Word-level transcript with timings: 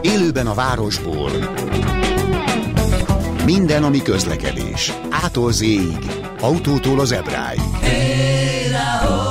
Élőben 0.00 0.46
a 0.46 0.54
városból. 0.54 1.30
Minden, 3.44 3.84
ami 3.84 4.02
közlekedés. 4.02 4.92
Ától 5.10 5.52
z 5.52 5.64
autótól 6.40 7.00
az 7.00 7.12
ebráig. 7.12 7.60
Hey, 7.80 9.27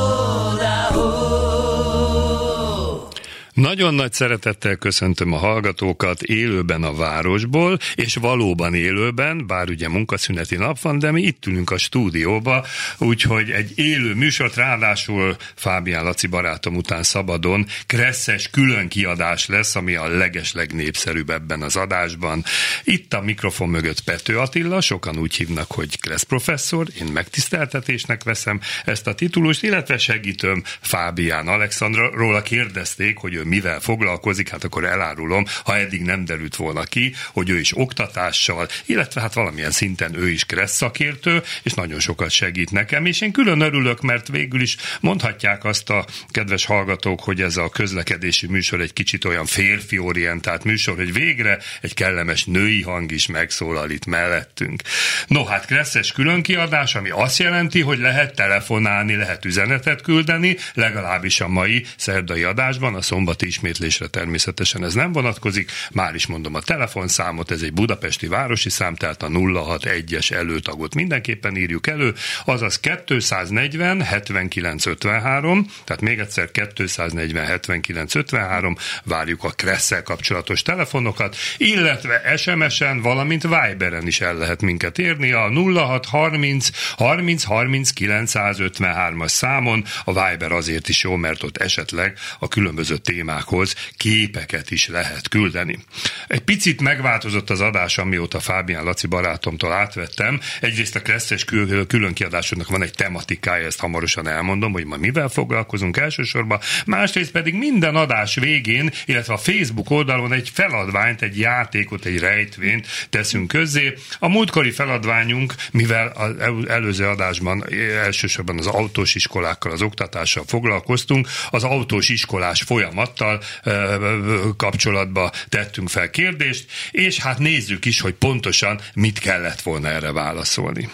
Nagyon 3.58 3.94
nagy 3.94 4.14
szeretettel 4.14 4.76
köszöntöm 4.76 5.34
a 5.34 5.38
hallgatókat 5.38 6.22
élőben 6.22 6.84
a 6.84 6.94
városból, 6.94 7.78
és 7.96 8.16
valóban 8.16 8.74
élőben, 8.74 9.48
bár 9.48 9.70
ugye 9.70 9.90
munkaszüneti 9.90 10.56
nap 10.56 10.80
van, 10.80 11.00
de 11.00 11.12
mi 11.12 11.22
itt 11.22 11.46
ülünk 11.46 11.72
a 11.72 11.78
stúdióba, 11.78 12.66
úgyhogy 12.98 13.50
egy 13.50 13.80
élő 13.80 14.14
műsort, 14.14 14.56
ráadásul 14.56 15.36
Fábián 15.56 16.04
Laci 16.04 16.28
barátom 16.28 16.76
után 16.76 17.04
szabadon 17.04 17.66
kresszes 17.86 18.50
külön 18.50 18.88
kiadás 18.88 19.48
lesz, 19.48 19.76
ami 19.76 19.96
a 19.96 20.08
leges 20.08 20.54
legnépszerűbb 20.54 21.30
ebben 21.30 21.62
az 21.62 21.76
adásban. 21.76 22.44
Itt 22.84 23.14
a 23.14 23.22
mikrofon 23.22 23.70
mögött 23.70 24.02
Pető 24.02 24.40
Attila, 24.40 24.82
sokan 24.82 25.18
úgy 25.18 25.36
hívnak, 25.36 25.72
hogy 25.72 26.00
Kressz 26.00 26.24
professzor, 26.24 26.88
én 27.00 27.08
megtiszteltetésnek 27.08 28.24
veszem 28.24 28.60
ezt 28.86 29.08
a 29.08 29.16
titulust, 29.16 29.64
illetve 29.64 29.98
segítöm 29.98 30.64
Fábián 30.82 31.48
Alexandra, 31.48 32.10
róla 32.16 32.42
kérdezték, 32.42 33.18
hogy 33.18 33.34
ő 33.34 33.46
mivel 33.48 33.80
foglalkozik, 33.80 34.50
hát 34.50 34.64
akkor 34.64 34.86
elárulom, 34.86 35.46
ha 35.64 35.78
eddig 35.78 36.02
nem 36.02 36.26
derült 36.26 36.56
volna 36.56 36.84
ki, 36.84 37.14
hogy 37.32 37.50
ő 37.50 37.60
is 37.60 37.78
oktatással, 37.78 38.68
illetve 38.86 39.22
hát 39.22 39.34
valamilyen 39.34 39.72
szinten 39.72 40.16
ő 40.16 40.30
is 40.30 40.46
kressz 40.46 40.76
szakértő, 40.76 41.44
és 41.64 41.74
nagyon 41.74 42.00
sokat 42.00 42.30
segít 42.30 42.72
nekem, 42.72 43.06
és 43.06 43.22
én 43.22 43.32
külön 43.32 43.62
örülök, 43.62 44.02
mert 44.02 44.28
végül 44.28 44.62
is 44.62 44.76
mondhatják 45.02 45.64
azt 45.64 45.90
a 45.90 46.06
kedves 46.30 46.66
hallgatók, 46.66 47.20
hogy 47.20 47.42
ez 47.42 47.58
a 47.58 47.70
közlekedési 47.70 48.48
műsor 48.48 48.82
egy 48.82 48.94
kicsit 48.94 49.26
olyan 49.26 49.46
férfi-orientált 49.46 50.64
műsor, 50.64 50.96
hogy 50.96 51.14
végre 51.14 51.60
egy 51.82 51.94
kellemes 51.94 52.46
női 52.46 52.82
hang 52.82 53.12
is 53.12 53.28
megszólal 53.28 53.90
itt 53.90 54.06
mellettünk. 54.06 54.82
No, 55.28 55.44
hát 55.44 55.66
kresszes 55.66 56.12
különkiadás, 56.12 56.96
ami 56.96 57.10
azt 57.10 57.40
jelenti, 57.40 57.82
hogy 57.82 58.00
lehet 58.00 58.36
telefonálni, 58.36 59.16
lehet 59.16 59.46
üzenetet 59.46 60.02
küldeni, 60.02 60.58
legalábbis 60.74 61.42
a 61.42 61.48
mai 61.48 61.86
szerdai 61.98 62.44
adásban, 62.44 62.96
a 62.96 63.02
szombati 63.38 63.48
ismétlésre 63.48 64.08
természetesen 64.08 64.84
ez 64.84 64.94
nem 64.94 65.12
vonatkozik. 65.12 65.72
Már 65.92 66.16
is 66.16 66.28
mondom 66.28 66.56
a 66.56 66.62
telefonszámot, 66.62 67.52
ez 67.52 67.62
egy 67.62 67.74
budapesti 67.74 68.28
városi 68.28 68.70
szám, 68.70 68.96
tehát 68.96 69.24
a 69.24 69.28
061-es 69.28 70.32
előtagot 70.32 70.96
mindenképpen 70.96 71.56
írjuk 71.56 71.88
elő, 71.88 72.14
azaz 72.46 72.80
240 72.80 74.02
79 74.02 74.86
53, 74.86 75.66
tehát 75.84 76.02
még 76.02 76.20
egyszer 76.20 76.52
240 76.52 77.46
79 77.46 78.16
53, 78.16 78.76
várjuk 79.04 79.44
a 79.44 79.50
Kresszel 79.50 80.04
kapcsolatos 80.04 80.62
telefonokat, 80.62 81.36
illetve 81.58 82.34
SMS-en, 82.38 83.02
valamint 83.02 83.44
Viberen 83.44 84.08
is 84.08 84.22
el 84.22 84.36
lehet 84.36 84.62
minket 84.62 84.98
érni 84.98 85.32
a 85.32 85.50
0630 85.50 86.70
30 86.98 87.44
30 87.44 87.92
953-as 87.96 89.28
számon, 89.28 89.84
a 90.04 90.12
Viber 90.14 90.52
azért 90.52 90.90
is 90.90 91.04
jó, 91.04 91.16
mert 91.16 91.44
ott 91.44 91.58
esetleg 91.58 92.18
a 92.40 92.48
különböző 92.48 92.98
témák 92.98 93.27
témákhoz 93.28 93.76
képeket 93.98 94.72
is 94.72 94.88
lehet 94.88 95.28
küldeni. 95.28 95.80
Egy 96.28 96.42
picit 96.42 96.82
megváltozott 96.82 97.50
az 97.50 97.62
adás, 97.62 97.98
amióta 97.98 98.40
Fábián 98.40 98.84
Laci 98.84 99.08
barátomtól 99.08 99.72
átvettem. 99.72 100.40
Egyrészt 100.62 100.96
a 100.96 101.02
Kresszes 101.02 101.46
kül- 101.46 101.88
különkiadásodnak 101.88 102.70
van 102.70 102.84
egy 102.84 102.92
tematikája, 102.94 103.66
ezt 103.66 103.80
hamarosan 103.80 104.28
elmondom, 104.28 104.72
hogy 104.72 104.86
ma 104.86 104.98
mivel 104.98 105.28
foglalkozunk 105.30 105.98
elsősorban. 105.98 106.60
Másrészt 106.86 107.32
pedig 107.32 107.54
minden 107.54 107.96
adás 107.96 108.36
végén, 108.36 108.92
illetve 109.06 109.34
a 109.34 109.38
Facebook 109.38 109.90
oldalon 109.90 110.34
egy 110.34 110.50
feladványt, 110.54 111.22
egy 111.22 111.40
játékot, 111.40 112.06
egy 112.06 112.20
rejtvényt 112.20 112.88
teszünk 113.10 113.48
közzé. 113.48 113.94
A 114.20 114.28
múltkori 114.28 114.72
feladványunk, 114.72 115.54
mivel 115.72 116.08
az 116.08 116.68
előző 116.68 117.06
adásban 117.06 117.66
elsősorban 118.04 118.58
az 118.58 118.68
autós 118.68 119.16
iskolákkal, 119.16 119.72
az 119.72 119.82
oktatással 119.82 120.44
foglalkoztunk, 120.48 121.28
az 121.50 121.64
autós 121.64 122.10
iskolás 122.10 122.62
folyamattal, 122.62 123.17
adattal 123.22 124.54
kapcsolatba 124.58 125.32
tettünk 125.50 125.90
fel 125.90 126.10
kérdést, 126.10 126.66
és 126.92 127.20
hát 127.20 127.40
nézzük 127.40 127.86
is, 127.86 128.00
hogy 128.02 128.14
pontosan 128.14 128.82
mit 128.94 129.20
kellett 129.20 129.62
volna 129.62 129.88
erre 129.88 130.12
válaszolni. 130.12 130.90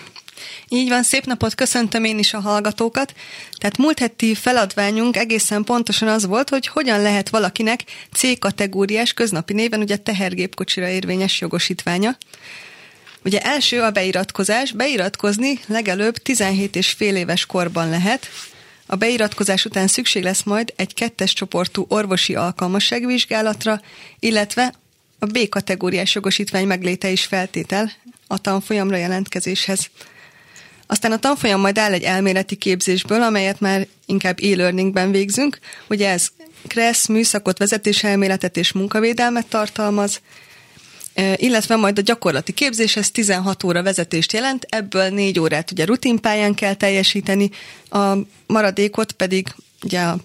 Így 0.68 0.90
van, 0.90 1.04
szép 1.04 1.26
napot 1.26 1.56
köszöntöm 1.56 2.04
én 2.04 2.20
is 2.20 2.34
a 2.34 2.40
hallgatókat. 2.40 3.14
Tehát 3.58 3.78
múlt 3.78 4.00
heti 4.00 4.36
feladványunk 4.36 5.18
egészen 5.18 5.64
pontosan 5.64 6.08
az 6.08 6.26
volt, 6.26 6.50
hogy 6.50 6.68
hogyan 6.68 7.02
lehet 7.02 7.30
valakinek 7.30 7.80
C-kategóriás 8.12 9.14
köznapi 9.14 9.54
néven 9.54 9.80
ugye 9.80 9.98
tehergépkocsira 9.98 10.88
érvényes 10.88 11.42
jogosítványa. 11.42 12.18
Ugye 13.26 13.40
első 13.40 13.82
a 13.82 13.92
beiratkozás, 13.92 14.72
beiratkozni 14.72 15.60
legelőbb 15.68 16.18
17 16.18 16.76
és 16.76 16.92
fél 16.92 17.16
éves 17.16 17.46
korban 17.46 17.90
lehet, 17.90 18.30
a 18.94 18.96
beiratkozás 18.96 19.66
után 19.66 19.88
szükség 19.88 20.24
lesz 20.24 20.44
majd 20.44 20.74
egy 20.76 20.94
kettes 20.94 21.34
csoportú 21.34 21.86
orvosi 21.90 22.36
alkalmasságvizsgálatra, 22.36 23.82
illetve 24.20 24.74
a 25.20 25.26
B 25.26 25.50
kategóriás 25.50 26.16
jogosítvány 26.16 26.68
megléte 26.68 27.10
is 27.10 27.26
feltétel 27.26 27.92
a 28.28 28.38
tanfolyamra 28.38 28.98
jelentkezéshez. 28.98 29.90
Aztán 30.88 31.12
a 31.12 31.20
tanfolyam 31.20 31.60
majd 31.60 31.78
áll 31.78 31.92
egy 31.92 32.04
elméleti 32.04 32.56
képzésből, 32.56 33.22
amelyet 33.22 33.60
már 33.60 33.88
inkább 34.06 34.40
e-learningben 34.42 35.12
végzünk. 35.12 35.60
Ugye 35.90 36.10
ez 36.10 36.28
KRESZ, 36.68 37.08
műszakot, 37.08 37.58
vezetéselméletet 37.58 38.58
és 38.58 38.72
munkavédelmet 38.72 39.48
tartalmaz, 39.48 40.22
illetve 41.36 41.76
majd 41.76 41.98
a 41.98 42.02
gyakorlati 42.02 42.52
képzés, 42.52 42.96
ez 42.96 43.12
16 43.12 43.64
óra 43.64 43.84
vezetést 43.84 44.34
jelent, 44.34 44.66
ebből 44.70 45.10
4 45.10 45.40
órát 45.40 45.72
ugye 45.72 45.86
rutinpályán 45.86 46.54
kell 46.54 46.74
teljesíteni, 46.74 47.50
a 47.90 48.14
maradékot 48.48 49.12
pedig 49.12 49.48
ugye 49.84 50.00
a 50.00 50.18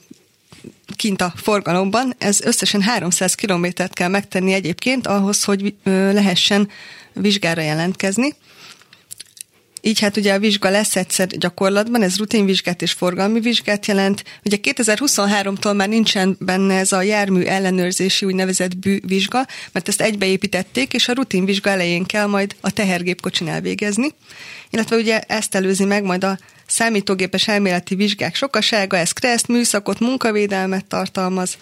kint 0.97 1.21
a 1.21 1.32
forgalomban, 1.37 2.15
ez 2.19 2.41
összesen 2.41 2.82
300 2.82 3.34
kilométert 3.34 3.94
kell 3.94 4.09
megtenni 4.09 4.53
egyébként 4.53 5.06
ahhoz, 5.06 5.44
hogy 5.44 5.75
lehessen 5.84 6.69
vizsgára 7.12 7.62
jelentkezni. 7.62 8.34
Így 9.80 10.00
hát 10.00 10.16
ugye 10.16 10.32
a 10.32 10.38
vizsga 10.38 10.70
lesz 10.70 10.96
egyszer 10.96 11.26
gyakorlatban, 11.26 12.02
ez 12.02 12.16
rutinvizsgát 12.16 12.82
és 12.82 12.92
forgalmi 12.92 13.40
vizsgát 13.40 13.86
jelent. 13.86 14.24
Ugye 14.44 14.56
2023-tól 14.62 15.76
már 15.76 15.88
nincsen 15.88 16.36
benne 16.40 16.78
ez 16.78 16.92
a 16.92 17.02
jármű 17.02 17.42
ellenőrzési 17.42 18.26
úgynevezett 18.26 18.72
vizsga, 19.06 19.46
mert 19.72 19.88
ezt 19.88 20.00
egybeépítették, 20.00 20.92
és 20.92 21.08
a 21.08 21.12
rutinvizsga 21.12 21.70
elején 21.70 22.04
kell 22.04 22.26
majd 22.26 22.56
a 22.60 22.70
tehergépkocsin 22.70 23.48
elvégezni. 23.48 24.14
Illetve 24.70 24.96
ugye 24.96 25.20
ezt 25.20 25.54
előzi 25.54 25.84
meg 25.84 26.02
majd 26.02 26.24
a 26.24 26.38
számítógépes 26.66 27.48
elméleti 27.48 27.94
vizsgák 27.94 28.34
sokasága, 28.34 28.96
ez 28.96 29.12
kreszt, 29.12 29.48
műszakot, 29.48 30.00
munkavédelmet 30.00 30.84
tartalmaz. 30.84 31.56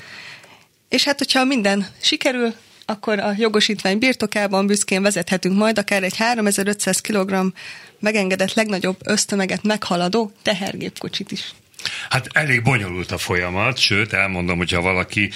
És 0.89 1.05
hát, 1.05 1.19
hogyha 1.19 1.45
minden 1.45 1.87
sikerül, 2.01 2.55
akkor 2.87 3.19
a 3.19 3.35
jogosítvány 3.37 3.99
birtokában 3.99 4.67
büszkén 4.67 5.03
vezethetünk 5.03 5.57
majd 5.57 5.79
akár 5.79 6.03
egy 6.03 6.17
3500 6.17 7.01
kg 7.01 7.53
megengedett 7.99 8.55
legnagyobb 8.55 8.97
ösztömeget 9.05 9.63
meghaladó 9.63 10.33
tehergépkocsit 10.43 11.33
is. 11.33 11.55
Hát 12.11 12.29
elég 12.33 12.63
bonyolult 12.63 13.13
a 13.13 13.19
folyamat, 13.19 13.79
sőt 13.79 14.13
elmondom, 14.13 14.57
hogyha 14.57 14.81
valaki 14.81 15.31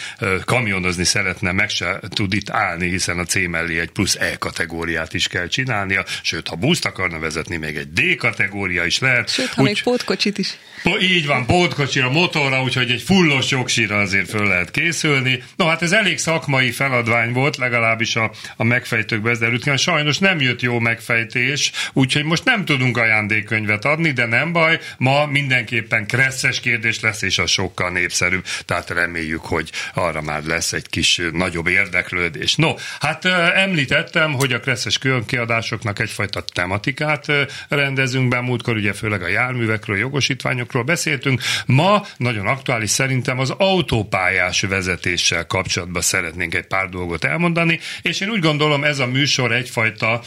kamionozni 0.44 1.04
szeretne, 1.04 1.52
meg 1.52 1.68
se 1.68 2.00
tud 2.08 2.34
itt 2.34 2.50
állni, 2.50 2.88
hiszen 2.88 3.18
a 3.18 3.24
C 3.24 3.34
mellé 3.48 3.78
egy 3.80 3.90
plusz 3.90 4.16
E 4.16 4.36
kategóriát 4.38 5.14
is 5.14 5.28
kell 5.28 5.46
csinálnia, 5.46 6.04
sőt, 6.22 6.48
ha 6.48 6.56
buszt 6.56 6.84
akarna 6.84 7.18
vezetni, 7.18 7.56
még 7.56 7.76
egy 7.76 7.92
D 7.92 8.16
kategória 8.16 8.84
is 8.84 8.98
lehet. 8.98 9.32
Sőt, 9.32 9.48
ha 9.48 9.62
úgy, 9.62 9.68
még 9.68 9.82
pótkocsit 9.82 10.38
is. 10.38 10.56
Így 11.00 11.26
van, 11.26 11.46
pótkocsira, 11.46 12.10
motorra, 12.10 12.62
úgyhogy 12.62 12.90
egy 12.90 13.02
fullos 13.02 13.50
jogsira 13.50 13.98
azért 13.98 14.28
föl 14.28 14.46
lehet 14.46 14.70
készülni. 14.70 15.42
No 15.56 15.66
hát 15.66 15.82
ez 15.82 15.92
elég 15.92 16.18
szakmai 16.18 16.70
feladvány 16.70 17.32
volt, 17.32 17.56
legalábbis 17.56 18.16
a, 18.16 18.30
a 18.56 18.64
megfejtőkbe 18.64 19.30
ez 19.30 19.38
derült 19.38 19.78
Sajnos 19.78 20.18
nem 20.18 20.40
jött 20.40 20.62
jó 20.62 20.78
megfejtés, 20.78 21.72
úgyhogy 21.92 22.24
most 22.24 22.44
nem 22.44 22.64
tudunk 22.64 22.96
ajándékkönyvet 22.96 23.84
adni, 23.84 24.10
de 24.10 24.26
nem 24.26 24.52
baj, 24.52 24.80
ma 24.98 25.26
mindenképpen 25.26 26.06
kresszes 26.30 26.60
kérdés 26.60 27.00
lesz, 27.00 27.22
és 27.22 27.38
az 27.38 27.50
sokkal 27.50 27.90
népszerűbb, 27.90 28.44
tehát 28.64 28.90
reméljük, 28.90 29.44
hogy 29.44 29.70
arra 29.94 30.22
már 30.22 30.42
lesz 30.42 30.72
egy 30.72 30.88
kis 30.88 31.20
nagyobb 31.32 31.66
érdeklődés. 31.66 32.54
No, 32.54 32.74
hát 33.00 33.24
említettem, 33.54 34.32
hogy 34.32 34.52
a 34.52 34.60
kresszes 34.60 34.98
kiadásoknak 35.26 35.98
egyfajta 35.98 36.44
tematikát 36.52 37.26
rendezünk 37.68 38.28
be, 38.28 38.40
múltkor 38.40 38.76
ugye 38.76 38.92
főleg 38.92 39.22
a 39.22 39.28
járművekről, 39.28 39.96
jogosítványok 39.96 40.70
autókról 40.70 40.82
beszéltünk. 40.82 41.42
Ma 41.66 42.06
nagyon 42.16 42.46
aktuális 42.46 42.90
szerintem 42.90 43.38
az 43.38 43.50
autópályás 43.50 44.60
vezetéssel 44.60 45.46
kapcsolatban 45.46 46.02
szeretnénk 46.02 46.54
egy 46.54 46.66
pár 46.66 46.88
dolgot 46.88 47.24
elmondani, 47.24 47.80
és 48.02 48.20
én 48.20 48.28
úgy 48.28 48.40
gondolom 48.40 48.84
ez 48.84 48.98
a 48.98 49.06
műsor 49.06 49.52
egyfajta, 49.52 50.20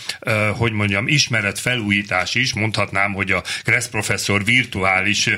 hogy 0.52 0.72
mondjam, 0.72 1.08
ismeret 1.08 1.60
felújítás 1.60 2.36
is, 2.36 2.54
mondhatnám, 2.54 3.14
hogy 3.14 3.32
a 3.32 3.44
Kressz 3.64 3.88
professzor 3.88 4.44
virtuális 4.44 5.30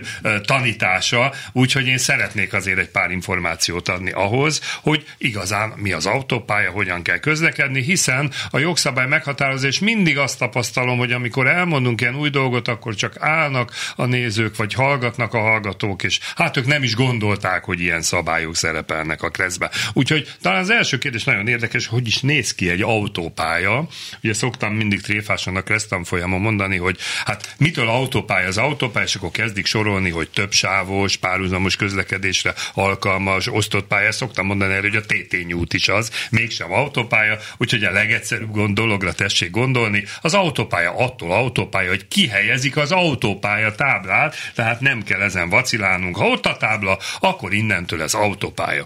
hatása, 0.60 1.34
úgyhogy 1.52 1.88
én 1.88 1.98
szeretnék 1.98 2.54
azért 2.54 2.80
egy 2.80 2.90
pár 2.90 3.12
információt 3.12 3.88
adni 3.88 4.12
ahhoz, 4.12 4.62
hogy 4.82 5.06
igazán 5.18 5.74
mi 5.76 5.92
az 5.92 6.06
autópálya, 6.06 6.72
hogyan 6.72 7.02
kell 7.02 7.18
közlekedni, 7.18 7.82
hiszen 7.82 8.32
a 8.50 8.60
jogszabály 8.60 9.08
meghatározás 9.08 9.80
mindig 9.80 10.18
azt 10.18 10.38
tapasztalom, 10.38 10.98
hogy 10.98 11.12
amikor 11.12 11.48
elmondunk 11.48 12.02
ilyen 12.02 12.16
új 12.16 12.30
dolgot, 12.30 12.68
akkor 12.68 12.96
csak 12.96 13.16
állnak 13.20 13.72
a 13.96 14.06
nézők, 14.06 14.56
vagy 14.56 14.74
hallgatnak 14.74 15.34
a 15.34 15.40
hallgatók, 15.40 16.04
és 16.04 16.20
hát 16.36 16.58
ők 16.58 16.66
nem 16.66 16.84
is 16.84 16.96
gondolták, 16.96 17.64
hogy 17.64 17.80
ilyen 17.80 18.02
szabályok 18.02 18.56
szerepelnek 18.56 19.24
a 19.24 19.30
kreszbe. 19.30 19.72
Úgyhogy 19.94 20.32
talán 20.42 20.60
az 20.60 20.70
első 20.70 20.98
kérdés 20.98 21.24
nagyon 21.24 21.48
érdekes, 21.48 21.88
hogy 21.88 22.08
is 22.08 22.20
néz 22.20 22.56
ki 22.56 22.70
egy 22.70 22.82
autópálya. 22.82 23.88
Ugye 24.24 24.34
szoktam 24.34 24.74
mindig 24.74 25.02
tréfásan 25.02 25.56
a 25.56 25.62
kresztam 25.62 26.04
folyamon 26.04 26.42
mondani, 26.42 26.78
hogy 26.78 26.98
hát 27.26 27.56
mitől 27.58 27.88
autópálya 27.88 28.48
az 28.48 28.58
autópálya, 28.58 29.06
és 29.06 29.16
akkor 29.16 29.32
kezdik 29.32 29.66
sorolni, 29.66 30.10
hogy 30.10 30.30
több 30.30 30.45
sávos, 30.52 31.18
párhuzamos 31.18 31.76
közlekedésre 31.76 32.54
alkalmas, 32.74 33.48
osztott 33.48 33.88
pálya. 33.88 34.12
Szoktam 34.12 34.46
mondani 34.46 34.74
erre, 34.74 34.88
hogy 34.90 34.96
a 34.96 35.02
TT 35.02 35.54
út 35.54 35.74
is 35.74 35.88
az, 35.88 36.12
mégsem 36.30 36.74
autópálya, 36.74 37.38
úgyhogy 37.58 37.84
a 37.84 37.92
legegyszerűbb 37.92 38.74
dologra 38.74 39.14
tessék 39.14 39.52
gondolni. 39.52 40.04
Az 40.22 40.34
autópálya 40.34 40.98
attól 40.98 41.32
autópálya, 41.32 41.90
hogy 41.90 42.08
kihelyezik 42.08 42.78
az 42.78 42.92
autópálya 42.92 43.76
táblát, 43.76 44.36
tehát 44.56 44.80
nem 44.80 45.04
kell 45.04 45.22
ezen 45.22 45.50
vacilálnunk. 45.50 46.18
Ha 46.18 46.28
ott 46.28 46.46
a 46.46 46.58
tábla, 46.58 47.00
akkor 47.20 47.54
innentől 47.54 48.02
ez 48.02 48.14
autópálya. 48.14 48.86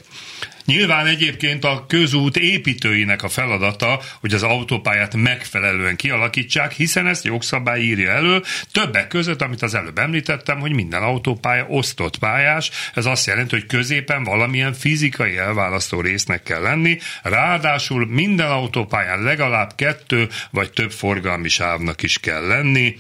Nyilván 0.69 1.05
egyébként 1.05 1.63
a 1.63 1.85
közút 1.87 2.37
építőinek 2.37 3.23
a 3.23 3.29
feladata, 3.29 4.01
hogy 4.19 4.33
az 4.33 4.43
autópályát 4.43 5.15
megfelelően 5.15 5.95
kialakítsák, 5.95 6.71
hiszen 6.71 7.07
ezt 7.07 7.23
jogszabály 7.23 7.81
írja 7.81 8.11
elő. 8.11 8.41
Többek 8.71 9.07
között, 9.07 9.41
amit 9.41 9.61
az 9.61 9.73
előbb 9.73 9.97
említettem, 9.97 10.59
hogy 10.59 10.71
minden 10.71 11.03
autópálya 11.03 11.65
osztott 11.67 12.17
pályás. 12.17 12.71
Ez 12.93 13.05
azt 13.05 13.25
jelenti, 13.25 13.55
hogy 13.55 13.65
középen 13.65 14.23
valamilyen 14.23 14.73
fizikai 14.73 15.37
elválasztó 15.37 16.01
résznek 16.01 16.43
kell 16.43 16.61
lenni. 16.61 16.97
Ráadásul 17.23 18.05
minden 18.05 18.51
autópályán 18.51 19.23
legalább 19.23 19.75
kettő 19.75 20.27
vagy 20.51 20.71
több 20.71 20.91
forgalmi 20.91 21.49
sávnak 21.49 22.03
is 22.03 22.19
kell 22.19 22.47
lenni. 22.47 22.95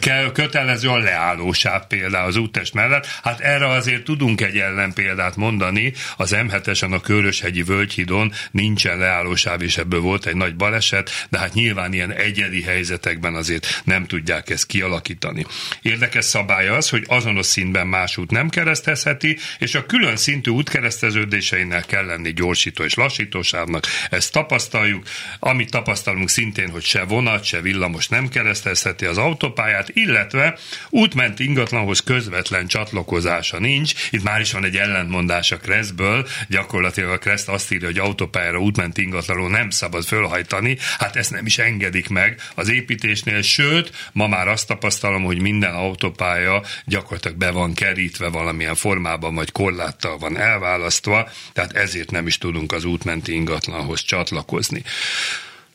Kell, 0.00 0.32
kötelező 0.32 0.88
a 0.88 0.98
leállósáv 0.98 1.86
például 1.86 2.26
az 2.26 2.36
úttest 2.36 2.74
mellett. 2.74 3.06
Hát 3.22 3.40
erre 3.40 3.66
azért 3.68 4.04
tudunk 4.04 4.40
egy 4.40 4.58
ellenpéldát 4.58 5.36
mondani. 5.36 5.92
Az 6.16 6.34
M7-esen 6.36 6.92
a 6.92 7.04
Köröshegyi 7.06 7.62
Völgyhidon 7.62 8.32
nincsen 8.50 8.98
leállósáv, 8.98 9.62
és 9.62 9.76
ebből 9.76 10.00
volt 10.00 10.26
egy 10.26 10.36
nagy 10.36 10.56
baleset, 10.56 11.26
de 11.30 11.38
hát 11.38 11.54
nyilván 11.54 11.92
ilyen 11.92 12.12
egyedi 12.12 12.62
helyzetekben 12.62 13.34
azért 13.34 13.82
nem 13.84 14.06
tudják 14.06 14.50
ezt 14.50 14.66
kialakítani. 14.66 15.46
Érdekes 15.82 16.24
szabály 16.24 16.68
az, 16.68 16.88
hogy 16.88 17.04
azonos 17.06 17.46
színben 17.46 17.86
más 17.86 18.16
út 18.16 18.30
nem 18.30 18.48
keresztezheti, 18.48 19.38
és 19.58 19.74
a 19.74 19.86
külön 19.86 20.16
szintű 20.16 20.50
útkereszteződéseinek 20.50 21.86
kell 21.86 22.04
lenni 22.04 22.32
gyorsító 22.32 22.84
és 22.84 22.94
lassítósávnak. 22.94 23.86
Ezt 24.10 24.32
tapasztaljuk. 24.32 25.04
Amit 25.38 25.70
tapasztalunk 25.70 26.28
szintén, 26.28 26.70
hogy 26.70 26.84
se 26.84 27.02
vonat, 27.02 27.44
se 27.44 27.60
villamos 27.60 28.08
nem 28.08 28.28
keresztezheti 28.28 29.04
az 29.04 29.18
autópályát, 29.18 29.88
illetve 29.92 30.58
útment 30.90 31.40
ingatlanhoz 31.40 32.00
közvetlen 32.00 32.66
csatlakozása 32.66 33.58
nincs. 33.58 33.92
Itt 34.10 34.22
már 34.22 34.40
is 34.40 34.52
van 34.52 34.64
egy 34.64 34.76
ellentmondás 34.76 35.52
a 35.52 35.56
Kreszből, 35.56 36.26
gyakorlatilag 36.48 36.94
gyakorlatilag 36.96 37.10
a 37.10 37.18
Kreszt 37.18 37.48
azt 37.48 37.72
írja, 37.72 37.86
hogy 37.86 37.98
autópályára 37.98 38.58
útment 38.58 38.98
ingatlanról 38.98 39.50
nem 39.50 39.70
szabad 39.70 40.04
fölhajtani, 40.04 40.76
hát 40.98 41.16
ezt 41.16 41.30
nem 41.30 41.46
is 41.46 41.58
engedik 41.58 42.08
meg 42.08 42.40
az 42.54 42.68
építésnél, 42.68 43.42
sőt, 43.42 44.10
ma 44.12 44.26
már 44.26 44.48
azt 44.48 44.66
tapasztalom, 44.66 45.22
hogy 45.24 45.40
minden 45.40 45.74
autópálya 45.74 46.62
gyakorlatilag 46.84 47.36
be 47.36 47.50
van 47.50 47.74
kerítve 47.74 48.28
valamilyen 48.28 48.74
formában, 48.74 49.34
vagy 49.34 49.52
korláttal 49.52 50.18
van 50.18 50.36
elválasztva, 50.36 51.28
tehát 51.52 51.72
ezért 51.72 52.10
nem 52.10 52.26
is 52.26 52.38
tudunk 52.38 52.72
az 52.72 52.84
útmenti 52.84 53.32
ingatlanhoz 53.32 54.00
csatlakozni. 54.00 54.82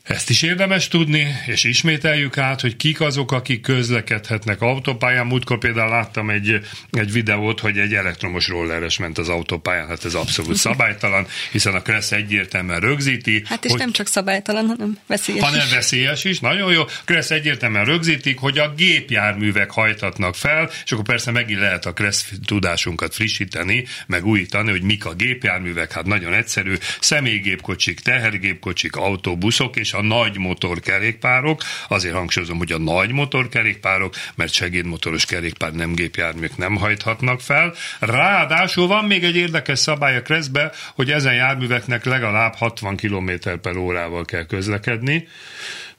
Ezt 0.04 0.30
is 0.30 0.42
érdemes 0.42 0.88
tudni, 0.88 1.36
és 1.46 1.64
ismételjük 1.64 2.38
át, 2.38 2.62
hogy 2.62 2.76
kik 2.76 3.02
azok, 3.02 3.32
akik 3.32 3.62
közlekedhetnek 3.62 4.62
autópályán. 4.62 5.26
Múltkor 5.26 5.58
például 5.58 5.90
láttam 5.90 6.30
egy, 6.30 6.60
egy 6.92 7.12
videót, 7.12 7.60
hogy 7.60 7.78
egy 7.78 7.94
elektromos 7.94 8.48
rolleres 8.48 8.98
ment 8.98 9.18
az 9.18 9.30
autópályán, 9.30 9.88
hát 9.88 10.06
ez 10.06 10.14
abszolút 10.14 10.56
szabálytalan, 10.68 11.28
hiszen 11.52 11.74
a 11.74 11.82
Kressz 11.82 12.12
egyértelműen 12.12 12.80
rögzíti. 12.80 13.44
Hát 13.46 13.66
és 13.66 13.72
hogy, 13.72 13.80
nem 13.80 13.92
csak 13.92 14.08
szabálytalan, 14.08 14.66
hanem 14.66 14.98
veszélyes 15.08 15.44
hanem 15.44 15.66
is. 15.66 15.74
veszélyes 15.74 16.24
is, 16.24 16.40
nagyon 16.40 16.72
jó. 16.72 16.84
Kressz 17.06 17.32
egyértelműen 17.32 17.86
rögzítik, 17.86 18.40
hogy 18.40 18.58
a 18.58 18.74
gépjárművek 18.74 19.72
hajtatnak 19.72 20.36
fel, 20.36 20.70
és 20.86 20.92
akkor 20.92 21.06
persze 21.06 21.32
megint 21.32 21.60
lehet 21.60 21.86
a 21.86 21.94
Kressz 21.94 22.26
tudásunkat 22.46 23.14
frissíteni, 23.14 23.86
meg 24.08 24.26
újítani, 24.26 24.70
hogy 24.70 24.84
mik 24.84 25.06
a 25.06 25.14
gépjárművek, 25.14 25.92
hát 25.92 26.06
nagyon 26.06 26.34
egyszerű, 26.34 26.74
személygépkocsik, 27.00 28.00
tehergépkocsik, 28.00 28.96
autóbuszok, 28.96 29.76
és 29.76 29.91
a 29.94 30.02
nagy 30.02 30.38
motorkerékpárok, 30.38 31.62
azért 31.88 32.16
hangsúlyozom, 32.16 32.58
hogy 32.58 32.72
a 32.72 32.78
nagy 32.78 33.12
motorkerékpárok, 33.12 34.14
mert 34.36 34.54
segédmotoros 34.54 35.26
kerékpár 35.26 35.74
nem 35.74 35.94
gépjárműk 35.94 36.58
nem 36.58 36.76
hajthatnak 36.76 37.42
fel. 37.42 37.74
Ráadásul 38.00 38.88
van 38.88 39.06
még 39.06 39.24
egy 39.24 39.36
érdekes 39.36 39.80
szabály 39.80 40.16
a 40.16 40.22
Kreszbe, 40.22 40.72
hogy 40.96 41.12
ezen 41.12 41.34
járműveknek 41.34 42.06
legalább 42.06 42.56
60 42.56 42.96
km 42.96 43.32
per 43.62 43.76
órával 43.76 44.26
kell 44.26 44.46
közlekedni, 44.46 45.28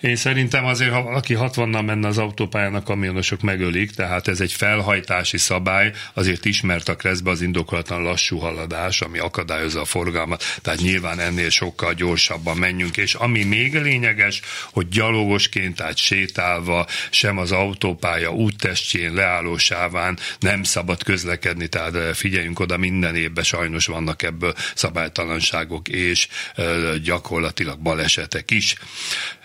én 0.03 0.17
szerintem 0.17 0.65
azért, 0.65 0.93
ha 0.93 1.03
valaki 1.03 1.37
60-nal 1.39 1.85
menne 1.85 2.09
az 2.09 2.19
autópályán, 2.19 2.75
a 2.75 2.83
kamionosok 2.83 3.41
megölik, 3.41 3.91
tehát 3.91 4.29
ez 4.29 4.41
egy 4.41 4.53
felhajtási 4.53 5.39
szabály, 5.39 5.93
azért 6.15 6.45
ismert 6.45 6.89
a 6.89 6.97
kreszbe 6.97 7.31
az 7.31 7.41
indokolatlan 7.41 8.03
lassú 8.03 8.39
haladás, 8.39 9.01
ami 9.01 9.19
akadályozza 9.19 9.81
a 9.81 9.85
forgalmat, 9.85 10.45
tehát 10.63 10.81
nyilván 10.81 11.19
ennél 11.19 11.51
sokkal 11.51 11.95
gyorsabban 11.95 12.57
menjünk, 12.57 12.97
és 12.97 13.15
ami 13.15 13.45
még 13.45 13.75
lényeges, 13.75 14.41
hogy 14.73 14.89
gyalogosként, 14.89 15.77
tehát 15.77 15.97
sétálva, 15.97 16.87
sem 17.11 17.39
az 17.39 17.53
autópálya 17.53 18.31
úttestjén, 18.31 19.15
leállósáván 19.15 20.19
nem 20.39 20.63
szabad 20.63 21.03
közlekedni, 21.03 21.69
tehát 21.69 22.17
figyeljünk 22.17 22.61
oda, 22.61 22.77
minden 22.77 23.17
évben 23.17 23.45
sajnos 23.45 23.87
vannak 23.87 24.23
ebből 24.23 24.55
szabálytalanságok 24.75 25.89
és 25.89 26.29
gyakorlatilag 27.03 27.79
balesetek 27.79 28.51
is. 28.51 28.77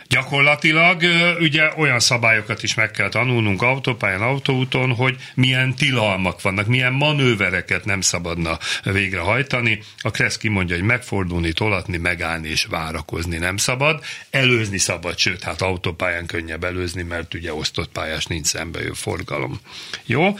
Gyakorlatilag 0.09 1.01
ugye 1.39 1.69
olyan 1.77 1.99
szabályokat 1.99 2.63
is 2.63 2.73
meg 2.73 2.91
kell 2.91 3.09
tanulnunk 3.09 3.61
autópályán, 3.61 4.21
autóúton, 4.21 4.95
hogy 4.95 5.15
milyen 5.35 5.75
tilalmak 5.75 6.41
vannak, 6.41 6.67
milyen 6.67 6.93
manővereket 6.93 7.85
nem 7.85 8.01
szabadna 8.01 8.57
végrehajtani. 8.83 9.79
A 9.99 10.11
Kressz 10.11 10.37
kimondja, 10.37 10.75
hogy 10.75 10.85
megfordulni, 10.85 11.51
tolatni, 11.51 11.97
megállni 11.97 12.49
és 12.49 12.65
várakozni 12.65 13.37
nem 13.37 13.57
szabad. 13.57 14.03
Előzni 14.29 14.77
szabad, 14.77 15.17
sőt, 15.17 15.43
hát 15.43 15.61
autópályán 15.61 16.25
könnyebb 16.25 16.63
előzni, 16.63 17.03
mert 17.03 17.33
ugye 17.33 17.53
osztott 17.53 17.89
pályás 17.91 18.25
nincs 18.25 18.45
szembejövő 18.45 18.93
forgalom. 18.93 19.59
Jó? 20.05 20.35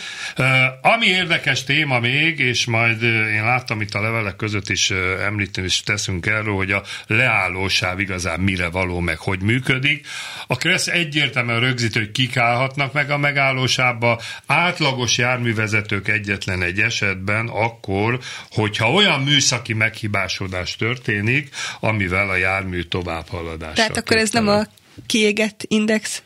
Ami 0.82 1.06
érdekes 1.06 1.64
téma 1.64 2.00
még, 2.00 2.40
és 2.40 2.66
majd 2.66 3.02
én 3.04 3.44
láttam 3.44 3.82
itt 3.82 3.94
a 3.94 4.02
levelek 4.02 4.36
között 4.36 4.70
is 4.70 4.92
említeni, 5.26 5.68
és 5.68 5.82
teszünk 5.82 6.26
erről, 6.26 6.56
hogy 6.56 6.72
a 6.72 6.84
leállósáv 7.08 8.00
igazán 8.00 8.40
mire 8.40 8.70
való, 8.70 9.00
meg 9.00 9.18
hogy 9.18 9.40
működik 9.40 9.56
működik. 9.58 10.08
A 10.48 10.56
Kressz 10.56 10.88
egyértelműen 10.88 11.60
rögzít, 11.60 11.94
hogy 11.94 12.12
kik 12.12 12.38
állhatnak 12.38 12.94
meg 12.94 13.10
a 13.10 13.18
megállósába. 13.18 14.22
Átlagos 14.46 15.18
járművezetők 15.18 16.08
egyetlen 16.08 16.62
egy 16.62 16.80
esetben 16.80 17.48
akkor, 17.48 18.20
hogyha 18.52 18.92
olyan 18.92 19.22
műszaki 19.22 19.74
meghibásodás 19.74 20.76
történik, 20.76 21.50
amivel 21.80 22.30
a 22.30 22.36
jármű 22.36 22.82
tovább 22.82 23.28
haladása. 23.28 23.74
Tehát 23.74 23.98
akkor 23.98 24.18
ez 24.18 24.32
nem 24.32 24.48
a 24.48 24.66
kiégett 25.06 25.64
index 25.68 26.22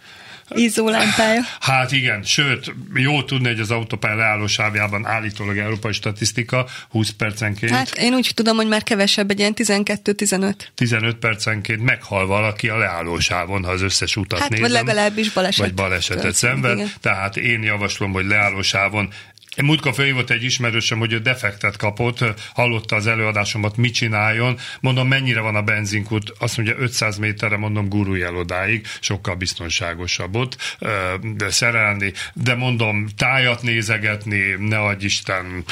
izzólámpája. 0.53 1.41
Hát 1.59 1.91
igen, 1.91 2.23
sőt, 2.23 2.73
jó 2.93 3.23
tudni, 3.23 3.47
hogy 3.47 3.59
az 3.59 3.71
autópálya 3.71 4.15
leálló 4.15 4.47
sávjában 4.47 5.05
állítólag 5.05 5.57
európai 5.57 5.91
statisztika 5.91 6.67
20 6.89 7.09
percenként. 7.09 7.71
Hát 7.71 7.97
én 7.97 8.13
úgy 8.13 8.31
tudom, 8.35 8.55
hogy 8.55 8.67
már 8.67 8.83
kevesebb, 8.83 9.29
egy 9.29 9.39
ilyen 9.39 9.53
12-15. 9.55 10.53
15 10.75 11.15
percenként 11.15 11.83
meghal 11.83 12.25
valaki 12.25 12.69
a 12.69 12.77
leálló 12.77 13.19
sávon, 13.19 13.63
ha 13.63 13.71
az 13.71 13.81
összes 13.81 14.15
utat 14.15 14.39
hát, 14.39 14.49
nézem. 14.49 14.63
vagy 14.63 14.73
legalábbis 14.85 15.31
baleset. 15.31 15.65
Vagy 15.65 15.73
balesetet 15.73 16.35
szenved. 16.35 16.93
Tehát 17.01 17.37
én 17.37 17.63
javaslom, 17.63 18.11
hogy 18.11 18.25
leálló 18.25 18.61
sávon 18.61 19.05
én 19.05 19.11
múltkor 19.57 19.93
felhívott 19.93 20.29
egy 20.29 20.43
ismerősöm, 20.43 20.99
hogy 20.99 21.13
ő 21.13 21.19
defektet 21.19 21.77
kapott, 21.77 22.23
hallotta 22.53 22.95
az 22.95 23.07
előadásomat, 23.07 23.77
mit 23.77 23.93
csináljon. 23.93 24.57
Mondom, 24.79 25.07
mennyire 25.07 25.39
van 25.39 25.55
a 25.55 25.61
benzinkút? 25.61 26.33
Azt 26.39 26.57
mondja, 26.57 26.75
500 26.77 27.17
méterre, 27.17 27.57
mondom, 27.57 27.89
gurulj 27.89 28.23
el 28.23 28.35
odáig, 28.35 28.87
sokkal 28.99 29.35
biztonságosabb 29.35 30.35
ott 30.35 30.79
de 31.35 31.49
szerelni, 31.49 32.13
de 32.33 32.55
mondom, 32.55 33.07
tájat 33.17 33.61
nézegetni, 33.61 34.55
ne 34.57 34.79
adj 34.79 35.05
Isten, 35.05 35.63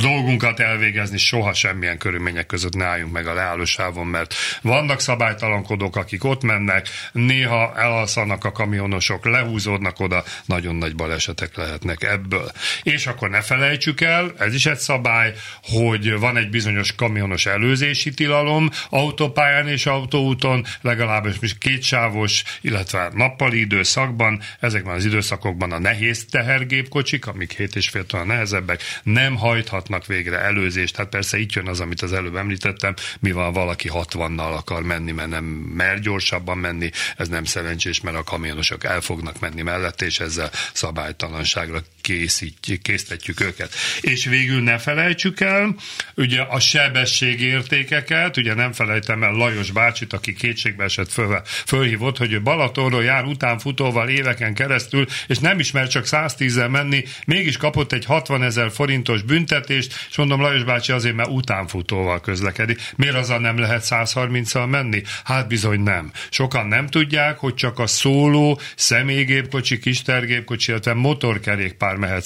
dolgunkat 0.00 0.60
elvégezni, 0.60 1.18
soha 1.18 1.54
semmilyen 1.54 1.98
körülmények 1.98 2.46
között 2.46 2.74
ne 2.74 2.84
álljunk 2.84 3.12
meg 3.12 3.26
a 3.26 3.34
leállósávon, 3.34 4.06
mert 4.06 4.34
vannak 4.62 5.00
szabálytalankodók, 5.00 5.96
akik 5.96 6.24
ott 6.24 6.42
mennek, 6.42 6.88
néha 7.12 7.72
elalszanak 7.76 8.44
a 8.44 8.52
kamionosok, 8.52 9.24
lehúzódnak 9.24 10.00
oda, 10.00 10.24
nagyon 10.44 10.74
nagy 10.74 10.94
balesetek 10.94 11.56
lehetnek 11.56 12.02
ebből. 12.02 12.52
És 12.92 13.06
akkor 13.06 13.30
ne 13.30 13.40
felejtsük 13.40 14.00
el, 14.00 14.32
ez 14.38 14.54
is 14.54 14.66
egy 14.66 14.78
szabály, 14.78 15.34
hogy 15.62 16.18
van 16.18 16.36
egy 16.36 16.50
bizonyos 16.50 16.94
kamionos 16.94 17.46
előzési 17.46 18.10
tilalom 18.10 18.70
autópályán 18.90 19.68
és 19.68 19.86
autóúton, 19.86 20.64
legalábbis 20.80 21.58
kétsávos, 21.58 22.42
illetve 22.60 23.10
nappali 23.14 23.60
időszakban, 23.60 24.40
ezekben 24.60 24.94
az 24.94 25.04
időszakokban 25.04 25.72
a 25.72 25.78
nehéz 25.78 26.26
tehergépkocsik, 26.30 27.26
amik 27.26 27.54
7,5 27.58 28.06
tonn 28.06 28.26
nehezebbek, 28.26 28.82
nem 29.02 29.36
hajthatnak 29.36 30.06
végre 30.06 30.38
előzést. 30.38 30.94
Tehát 30.94 31.10
persze 31.10 31.38
itt 31.38 31.52
jön 31.52 31.68
az, 31.68 31.80
amit 31.80 32.02
az 32.02 32.12
előbb 32.12 32.36
említettem, 32.36 32.94
mi 33.20 33.32
van 33.32 33.52
valaki 33.52 33.90
60-nal 33.92 34.56
akar 34.56 34.82
menni, 34.82 35.12
mert 35.12 35.30
nem 35.30 35.44
mer 35.74 36.00
gyorsabban 36.00 36.58
menni, 36.58 36.90
ez 37.16 37.28
nem 37.28 37.44
szerencsés, 37.44 38.00
mert 38.00 38.16
a 38.16 38.22
kamionosok 38.22 38.84
el 38.84 39.00
fognak 39.00 39.40
menni 39.40 39.62
mellette, 39.62 40.04
és 40.04 40.20
ezzel 40.20 40.50
szabálytalanságra 40.72 41.82
készítjük, 42.00 42.81
késztetjük 42.82 43.40
őket. 43.40 43.74
És 44.00 44.24
végül 44.24 44.62
ne 44.62 44.78
felejtsük 44.78 45.40
el, 45.40 45.74
ugye 46.16 46.40
a 46.40 46.60
sebességértékeket, 46.60 48.36
ugye 48.36 48.54
nem 48.54 48.72
felejtem 48.72 49.22
el 49.22 49.32
Lajos 49.32 49.70
bácsit, 49.70 50.12
aki 50.12 50.34
kétségbe 50.34 50.84
esett 50.84 51.12
föl, 51.12 51.40
fölhívott, 51.66 52.16
hogy 52.16 52.32
ő 52.32 52.42
Balatonról 52.42 53.04
jár 53.04 53.24
utánfutóval 53.24 54.08
éveken 54.08 54.54
keresztül, 54.54 55.06
és 55.26 55.38
nem 55.38 55.58
ismer 55.58 55.88
csak 55.88 56.04
110-el 56.06 56.70
menni, 56.70 57.04
mégis 57.26 57.56
kapott 57.56 57.92
egy 57.92 58.04
60 58.04 58.42
ezer 58.42 58.70
forintos 58.72 59.22
büntetést, 59.22 59.94
és 60.10 60.16
mondom, 60.16 60.40
Lajos 60.40 60.64
bácsi 60.64 60.92
azért, 60.92 61.14
mert 61.14 61.28
utánfutóval 61.28 62.20
közlekedik. 62.20 62.80
Miért 62.96 63.14
azzal 63.14 63.38
nem 63.38 63.58
lehet 63.58 63.86
130-al 63.88 64.68
menni? 64.68 65.02
Hát 65.24 65.48
bizony 65.48 65.80
nem. 65.80 66.12
Sokan 66.30 66.66
nem 66.66 66.86
tudják, 66.86 67.38
hogy 67.38 67.54
csak 67.54 67.78
a 67.78 67.86
szóló 67.86 68.60
személygépkocsi, 68.76 69.78
kistergépkocsi, 69.78 70.70
illetve 70.70 70.94
motorkerékpár 70.94 71.96
mehet 71.96 72.24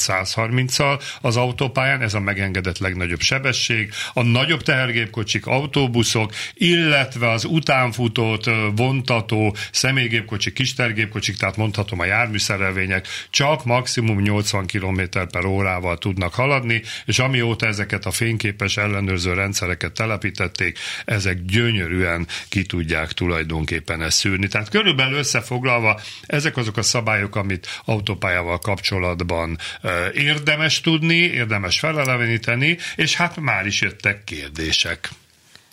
130-al 0.50 1.02
az 1.20 1.36
autópályán, 1.36 2.00
ez 2.00 2.14
a 2.14 2.20
megengedett 2.20 2.78
legnagyobb 2.78 3.20
sebesség. 3.20 3.92
A 4.12 4.22
nagyobb 4.22 4.62
tehergépkocsik, 4.62 5.46
autóbuszok, 5.46 6.32
illetve 6.54 7.30
az 7.30 7.44
utánfutót 7.44 8.50
vontató 8.76 9.56
személygépkocsi, 9.72 10.52
kistergépkocsik, 10.52 11.36
tehát 11.36 11.56
mondhatom 11.56 12.00
a 12.00 12.04
járműszerelvények 12.04 13.06
csak 13.30 13.64
maximum 13.64 14.20
80 14.20 14.66
km 14.66 15.00
per 15.30 15.44
órával 15.44 15.98
tudnak 15.98 16.34
haladni, 16.34 16.82
és 17.04 17.18
amióta 17.18 17.66
ezeket 17.66 18.06
a 18.06 18.10
fényképes 18.10 18.76
ellenőrző 18.76 19.32
rendszereket 19.32 19.92
telepítették, 19.92 20.78
ezek 21.04 21.44
gyönyörűen 21.44 22.26
ki 22.48 22.62
tudják 22.62 23.12
tulajdonképpen 23.12 24.02
ezt 24.02 24.18
szűrni. 24.18 24.48
Tehát 24.48 24.68
körülbelül 24.68 25.18
összefoglalva, 25.18 26.00
ezek 26.26 26.56
azok 26.56 26.76
a 26.76 26.82
szabályok, 26.82 27.36
amit 27.36 27.82
autópályával 27.84 28.58
kapcsolatban 28.58 29.58
érdemes 30.36 30.80
tudni, 30.80 31.16
érdemes 31.16 31.78
feleleveníteni, 31.78 32.78
és 32.96 33.14
hát 33.14 33.40
már 33.40 33.66
is 33.66 33.80
jöttek 33.80 34.24
kérdések. 34.24 35.08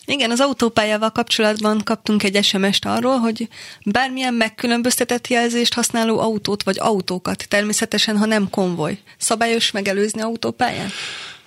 Igen, 0.06 0.30
az 0.30 0.40
autópályával 0.40 1.10
kapcsolatban 1.10 1.80
kaptunk 1.84 2.22
egy 2.22 2.44
SMS-t 2.44 2.84
arról, 2.84 3.18
hogy 3.18 3.48
bármilyen 3.84 4.34
megkülönböztetett 4.34 5.28
jelzést 5.28 5.74
használó 5.74 6.18
autót 6.18 6.62
vagy 6.62 6.76
autókat, 6.78 7.48
természetesen, 7.48 8.16
ha 8.18 8.26
nem 8.26 8.50
konvoj, 8.50 8.98
szabályos 9.18 9.70
megelőzni 9.70 10.20
autópályán? 10.20 10.90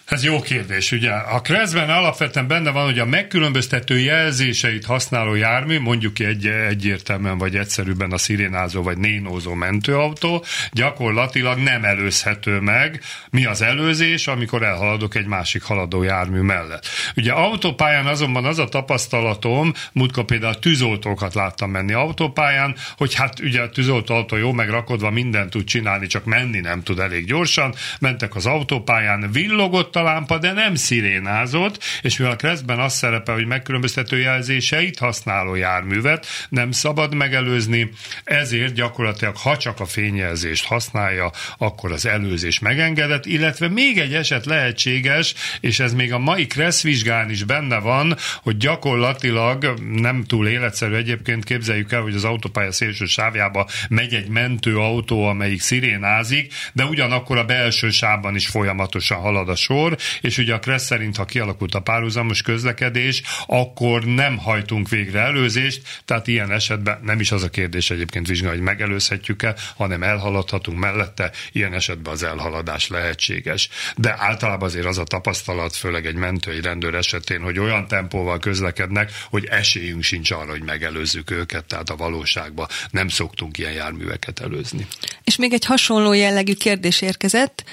Ez 0.08 0.24
jó 0.24 0.42
kérdés, 0.42 0.92
ugye. 0.92 1.12
A 1.12 1.42
Kreszben 1.42 1.90
alapvetően 1.90 2.48
benne 2.48 2.72
van, 2.72 2.86
hogy 2.86 3.00
a 3.00 3.06
megkülönböztető 3.06 4.00
jelzéseit 4.00 4.86
használó 4.86 5.36
jármű, 5.36 5.80
mondjuk 5.80 6.14
ki 6.14 6.26
egy, 6.26 6.46
egyértelműen 6.46 7.38
vagy 7.38 7.56
egyszerűbben 7.56 8.12
a 8.12 8.18
szirénázó 8.18 8.84
vagy 8.84 8.98
nénózó 8.98 9.54
mentőautó, 9.54 10.46
gyakorlatilag 10.72 11.58
nem 11.58 11.84
előzhető 11.84 12.60
meg. 12.60 13.02
Mi 13.30 13.46
az 13.46 13.62
előzés, 13.62 14.28
amikor 14.28 14.64
elhaladok 14.64 15.16
egy 15.16 15.26
másik 15.26 15.64
haladó 15.64 16.04
jármű 16.04 16.40
mellett. 16.40 16.88
Ugye 17.16 17.32
autópályán 17.32 18.06
azonban 18.06 18.46
az 18.46 18.60
a 18.60 18.68
tapasztalatom, 18.68 19.74
múltkor 19.92 20.26
például 20.26 20.60
tűzoltókat 20.60 21.34
láttam 21.34 21.72
menni 21.72 21.94
autópályán, 21.94 22.76
hogy 22.98 23.14
hát 23.14 23.40
ugye 23.40 23.62
a 23.62 23.70
tűzoltóautó 23.70 24.36
jó 24.36 24.52
megrakodva 24.52 25.12
mindent 25.12 25.50
tud 25.50 25.64
csinálni, 25.64 26.08
csak 26.08 26.26
menni 26.26 26.60
nem 26.60 26.84
tud 26.84 27.00
elég 27.00 27.26
gyorsan. 27.26 27.74
Mentek 28.00 28.36
az 28.36 28.46
autópályán, 28.46 29.32
villogott 29.32 29.96
a 29.98 30.04
lámpa, 30.04 30.38
de 30.38 30.52
nem 30.52 30.76
szirénázott, 30.76 31.84
és 32.02 32.18
mivel 32.18 32.34
a 32.34 32.36
Kreszben 32.36 32.80
az 32.80 32.94
szerepel, 32.94 33.36
hogy 33.36 33.46
megkülönböztető 33.46 34.20
jelzéseit 34.20 35.00
használó 35.00 35.56
járművet 35.56 36.26
nem 36.50 36.72
szabad 36.72 37.14
megelőzni, 37.14 37.90
ezért 38.24 38.74
gyakorlatilag, 38.74 39.38
ha 39.38 39.58
csak 39.58 39.80
a 39.80 39.86
fényjelzést 39.86 40.66
használja, 40.66 41.32
akkor 41.58 41.92
az 41.92 42.06
előzés 42.06 42.60
megengedett, 42.60 43.26
illetve 43.26 43.68
még 43.68 43.98
egy 43.98 44.14
eset 44.14 44.46
lehetséges, 44.46 45.34
és 45.60 45.80
ez 45.80 45.94
még 45.94 46.14
a 46.14 46.20
mai 46.20 46.48
Kressz 46.48 46.84
vizsgán 46.84 47.30
is 47.30 47.44
benne 47.44 47.80
van, 47.80 48.16
hogy 48.42 48.58
gyakorlatilag 48.58 49.74
nem 49.94 50.24
túl 50.24 50.48
életszerű 50.48 50.96
egyébként 50.96 51.44
képzeljük 51.44 51.92
el, 51.92 52.02
hogy 52.02 52.16
az 52.16 52.24
autópálya 52.24 52.72
szélső 52.72 53.06
sávjába 53.06 53.68
megy 53.90 54.14
egy 54.14 54.30
mentőautó, 54.30 55.26
amelyik 55.26 55.62
szirénázik, 55.62 56.54
de 56.74 56.86
ugyanakkor 56.86 57.38
a 57.38 57.46
belső 57.46 57.90
sávban 57.90 58.36
is 58.36 58.48
folyamatosan 58.48 59.18
halad 59.18 59.50
a 59.50 59.56
sor, 59.56 59.87
sor, 59.88 59.98
és 60.22 60.38
ugye 60.38 60.54
a 60.54 60.60
Kressz 60.60 60.86
szerint, 60.86 61.16
ha 61.16 61.26
kialakult 61.26 61.76
a 61.76 61.80
párhuzamos 61.80 62.42
közlekedés, 62.42 63.22
akkor 63.46 64.06
nem 64.06 64.38
hajtunk 64.38 64.90
végre 64.90 65.20
előzést, 65.20 66.02
tehát 66.06 66.28
ilyen 66.28 66.52
esetben 66.52 67.00
nem 67.04 67.20
is 67.20 67.32
az 67.32 67.44
a 67.44 67.50
kérdés 67.50 67.90
egyébként 67.90 68.28
vizsgálni, 68.28 68.58
hogy 68.58 68.66
megelőzhetjük-e, 68.66 69.56
hanem 69.76 70.04
elhaladhatunk 70.04 70.80
mellette, 70.80 71.32
ilyen 71.52 71.74
esetben 71.74 72.14
az 72.14 72.24
elhaladás 72.24 72.88
lehetséges. 72.88 73.70
De 73.96 74.16
általában 74.18 74.68
azért 74.68 74.86
az 74.86 74.98
a 74.98 75.04
tapasztalat, 75.04 75.76
főleg 75.76 76.06
egy 76.06 76.16
mentői 76.16 76.62
rendőr 76.62 76.96
esetén, 76.96 77.42
hogy 77.42 77.60
olyan 77.60 77.88
tempóval 77.88 78.40
közlekednek, 78.40 79.12
hogy 79.30 79.46
esélyünk 79.46 80.04
sincs 80.04 80.32
arra, 80.32 80.52
hogy 80.52 80.64
megelőzzük 80.64 81.32
őket, 81.32 81.66
tehát 81.66 81.90
a 81.90 81.96
valóságban 81.96 82.68
nem 82.92 83.08
szoktunk 83.08 83.58
ilyen 83.58 83.72
járműveket 83.72 84.40
előzni. 84.40 84.88
És 85.24 85.36
még 85.36 85.54
egy 85.54 85.66
hasonló 85.66 86.14
jellegű 86.14 86.54
kérdés 86.54 87.02
érkezett. 87.02 87.64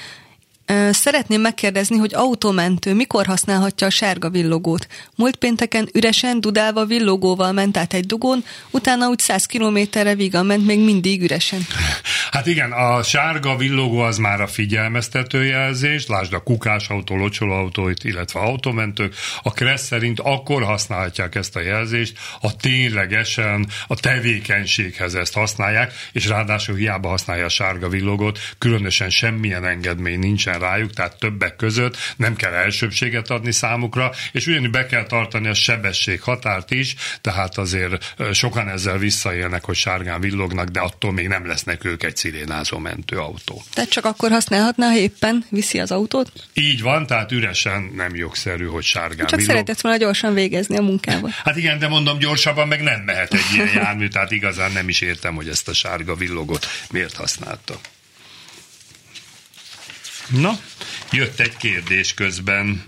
Szeretném 0.91 1.41
megkérdezni, 1.41 1.97
hogy 1.97 2.15
autómentő 2.15 2.95
mikor 2.95 3.27
használhatja 3.27 3.87
a 3.87 3.91
sárga 3.91 4.31
villogót. 4.31 4.87
Múlt 5.17 5.37
pénteken 5.37 5.89
üresen, 5.93 6.41
dudálva 6.41 6.85
villogóval 6.85 7.53
ment 7.53 7.77
át 7.77 7.95
egy 7.95 8.07
dugón, 8.07 8.45
utána 8.71 9.09
úgy 9.09 9.19
100 9.19 9.47
kilométerre 9.47 10.15
vígan 10.15 10.47
ment 10.47 10.67
még 10.67 10.85
mindig 10.85 11.23
üresen. 11.23 11.61
Hát 12.31 12.47
igen, 12.47 12.73
a 12.73 13.03
sárga 13.03 13.57
villogó 13.57 13.99
az 13.99 14.19
már 14.19 14.41
a 14.41 14.47
figyelmeztető 14.47 15.45
jelzés, 15.45 16.07
lásd 16.07 16.33
a 16.33 16.43
kukás 16.43 16.89
autó, 16.89 17.17
locsolóautóit, 17.17 18.05
illetve 18.05 18.41
autómentők. 18.41 19.15
A 19.43 19.53
Kressz 19.53 19.87
szerint 19.87 20.21
akkor 20.21 20.63
használhatják 20.63 21.35
ezt 21.35 21.57
a 21.57 21.61
jelzést, 21.61 22.19
a 22.41 22.57
ténylegesen 22.57 23.67
a 23.87 23.95
tevékenységhez 23.95 25.15
ezt 25.15 25.35
használják, 25.35 25.93
és 26.13 26.27
ráadásul 26.27 26.77
hiába 26.77 27.09
használja 27.09 27.45
a 27.45 27.49
sárga 27.49 27.89
villogót, 27.89 28.39
különösen 28.59 29.11
semmilyen 29.11 29.65
engedmény 29.65 30.19
nincsen 30.19 30.54
nincsen 30.59 30.71
rájuk, 30.71 30.93
tehát 30.93 31.19
többek 31.19 31.57
között 31.57 31.97
nem 32.17 32.37
kell 32.37 32.53
elsőbséget 32.53 33.31
adni 33.31 33.53
számukra, 33.53 34.11
és 34.33 34.47
ugyanúgy 34.47 34.71
be 34.71 34.87
kell 34.87 35.07
tartani 35.07 35.49
a 35.49 35.55
sebesség 35.55 36.23
határt 36.23 36.71
is, 36.71 36.95
tehát 37.21 37.59
azért 37.59 38.15
sokan 38.33 38.69
ezzel 38.69 38.99
visszaélnek, 38.99 39.65
hogy 39.65 39.77
sárgán 39.77 40.21
villognak, 40.21 40.69
de 40.69 40.81
attól 40.81 41.13
még 41.13 41.29
nem 41.29 41.47
lesznek 41.47 41.85
ők 41.85 42.03
egy 42.03 42.17
szirénázó 42.17 42.79
mentőautó. 42.79 43.63
Tehát 43.73 43.91
csak 43.91 44.05
akkor 44.05 44.31
használhatná, 44.31 44.87
ha 44.87 44.97
éppen 44.97 45.45
viszi 45.51 45.79
az 45.79 45.91
autót? 45.91 46.33
Így 46.55 46.83
van, 46.83 47.07
tehát 47.07 47.33
üresen 47.33 47.91
nem 47.97 48.15
jogszerű, 48.15 48.67
hogy 48.67 48.85
sárgán 48.85 49.27
Csak 49.27 49.39
villog. 49.39 49.55
szeretett 49.55 49.81
volna 49.81 49.99
gyorsan 49.99 50.35
végezni 50.35 50.77
a 50.77 50.83
munkával. 50.83 51.31
Hát 51.45 51.57
igen, 51.57 51.79
de 51.79 51.89
mondom, 51.89 52.19
gyorsabban 52.19 52.69
meg 52.69 52.83
nem 52.83 53.01
mehet 53.01 53.35
egy 53.35 53.45
ilyen 53.55 53.71
jármű, 53.75 54.09
tehát 54.09 54.31
igazán 54.31 54.73
nem 54.73 54.89
is 54.89 55.01
értem, 55.01 55.35
hogy 55.35 55.49
ezt 55.49 55.69
a 55.69 55.75
sárga 55.75 56.15
villogot 56.15 56.67
miért 56.91 57.17
használta. 57.17 57.79
Na, 60.29 60.59
jött 61.11 61.41
egy 61.41 61.57
kérdés 61.57 62.15
közben. 62.15 62.85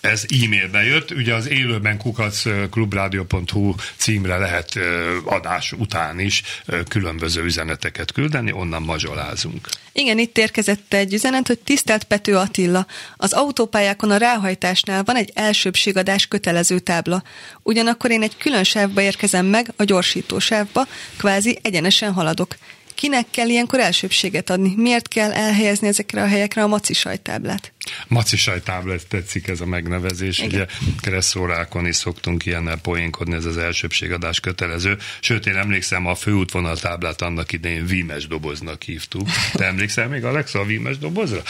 Ez 0.00 0.24
e-mailben 0.44 0.84
jött, 0.84 1.10
ugye 1.10 1.34
az 1.34 1.48
élőben 1.48 1.98
kukac 1.98 2.42
klubradio.hu 2.70 3.74
címre 3.96 4.36
lehet 4.36 4.78
adás 5.24 5.72
után 5.72 6.18
is 6.18 6.42
különböző 6.88 7.44
üzeneteket 7.44 8.12
küldeni, 8.12 8.52
onnan 8.52 8.82
mazsolázunk. 8.82 9.68
Igen, 9.92 10.18
itt 10.18 10.38
érkezett 10.38 10.94
egy 10.94 11.12
üzenet, 11.12 11.46
hogy 11.46 11.58
tisztelt 11.58 12.04
Pető 12.04 12.36
Attila, 12.36 12.86
az 13.16 13.32
autópályákon 13.32 14.10
a 14.10 14.16
ráhajtásnál 14.16 15.02
van 15.04 15.16
egy 15.16 15.30
elsőbségadás 15.34 16.26
kötelező 16.26 16.78
tábla. 16.78 17.22
Ugyanakkor 17.62 18.10
én 18.10 18.22
egy 18.22 18.36
külön 18.36 18.64
sávba 18.64 19.00
érkezem 19.00 19.46
meg, 19.46 19.72
a 19.76 19.84
gyorsító 19.84 20.38
sávba, 20.38 20.86
kvázi 21.16 21.58
egyenesen 21.62 22.12
haladok. 22.12 22.56
Kinek 23.00 23.26
kell 23.30 23.48
ilyenkor 23.48 23.80
elsőbséget 23.80 24.50
adni? 24.50 24.74
Miért 24.76 25.08
kell 25.08 25.32
elhelyezni 25.32 25.88
ezekre 25.88 26.22
a 26.22 26.26
helyekre 26.26 26.62
a 26.62 26.66
maci 26.66 26.92
sajtáblát? 26.92 27.72
Macisaj 28.08 28.62
táblát 28.62 29.06
tetszik 29.06 29.48
ez 29.48 29.60
a 29.60 29.66
megnevezés. 29.66 30.38
Igen. 30.38 30.48
Ugye 30.50 30.66
kresszórákon 31.00 31.86
is 31.86 31.96
szoktunk 31.96 32.46
ilyennel 32.46 32.76
poénkodni, 32.76 33.34
ez 33.34 33.44
az 33.44 33.56
elsőbségadás 33.56 34.40
kötelező. 34.40 34.96
Sőt, 35.20 35.46
én 35.46 35.56
emlékszem, 35.56 36.06
a 36.06 36.14
főútvonal 36.14 36.76
táblát 36.76 37.22
annak 37.22 37.52
idején 37.52 37.86
vímes 37.86 38.26
doboznak 38.26 38.82
hívtuk. 38.82 39.28
Te 39.52 39.64
emlékszel 39.64 40.08
még, 40.08 40.24
Alexa, 40.24 40.58
a 40.58 40.64
vímes 40.64 40.98
dobozra? 40.98 41.42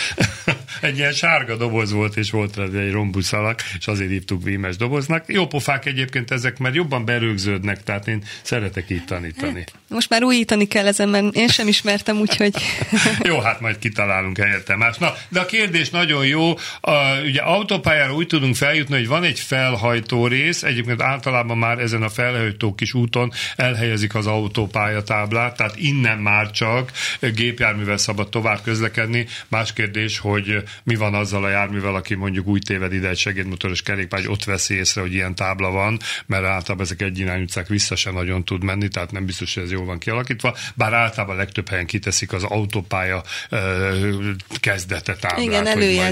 egy 0.80 0.98
ilyen 0.98 1.12
sárga 1.12 1.56
doboz 1.56 1.92
volt, 1.92 2.16
és 2.16 2.30
volt 2.30 2.56
rá 2.56 2.64
egy 2.64 2.92
rombuszalak, 2.92 3.62
és 3.78 3.86
azért 3.86 4.10
hívtuk 4.10 4.42
vímes 4.42 4.76
doboznak. 4.76 5.24
Jó 5.26 5.46
pofák 5.46 5.86
egyébként 5.86 6.30
ezek, 6.30 6.58
mert 6.58 6.74
jobban 6.74 7.04
berögződnek, 7.04 7.82
tehát 7.82 8.08
én 8.08 8.24
szeretek 8.42 8.90
így 8.90 9.04
tanítani. 9.04 9.58
Hát, 9.58 9.72
most 9.88 10.10
már 10.10 10.22
újítani 10.22 10.66
kell 10.66 10.86
ezen, 10.86 11.08
mert 11.08 11.34
én 11.34 11.48
sem 11.48 11.68
ismertem, 11.68 12.18
úgyhogy... 12.18 12.54
jó, 13.28 13.38
hát 13.40 13.60
majd 13.60 13.78
kitalálunk 13.78 14.38
helyette 14.38 14.76
más. 14.76 14.98
Na, 14.98 15.14
de 15.28 15.40
a 15.40 15.46
kérdés 15.46 15.90
nagyon 15.90 16.26
jó. 16.30 16.54
A, 16.80 17.20
ugye 17.24 17.40
autópályára 17.40 18.14
úgy 18.14 18.26
tudunk 18.26 18.54
feljutni, 18.54 18.96
hogy 18.96 19.08
van 19.08 19.24
egy 19.24 19.38
felhajtó 19.38 20.26
rész, 20.26 20.62
egyébként 20.62 21.02
általában 21.02 21.58
már 21.58 21.78
ezen 21.78 22.02
a 22.02 22.08
felhajtó 22.08 22.74
kis 22.74 22.94
úton 22.94 23.32
elhelyezik 23.56 24.14
az 24.14 24.26
autópályatáblát, 24.26 25.56
tehát 25.56 25.76
innen 25.76 26.18
már 26.18 26.50
csak 26.50 26.92
gépjárművel 27.20 27.96
szabad 27.96 28.28
tovább 28.28 28.62
közlekedni. 28.62 29.26
Más 29.48 29.72
kérdés, 29.72 30.18
hogy 30.18 30.62
mi 30.82 30.94
van 30.94 31.14
azzal 31.14 31.44
a 31.44 31.48
járművel, 31.48 31.94
aki 31.94 32.14
mondjuk 32.14 32.46
úgy 32.46 32.62
téved 32.66 32.92
ide 32.92 33.08
egy 33.08 33.18
segédmotoros 33.18 33.82
kerékpár, 33.82 34.20
hogy 34.20 34.30
ott 34.30 34.44
veszi 34.44 34.74
észre, 34.74 35.00
hogy 35.00 35.12
ilyen 35.12 35.34
tábla 35.34 35.70
van, 35.70 35.98
mert 36.26 36.44
általában 36.44 36.84
ezek 36.84 37.02
egyirányú 37.02 37.42
utcák 37.42 37.68
vissza 37.68 37.96
sem 37.96 38.14
nagyon 38.14 38.44
tud 38.44 38.64
menni, 38.64 38.88
tehát 38.88 39.12
nem 39.12 39.26
biztos, 39.26 39.54
hogy 39.54 39.62
ez 39.62 39.70
jól 39.70 39.84
van 39.84 39.98
kialakítva, 39.98 40.56
bár 40.74 40.92
általában 40.92 41.36
legtöbb 41.36 41.68
helyen 41.68 41.86
kiteszik 41.86 42.32
az 42.32 42.44
autópálya 42.44 43.22
kezdete 44.60 45.14
táblát. 45.16 45.44
Igen, 45.44 45.66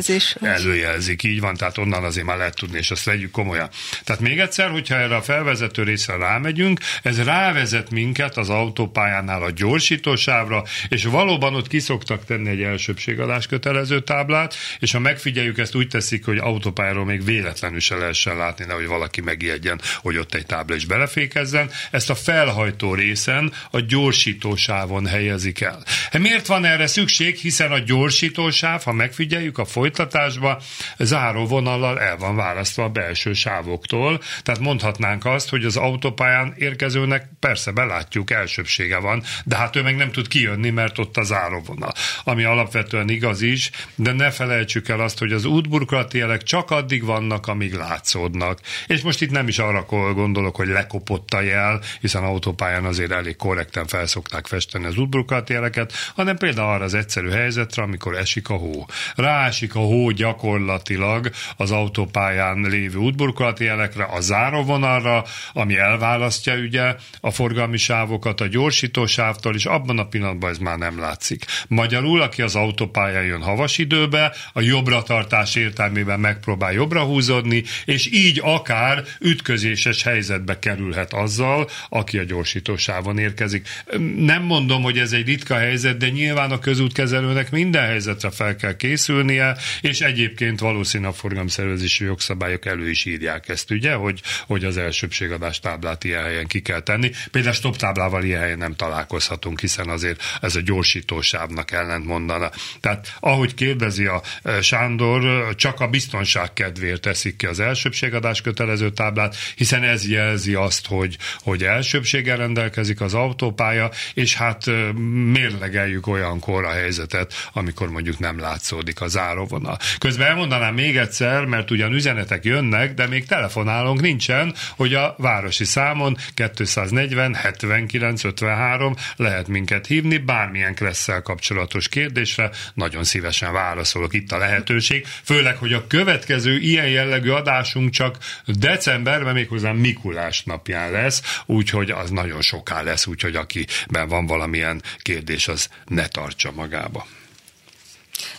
előjelzés. 0.09 0.37
Előjelzik, 0.41 1.23
így 1.23 1.41
van, 1.41 1.57
tehát 1.57 1.79
onnan 1.79 2.05
azért 2.05 2.27
már 2.27 2.37
lehet 2.37 2.55
tudni, 2.55 2.79
és 2.79 2.91
azt 2.91 3.05
vegyük 3.05 3.31
komolyan. 3.31 3.69
Tehát 4.05 4.23
még 4.23 4.39
egyszer, 4.39 4.71
hogyha 4.71 4.95
erre 4.95 5.17
a 5.17 5.23
felvezető 5.23 5.83
részre 5.83 6.17
rámegyünk, 6.17 6.81
ez 7.03 7.25
rávezet 7.25 7.91
minket 7.91 8.37
az 8.37 8.49
autópályánál 8.49 9.43
a 9.43 9.51
gyorsítósávra, 9.51 10.65
és 10.89 11.05
valóban 11.05 11.55
ott 11.55 11.69
kiszoktak 11.69 12.25
tenni 12.25 12.49
egy 12.49 12.63
elsőbségadás 12.63 13.47
kötelező 13.47 14.01
táblát, 14.01 14.55
és 14.79 14.93
ha 14.93 14.99
megfigyeljük, 14.99 15.59
ezt 15.59 15.75
úgy 15.75 15.89
teszik, 15.89 16.25
hogy 16.25 16.39
autópályáról 16.39 17.05
még 17.05 17.25
véletlenül 17.25 17.81
se 17.81 17.97
lehessen 17.97 18.37
látni, 18.37 18.65
nehogy 18.65 18.87
valaki 18.87 19.21
megijedjen, 19.21 19.81
hogy 19.97 20.17
ott 20.17 20.35
egy 20.35 20.47
tábla 20.47 20.75
is 20.75 20.85
belefékezzen. 20.85 21.71
Ezt 21.91 22.11
a 22.11 22.15
felhajtó 22.15 22.95
részen 22.95 23.53
a 23.71 23.81
gyorsítósávon 23.81 25.07
helyezik 25.07 25.61
el. 25.61 25.83
Hát 26.11 26.23
miért 26.23 26.47
van 26.47 26.65
erre 26.65 26.87
szükség? 26.87 27.37
Hiszen 27.37 27.73
a 27.73 27.79
gyorsítósáv, 27.79 28.83
ha 28.83 28.93
megfigyeljük 28.93 29.59
a 29.59 29.65
folytatásba, 29.89 30.61
záróvonallal 30.99 32.01
el 32.01 32.17
van 32.17 32.37
választva 32.37 32.85
a 32.85 32.89
belső 32.89 33.33
sávoktól. 33.33 34.21
Tehát 34.43 34.61
mondhatnánk 34.61 35.25
azt, 35.25 35.49
hogy 35.49 35.65
az 35.65 35.77
autópályán 35.77 36.55
érkezőnek 36.57 37.29
persze 37.41 37.71
belátjuk, 37.71 38.31
elsőbsége 38.31 38.99
van, 38.99 39.23
de 39.45 39.57
hát 39.57 39.77
ő 39.77 39.83
meg 39.83 39.97
nem 39.97 40.11
tud 40.11 40.29
kijönni, 40.29 40.71
mert 40.71 40.99
ott 40.99 41.17
a 41.17 41.23
záróvonal. 41.23 41.93
Ami 42.25 42.45
alapvetően 42.45 43.09
igaz 43.09 43.43
is, 43.43 43.71
de 43.95 44.13
ne 44.13 44.31
felejtsük 44.31 44.89
el 44.89 45.01
azt, 45.01 45.19
hogy 45.19 45.33
az 45.33 45.45
útburkolati 45.45 46.19
jelek 46.19 46.43
csak 46.43 46.71
addig 46.71 47.05
vannak, 47.05 47.47
amíg 47.47 47.75
látszódnak. 47.75 48.61
És 48.87 49.03
most 49.03 49.23
itt 49.23 49.31
nem 49.31 49.49
is 49.49 49.59
arra 49.59 49.83
gondolok, 50.15 50.57
hogy 50.57 50.69
lekopott 50.69 51.33
a 51.33 51.41
jel, 51.41 51.81
hiszen 52.01 52.23
autópályán 52.23 52.85
azért 52.85 53.11
elég 53.11 53.37
korrekten 53.37 53.87
felszokták 53.87 54.47
festeni 54.47 54.85
az 54.85 54.97
útburkolati 54.97 55.53
jeleket, 55.53 55.93
hanem 56.15 56.37
például 56.37 56.69
arra 56.69 56.85
az 56.85 56.95
egyszerű 56.95 57.29
helyzetre, 57.29 57.83
amikor 57.83 58.17
esik 58.17 58.49
a 58.49 58.55
hó. 58.55 58.87
Ráesik 59.15 59.75
a 59.75 59.78
hó 59.79 60.11
gyakorlatilag 60.11 61.31
az 61.57 61.71
autópályán 61.71 62.61
lévő 62.61 62.99
útburkolati 62.99 63.65
jelekre, 63.65 64.05
a 64.05 64.21
záróvonalra, 64.21 65.25
ami 65.53 65.77
elválasztja 65.77 66.55
ugye 66.55 66.95
a 67.21 67.31
forgalmi 67.31 67.77
sávokat 67.77 68.41
a 68.41 68.47
gyorsítósávtól, 68.47 69.55
és 69.55 69.65
abban 69.65 69.99
a 69.99 70.07
pillanatban 70.09 70.51
ez 70.51 70.59
már 70.59 70.79
nem 70.79 70.99
látszik. 70.99 71.45
Magyarul, 71.69 72.21
aki 72.21 72.43
az 72.43 72.55
autópályán 72.55 73.25
jön 73.25 73.43
havas 73.43 73.79
időbe, 73.79 74.35
a 74.53 74.61
jobbra 74.61 75.03
tartás 75.03 75.55
értelmében 75.55 76.21
megpróbál 76.21 76.73
jobbra 76.73 77.03
húzódni, 77.03 77.65
és 77.85 78.13
így 78.13 78.41
akár 78.45 79.05
ütközéses 79.21 80.03
helyzetbe 80.03 80.59
kerülhet 80.59 81.13
azzal, 81.13 81.69
aki 81.89 82.19
a 82.19 82.25
gyorsítósávon 82.25 83.19
érkezik. 83.19 83.69
Nem 84.17 84.43
mondom, 84.43 84.83
hogy 84.83 84.99
ez 84.99 85.13
egy 85.13 85.27
ritka 85.27 85.57
helyzet, 85.57 85.97
de 85.97 86.09
nyilván 86.09 86.51
a 86.51 86.59
közútkezelőnek 86.59 87.51
minden 87.51 87.87
helyzetre 87.87 88.31
fel 88.31 88.57
kell 88.57 88.77
készülnie, 88.77 89.57
és 89.81 90.01
egyébként 90.01 90.61
valószínűleg 90.61 91.13
a 91.13 91.17
forgalomszervezési 91.17 92.05
jogszabályok 92.05 92.67
elő 92.67 92.91
is 92.91 93.05
írják 93.05 93.49
ezt, 93.49 93.71
ugye, 93.71 93.93
hogy, 93.93 94.21
hogy 94.47 94.65
az 94.65 94.77
elsőbségadás 94.77 95.61
táblát 95.61 96.05
ilyen 96.05 96.23
helyen 96.23 96.47
ki 96.47 96.61
kell 96.61 96.81
tenni. 96.81 97.11
Például 97.31 97.55
stop 97.55 97.77
táblával 97.77 98.25
ilyen 98.25 98.41
helyen 98.41 98.59
nem 98.59 98.75
találkozhatunk, 98.75 99.61
hiszen 99.61 99.89
azért 99.89 100.23
ez 100.41 100.57
a 100.57 100.61
gyorsítósávnak 100.61 101.71
ellent 101.71 102.05
mondana. 102.05 102.51
Tehát 102.81 103.17
ahogy 103.21 103.55
kérdezi 103.55 104.07
a 104.07 104.23
e, 104.43 104.61
Sándor, 104.63 105.55
csak 105.55 105.81
a 105.81 105.89
biztonság 105.89 106.53
kedvéért 106.53 107.01
teszik 107.01 107.37
ki 107.37 107.47
az 107.47 107.61
elsőbségadás 107.61 108.41
kötelező 108.41 108.91
táblát, 108.91 109.37
hiszen 109.57 109.83
ez 109.83 110.09
jelzi 110.09 110.55
azt, 110.55 110.87
hogy, 110.87 111.17
hogy 111.39 111.63
elsőbséggel 111.65 112.37
rendelkezik 112.37 113.01
az 113.01 113.15
autópálya, 113.15 113.91
és 114.15 114.35
hát 114.35 114.67
e, 114.67 114.93
mérlegeljük 115.33 116.07
olyankor 116.07 116.65
a 116.65 116.71
helyzetet, 116.71 117.35
amikor 117.53 117.91
mondjuk 117.91 118.19
nem 118.19 118.39
látszódik 118.39 119.01
a 119.01 119.09
záróvonal. 119.59 119.79
Közben 119.99 120.27
elmondanám 120.27 120.75
még 120.75 120.97
egyszer, 120.97 121.45
mert 121.45 121.71
ugyan 121.71 121.93
üzenetek 121.93 122.45
jönnek, 122.45 122.95
de 122.95 123.07
még 123.07 123.27
telefonálunk 123.27 124.01
nincsen, 124.01 124.55
hogy 124.77 124.95
a 124.95 125.15
városi 125.19 125.65
számon 125.65 126.17
240 126.55 127.35
79 127.35 128.25
53 128.25 128.95
lehet 129.17 129.49
minket 129.49 129.87
hívni, 129.87 130.19
bármilyen 130.19 130.75
kresszel 130.75 131.23
kapcsolatos 131.23 131.89
kérdésre, 131.89 132.51
nagyon 132.75 133.05
szívesen 133.05 133.53
válaszolok 133.53 134.15
itt 134.15 134.33
a 134.33 134.39
lehetőség, 134.39 135.07
főleg, 135.25 135.57
hogy 135.57 135.73
a 135.73 135.87
következő 135.87 136.59
ilyen 136.59 136.89
jellegű 136.89 137.31
adásunk 137.31 137.91
csak 137.91 138.17
decemberben, 138.47 139.35
méghozzá 139.35 139.73
Mikulás 139.73 140.43
napján 140.43 140.91
lesz, 140.91 141.43
úgyhogy 141.47 141.91
az 141.91 142.11
nagyon 142.11 142.41
soká 142.41 142.83
lesz, 142.83 143.07
úgyhogy 143.07 143.37
akiben 143.37 144.09
van 144.09 144.27
valamilyen 144.27 144.83
kérdés, 144.99 145.49
az 145.49 145.69
ne 145.87 146.07
tartsa 146.07 146.53
magába. 146.53 147.07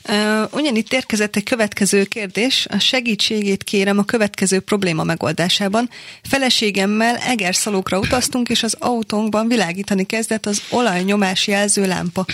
Uh, 0.09 0.53
ugyanitt 0.53 0.93
érkezett 0.93 1.35
egy 1.35 1.43
következő 1.43 2.03
kérdés. 2.03 2.67
A 2.69 2.79
segítségét 2.79 3.63
kérem 3.63 3.97
a 3.97 4.03
következő 4.03 4.59
probléma 4.59 5.03
megoldásában. 5.03 5.89
Feleségemmel 6.23 7.15
Egerszalókra 7.15 7.99
utaztunk, 7.99 8.49
és 8.49 8.63
az 8.63 8.75
autónkban 8.79 9.47
világítani 9.47 10.05
kezdett 10.05 10.45
az 10.45 10.61
olajnyomás 10.69 11.47
jelző 11.47 11.87
lámpa. 11.87 12.25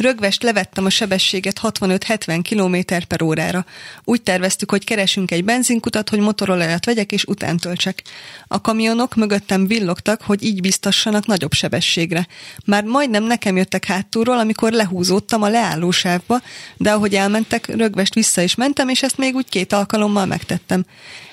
Rögvest 0.00 0.42
levettem 0.42 0.84
a 0.84 0.90
sebességet 0.90 1.60
65-70 1.62 2.40
km 2.48 2.94
per 3.08 3.22
órára. 3.22 3.64
Úgy 4.04 4.22
terveztük, 4.22 4.70
hogy 4.70 4.84
keresünk 4.84 5.30
egy 5.30 5.44
benzinkutat, 5.44 6.08
hogy 6.08 6.18
motorolajat 6.18 6.84
vegyek 6.84 7.12
és 7.12 7.24
utántöltsek. 7.24 8.02
A 8.46 8.60
kamionok 8.60 9.14
mögöttem 9.14 9.66
villogtak, 9.66 10.22
hogy 10.22 10.42
így 10.44 10.60
biztassanak 10.60 11.26
nagyobb 11.26 11.52
sebességre. 11.52 12.26
Már 12.64 12.84
majdnem 12.84 13.24
nekem 13.24 13.56
jöttek 13.56 13.84
hátulról, 13.84 14.38
amikor 14.38 14.72
lehúzódtam 14.72 15.42
a 15.42 15.48
leállósávba, 15.48 16.40
de 16.76 16.90
ahogy 16.90 17.14
elmentek, 17.14 17.66
rögvest 17.66 18.14
vissza 18.14 18.42
is 18.42 18.54
mentem, 18.54 18.88
és 18.88 19.02
ezt 19.02 19.16
még 19.16 19.34
úgy 19.34 19.48
két 19.48 19.72
alkalommal 19.72 20.26
megtettem. 20.26 20.84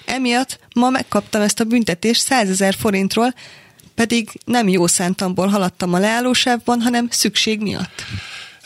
Emiatt 0.05 0.59
ma 0.75 0.89
megkaptam 0.89 1.41
ezt 1.41 1.59
a 1.59 1.63
büntetést 1.63 2.21
100 2.21 2.49
ezer 2.49 2.73
forintról, 2.73 3.33
pedig 3.95 4.29
nem 4.45 4.67
jó 4.67 4.87
szántamból 4.87 5.47
haladtam 5.47 5.93
a 5.93 5.99
leállósávban, 5.99 6.81
hanem 6.81 7.07
szükség 7.09 7.61
miatt. 7.61 8.05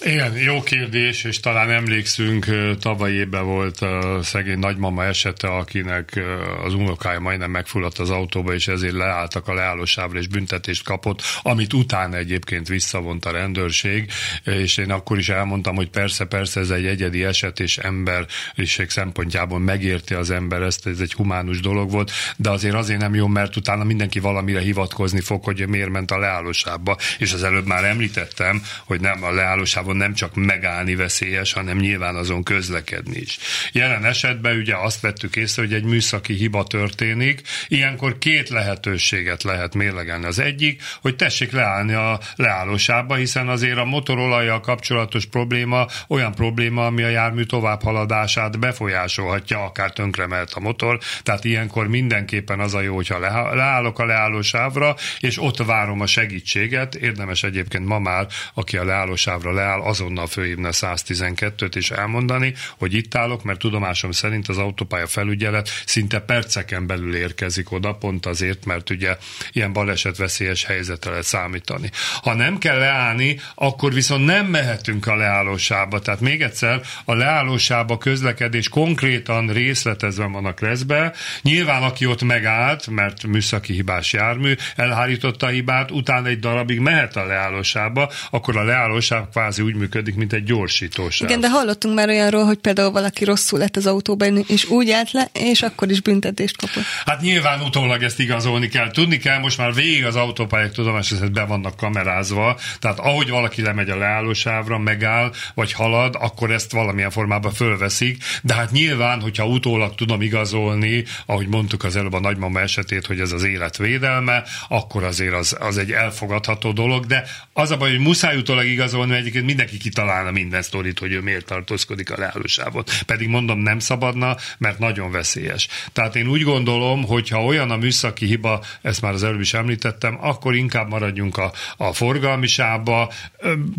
Igen, 0.05 0.37
jó 0.37 0.61
kérdés, 0.61 1.23
és 1.23 1.39
talán 1.39 1.69
emlékszünk, 1.69 2.45
tavaly 2.79 3.11
évben 3.11 3.45
volt 3.45 3.79
a 3.79 4.19
szegény 4.23 4.59
nagymama 4.59 5.05
esete, 5.05 5.47
akinek 5.47 6.21
az 6.63 6.73
unokája 6.73 7.19
majdnem 7.19 7.51
megfulladt 7.51 7.97
az 7.97 8.09
autóba, 8.09 8.53
és 8.53 8.67
ezért 8.67 8.93
leálltak 8.93 9.47
a 9.47 9.53
leállósávra, 9.53 10.19
és 10.19 10.27
büntetést 10.27 10.83
kapott, 10.83 11.21
amit 11.41 11.73
utána 11.73 12.17
egyébként 12.17 12.67
visszavont 12.67 13.25
a 13.25 13.31
rendőrség, 13.31 14.11
és 14.43 14.77
én 14.77 14.91
akkor 14.91 15.17
is 15.17 15.29
elmondtam, 15.29 15.75
hogy 15.75 15.89
persze, 15.89 16.25
persze 16.25 16.59
ez 16.59 16.69
egy 16.69 16.85
egyedi 16.85 17.23
eset, 17.23 17.59
és 17.59 17.77
emberiség 17.77 18.89
szempontjából 18.89 19.59
megérti 19.59 20.13
az 20.13 20.31
ember 20.31 20.61
ezt, 20.61 20.87
ez 20.87 20.99
egy 20.99 21.13
humánus 21.13 21.59
dolog 21.59 21.91
volt, 21.91 22.11
de 22.37 22.49
azért 22.49 22.75
azért 22.75 22.99
nem 22.99 23.15
jó, 23.15 23.27
mert 23.27 23.55
utána 23.55 23.83
mindenki 23.83 24.19
valamire 24.19 24.59
hivatkozni 24.59 25.19
fog, 25.19 25.43
hogy 25.43 25.67
miért 25.67 25.89
ment 25.89 26.11
a 26.11 26.17
leállósávba, 26.17 26.97
és 27.17 27.33
az 27.33 27.43
előbb 27.43 27.65
már 27.65 27.83
említettem, 27.83 28.63
hogy 28.85 29.01
nem 29.01 29.23
a 29.23 29.31
leállósávban 29.31 29.89
sávon 29.91 29.97
nem 29.97 30.13
csak 30.13 30.35
megállni 30.35 30.95
veszélyes, 30.95 31.53
hanem 31.53 31.77
nyilván 31.77 32.15
azon 32.15 32.43
közlekedni 32.43 33.17
is. 33.17 33.37
Jelen 33.71 34.05
esetben 34.05 34.57
ugye 34.57 34.75
azt 34.75 35.01
vettük 35.01 35.35
észre, 35.35 35.61
hogy 35.61 35.73
egy 35.73 35.83
műszaki 35.83 36.33
hiba 36.33 36.63
történik, 36.63 37.41
ilyenkor 37.67 38.17
két 38.17 38.49
lehetőséget 38.49 39.43
lehet 39.43 39.73
mérlegelni. 39.73 40.25
Az 40.25 40.39
egyik, 40.39 40.81
hogy 41.01 41.15
tessék 41.15 41.51
leállni 41.51 41.93
a 41.93 42.19
leállósába, 42.35 43.15
hiszen 43.15 43.47
azért 43.47 43.77
a 43.77 43.85
motorolajjal 43.85 44.59
kapcsolatos 44.59 45.25
probléma 45.25 45.87
olyan 46.07 46.33
probléma, 46.35 46.85
ami 46.85 47.03
a 47.03 47.07
jármű 47.07 47.43
továbbhaladását 47.43 48.59
befolyásolhatja, 48.59 49.63
akár 49.63 49.91
tönkremelt 49.91 50.51
a 50.53 50.59
motor, 50.59 50.99
tehát 51.23 51.45
ilyenkor 51.45 51.87
mindenképpen 51.87 52.59
az 52.59 52.73
a 52.73 52.81
jó, 52.81 52.95
hogyha 52.95 53.19
leállok 53.55 53.99
a 53.99 54.05
leállósávra, 54.05 54.95
és 55.19 55.41
ott 55.41 55.57
várom 55.57 56.01
a 56.01 56.05
segítséget. 56.05 56.95
Érdemes 56.95 57.43
egyébként 57.43 57.85
ma 57.85 57.99
már, 57.99 58.27
aki 58.53 58.77
a 58.77 58.83
leállósávra 58.83 59.53
leáll, 59.53 59.80
azonnal 59.83 60.27
főhívni 60.27 60.65
a 60.65 60.71
112-t 60.71 61.75
és 61.75 61.91
elmondani, 61.91 62.53
hogy 62.77 62.93
itt 62.93 63.15
állok, 63.15 63.43
mert 63.43 63.59
tudomásom 63.59 64.11
szerint 64.11 64.47
az 64.47 64.57
autópálya 64.57 65.07
felügyelet 65.07 65.69
szinte 65.85 66.19
perceken 66.19 66.87
belül 66.87 67.15
érkezik 67.15 67.71
oda, 67.71 67.93
pont 67.93 68.25
azért, 68.25 68.65
mert 68.65 68.89
ugye 68.89 69.17
ilyen 69.51 69.73
balesetveszélyes 69.73 70.65
helyzetre 70.65 71.09
lehet 71.09 71.25
számítani. 71.25 71.89
Ha 72.21 72.33
nem 72.33 72.57
kell 72.57 72.77
leállni, 72.77 73.39
akkor 73.55 73.93
viszont 73.93 74.25
nem 74.25 74.45
mehetünk 74.45 75.07
a 75.07 75.15
leállósába. 75.15 75.99
Tehát 75.99 76.19
még 76.19 76.41
egyszer, 76.41 76.81
a 77.05 77.13
leállósába 77.13 77.97
közlekedés 77.97 78.69
konkrétan 78.69 79.47
részletezve 79.47 80.25
van 80.25 80.45
a 80.45 80.53
kreszbe. 80.53 81.13
Nyilván, 81.41 81.83
aki 81.83 82.05
ott 82.05 82.23
megállt, 82.23 82.87
mert 82.87 83.25
műszaki 83.27 83.73
hibás 83.73 84.13
jármű, 84.13 84.55
elhárította 84.75 85.45
a 85.45 85.49
hibát, 85.49 85.91
utána 85.91 86.27
egy 86.27 86.39
darabig 86.39 86.79
mehet 86.79 87.15
a 87.15 87.25
leállósába, 87.25 88.11
akkor 88.29 88.57
a 88.57 88.63
leállósáv 88.63 89.29
kvázi 89.29 89.61
úgy 89.61 89.70
működik, 89.75 90.15
mint 90.15 90.33
egy 90.33 90.43
gyorsítósáv. 90.43 91.29
Igen, 91.29 91.41
de 91.41 91.49
hallottunk 91.49 91.95
már 91.95 92.09
olyanról, 92.09 92.45
hogy 92.45 92.57
például 92.57 92.91
valaki 92.91 93.23
rosszul 93.23 93.59
lett 93.59 93.75
az 93.75 93.85
autóban, 93.85 94.43
és 94.47 94.69
úgy 94.69 94.89
állt 94.89 95.11
le, 95.11 95.29
és 95.33 95.61
akkor 95.61 95.89
is 95.89 96.01
büntetést 96.01 96.57
kapott. 96.57 96.83
Hát 97.05 97.21
nyilván 97.21 97.61
utólag 97.61 98.03
ezt 98.03 98.19
igazolni 98.19 98.67
kell. 98.67 98.91
Tudni 98.91 99.17
kell, 99.17 99.39
most 99.39 99.57
már 99.57 99.73
végig 99.73 100.05
az 100.05 100.15
autópályák 100.15 100.71
tudomás 100.71 101.05
szerint 101.05 101.31
be 101.31 101.43
vannak 101.43 101.75
kamerázva, 101.75 102.59
tehát 102.79 102.99
ahogy 102.99 103.29
valaki 103.29 103.61
lemegy 103.61 103.89
a 103.89 103.97
leállósávra, 103.97 104.77
megáll, 104.77 105.31
vagy 105.53 105.71
halad, 105.71 106.15
akkor 106.19 106.51
ezt 106.51 106.71
valamilyen 106.71 107.11
formában 107.11 107.51
fölveszik, 107.53 108.23
de 108.43 108.53
hát 108.53 108.71
nyilván, 108.71 109.21
hogyha 109.21 109.45
utólag 109.45 109.95
tudom 109.95 110.21
igazolni, 110.21 111.03
ahogy 111.25 111.47
mondtuk 111.47 111.83
az 111.83 111.95
előbb 111.95 112.13
a 112.13 112.19
nagymama 112.19 112.59
esetét, 112.59 113.05
hogy 113.05 113.19
ez 113.19 113.31
az 113.31 113.43
élet 113.43 113.77
védelme, 113.77 114.43
akkor 114.67 115.03
azért 115.03 115.33
az, 115.33 115.55
az 115.59 115.77
egy 115.77 115.91
elfogadható 115.91 116.71
dolog, 116.71 117.05
de 117.05 117.23
az 117.53 117.71
a 117.71 117.77
baj, 117.77 117.89
hogy 117.89 117.99
muszáj 117.99 118.37
utólag 118.37 118.65
igazolni, 118.65 119.15
egyébként 119.15 119.45
mindenki 119.51 119.77
kitalálna 119.77 120.31
minden 120.31 120.61
sztorit, 120.61 120.99
hogy 120.99 121.11
ő 121.11 121.19
miért 121.19 121.45
tartózkodik 121.45 122.11
a 122.11 122.17
leállósávon. 122.17 122.83
Pedig 123.05 123.27
mondom, 123.27 123.59
nem 123.59 123.79
szabadna, 123.79 124.35
mert 124.57 124.79
nagyon 124.79 125.11
veszélyes. 125.11 125.67
Tehát 125.93 126.15
én 126.15 126.27
úgy 126.27 126.43
gondolom, 126.43 127.03
hogy 127.03 127.29
ha 127.29 127.43
olyan 127.43 127.71
a 127.71 127.77
műszaki 127.77 128.25
hiba, 128.25 128.63
ezt 128.81 129.01
már 129.01 129.13
az 129.13 129.23
előbb 129.23 129.39
is 129.41 129.53
említettem, 129.53 130.17
akkor 130.21 130.55
inkább 130.55 130.89
maradjunk 130.89 131.37
a, 131.37 131.51
a 131.77 131.93
forgalmi 131.93 132.47
sávba, 132.47 133.11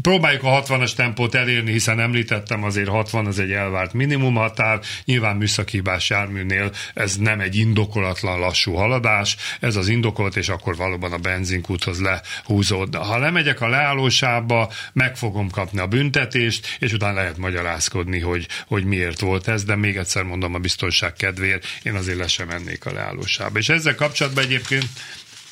próbáljuk 0.02 0.42
a 0.42 0.62
60-as 0.62 0.94
tempót 0.94 1.34
elérni, 1.34 1.72
hiszen 1.72 2.00
említettem, 2.00 2.64
azért 2.64 2.88
60 2.88 3.26
az 3.26 3.38
egy 3.38 3.52
elvárt 3.52 3.92
minimum 3.92 4.34
határ, 4.34 4.80
nyilván 5.04 5.36
műszaki 5.36 5.76
hibás 5.76 6.10
járműnél 6.10 6.70
ez 6.94 7.16
nem 7.16 7.40
egy 7.40 7.56
indokolatlan 7.56 8.38
lassú 8.38 8.74
haladás, 8.74 9.36
ez 9.60 9.76
az 9.76 9.88
indokolt, 9.88 10.36
és 10.36 10.48
akkor 10.48 10.76
valóban 10.76 11.12
a 11.12 11.18
benzinkúthoz 11.18 12.00
lehúzódna. 12.00 13.02
Ha 13.02 13.18
lemegyek 13.18 13.60
a 13.60 13.68
leállósába, 13.68 14.70
meg 14.92 15.16
fogom 15.16 15.50
kapni 15.50 15.61
a 15.82 15.86
büntetést, 15.86 16.76
és 16.78 16.92
utána 16.92 17.14
lehet 17.14 17.36
magyarázkodni, 17.36 18.20
hogy, 18.20 18.46
hogy 18.66 18.84
miért 18.84 19.20
volt 19.20 19.48
ez, 19.48 19.64
de 19.64 19.76
még 19.76 19.96
egyszer 19.96 20.22
mondom 20.22 20.54
a 20.54 20.58
biztonság 20.58 21.12
kedvéért, 21.12 21.66
én 21.82 21.94
azért 21.94 22.18
le 22.18 22.26
sem 22.26 22.46
mennék 22.46 22.86
a 22.86 22.92
leállósába. 22.92 23.58
És 23.58 23.68
ezzel 23.68 23.94
kapcsolatban 23.94 24.44
egyébként 24.44 24.86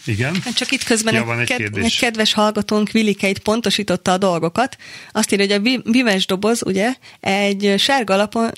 igen. 0.04 0.40
Hát 0.44 0.54
csak 0.54 0.70
itt 0.70 0.84
közben 0.84 1.14
ja, 1.14 1.40
egy, 1.40 1.46
ked- 1.46 1.76
egy 1.76 1.98
kedves 1.98 2.32
hallgatónk 2.32 2.90
Vilikeit 2.90 3.38
pontosította 3.38 4.12
a 4.12 4.18
dolgokat. 4.18 4.76
Azt 5.12 5.32
írja, 5.32 5.58
hogy 5.58 5.72
a 5.74 5.90
bimes 5.90 6.26
doboz, 6.26 6.62
ugye, 6.62 6.94
egy 7.20 7.74
sárga 7.78 8.14
alapon 8.14 8.50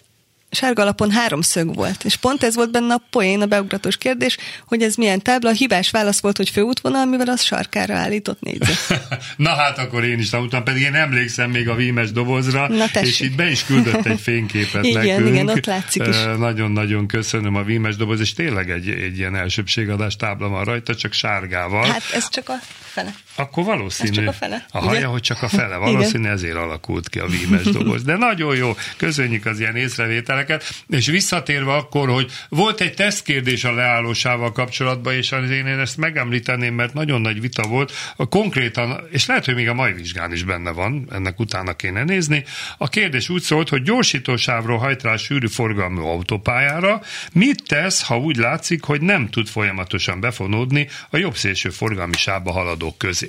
sárga 0.53 0.83
alapon 0.83 1.11
háromszög 1.11 1.75
volt, 1.75 2.05
és 2.05 2.17
pont 2.17 2.43
ez 2.43 2.55
volt 2.55 2.71
benne 2.71 2.95
a 2.95 3.03
poén, 3.11 3.41
a 3.41 3.47
beugratós 3.47 3.97
kérdés, 3.97 4.37
hogy 4.67 4.83
ez 4.83 4.95
milyen 4.95 5.23
tábla. 5.23 5.51
A 5.51 5.53
hibás 5.53 5.91
válasz 5.91 6.21
volt, 6.21 6.37
hogy 6.37 6.49
főútvonal, 6.49 7.05
mivel 7.05 7.29
az 7.29 7.43
sarkára 7.43 7.95
állított 7.95 8.41
négyzet. 8.41 9.09
Na 9.37 9.51
hát 9.51 9.79
akkor 9.79 10.05
én 10.05 10.19
is 10.19 10.31
tanultam, 10.31 10.65
pedig 10.65 10.83
én 10.83 10.95
emlékszem 10.95 11.51
még 11.51 11.69
a 11.69 11.75
vímes 11.75 12.13
dobozra, 12.13 12.69
Na, 12.69 12.85
és 13.01 13.21
itt 13.21 13.35
be 13.35 13.51
is 13.51 13.65
küldött 13.65 14.07
egy 14.07 14.21
fényképet 14.21 14.85
igen, 14.87 15.05
nekünk. 15.05 15.29
Igen, 15.29 15.49
ott 15.49 15.67
látszik 15.67 16.07
is. 16.07 16.17
Nagyon-nagyon 16.39 17.07
köszönöm 17.07 17.55
a 17.55 17.63
vímes 17.63 17.97
doboz, 17.97 18.21
és 18.21 18.33
tényleg 18.33 18.71
egy, 18.71 18.89
egy 18.89 19.19
ilyen 19.19 19.37
elsőbségadás 19.37 20.17
tábla 20.17 20.49
van 20.49 20.65
rajta, 20.65 20.95
csak 20.95 21.13
sárgával. 21.13 21.87
Hát 21.87 22.03
ez 22.13 22.29
csak 22.29 22.49
a 22.49 22.55
fele. 22.81 23.15
Akkor 23.35 23.65
valószínű. 23.65 24.09
Ez 24.11 24.17
csak 24.17 24.27
a 24.27 24.33
fele. 24.33 24.67
A 24.71 24.79
haja, 24.79 25.09
hogy 25.09 25.21
csak 25.21 25.43
a 25.43 25.49
fele. 25.59 25.77
Valószínű 25.77 26.29
ezért 26.29 26.57
alakult 26.57 27.09
ki 27.09 27.19
a 27.19 27.27
vímes 27.27 27.63
doboz. 27.63 28.03
De 28.03 28.17
nagyon 28.17 28.57
jó, 28.57 28.77
köszönjük 28.97 29.47
az 29.47 29.61
ilyen 29.61 29.77
észrevételeket. 29.77 30.65
És 30.89 31.07
visszatérve 31.07 31.75
akkor, 31.75 32.09
hogy 32.09 32.31
volt 32.49 32.81
egy 32.81 32.95
tesztkérdés 32.95 33.65
a 33.65 33.73
leállósával 33.73 34.53
kapcsolatban, 34.53 35.15
és 35.15 35.31
én, 35.31 35.67
én 35.67 35.79
ezt 35.79 35.97
megemlíteném, 35.97 36.75
mert 36.75 36.95
nagyon 36.95 37.21
nagy 37.21 37.41
vita 37.41 37.63
volt. 37.63 37.93
A 38.17 38.29
konkrétan, 38.29 39.01
és 39.11 39.27
lehet, 39.27 39.45
hogy 39.45 39.55
még 39.55 39.69
a 39.69 39.75
mai 39.75 39.93
vizsgán 39.93 40.33
is 40.33 40.45
benne 40.45 40.71
van, 40.71 41.09
ennek 41.11 41.41
utána 41.41 41.73
kéne 41.73 42.05
nézni. 42.05 42.45
A 42.79 42.89
kérdés 42.89 43.29
úgy 43.29 43.43
szólt, 43.43 43.69
hogy 43.69 43.83
gyorsítósávról 43.83 44.79
hajt 44.79 45.03
rá 45.03 45.17
sűrű 45.17 45.47
forgalmú 45.47 46.07
autópályára, 46.07 47.01
mit 47.33 47.63
tesz, 47.67 48.03
ha 48.03 48.19
úgy 48.19 48.37
látszik, 48.37 48.85
hogy 48.85 49.01
nem 49.01 49.29
tud 49.29 49.49
folyamatosan 49.49 50.21
befonódni 50.21 50.89
a 51.11 51.17
jobb 51.17 51.37
szélső 51.37 51.71
forgalmi 51.71 52.17
sávba 52.17 52.53
haladók 52.53 52.99
közé. 52.99 53.22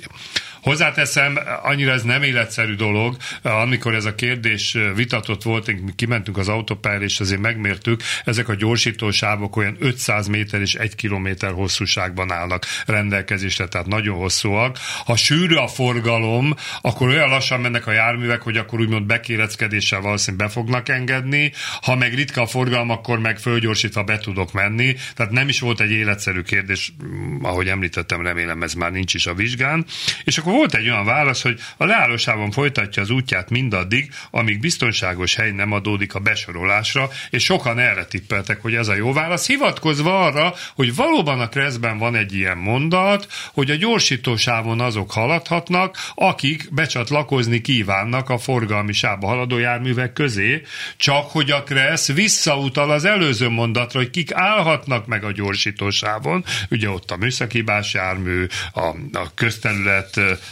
Hozzáteszem, 0.62 1.38
annyira 1.62 1.92
ez 1.92 2.02
nem 2.02 2.22
életszerű 2.22 2.74
dolog, 2.74 3.16
amikor 3.42 3.94
ez 3.94 4.04
a 4.04 4.14
kérdés 4.14 4.76
vitatott 4.94 5.42
volt, 5.42 5.74
kimentünk 5.96 6.36
az 6.36 6.48
autópályára, 6.48 7.04
és 7.04 7.20
azért 7.20 7.40
megmértük, 7.40 8.02
ezek 8.24 8.48
a 8.48 8.54
gyorsítósávok 8.54 9.56
olyan 9.56 9.76
500 9.80 10.26
méter 10.26 10.60
és 10.60 10.74
1 10.74 10.94
kilométer 10.94 11.52
hosszúságban 11.52 12.32
állnak 12.32 12.66
rendelkezésre, 12.86 13.66
tehát 13.66 13.86
nagyon 13.86 14.16
hosszúak. 14.16 14.78
Ha 15.04 15.16
sűrű 15.16 15.54
a 15.54 15.68
forgalom, 15.68 16.54
akkor 16.80 17.08
olyan 17.08 17.28
lassan 17.28 17.60
mennek 17.60 17.86
a 17.86 17.92
járművek, 17.92 18.42
hogy 18.42 18.56
akkor 18.56 18.80
úgymond 18.80 19.06
bekéreckedéssel 19.06 20.00
valószínűleg 20.00 20.46
be 20.46 20.52
fognak 20.52 20.88
engedni, 20.88 21.52
ha 21.82 21.96
meg 21.96 22.14
ritka 22.14 22.42
a 22.42 22.46
forgalom, 22.46 22.90
akkor 22.90 23.18
meg 23.18 23.38
fölgyorsítva 23.38 24.04
be 24.04 24.18
tudok 24.18 24.52
menni. 24.52 24.96
Tehát 25.14 25.32
nem 25.32 25.48
is 25.48 25.60
volt 25.60 25.80
egy 25.80 25.90
életszerű 25.90 26.40
kérdés, 26.40 26.94
ahogy 27.42 27.68
említettem, 27.68 28.22
remélem 28.22 28.62
ez 28.62 28.74
már 28.74 28.90
nincs 28.90 29.14
is 29.14 29.26
a 29.26 29.34
vizsgán. 29.34 29.83
És 30.24 30.38
akkor 30.38 30.52
volt 30.52 30.74
egy 30.74 30.88
olyan 30.88 31.04
válasz, 31.04 31.42
hogy 31.42 31.60
a 31.76 31.84
leállósávon 31.84 32.50
folytatja 32.50 33.02
az 33.02 33.10
útját 33.10 33.50
mindaddig, 33.50 34.12
amíg 34.30 34.60
biztonságos 34.60 35.34
hely 35.34 35.50
nem 35.50 35.72
adódik 35.72 36.14
a 36.14 36.18
besorolásra, 36.18 37.10
és 37.30 37.44
sokan 37.44 37.78
erre 37.78 38.04
tippeltek, 38.04 38.62
hogy 38.62 38.74
ez 38.74 38.88
a 38.88 38.94
jó 38.94 39.12
válasz, 39.12 39.46
hivatkozva 39.46 40.24
arra, 40.24 40.54
hogy 40.74 40.94
valóban 40.94 41.40
a 41.40 41.48
kreszben 41.48 41.98
van 41.98 42.14
egy 42.14 42.34
ilyen 42.34 42.58
mondat, 42.58 43.26
hogy 43.52 43.70
a 43.70 43.76
gyorsítósávon 43.76 44.80
azok 44.80 45.12
haladhatnak, 45.12 45.96
akik 46.14 46.74
becsatlakozni 46.74 47.60
kívánnak 47.60 48.30
a 48.30 48.38
forgalmi 48.38 48.92
sávba 48.92 49.26
haladó 49.26 49.58
járművek 49.58 50.12
közé, 50.12 50.62
csak 50.96 51.30
hogy 51.30 51.50
a 51.50 51.62
kressz 51.62 52.12
visszautal 52.12 52.90
az 52.90 53.04
előző 53.04 53.48
mondatra, 53.48 53.98
hogy 53.98 54.10
kik 54.10 54.32
állhatnak 54.32 55.06
meg 55.06 55.24
a 55.24 55.32
gyorsítósávon, 55.32 56.44
ugye 56.70 56.90
ott 56.90 57.10
a 57.10 57.16
műszakibás 57.16 57.94
jármű, 57.94 58.46
a, 58.72 58.86
a 59.12 59.34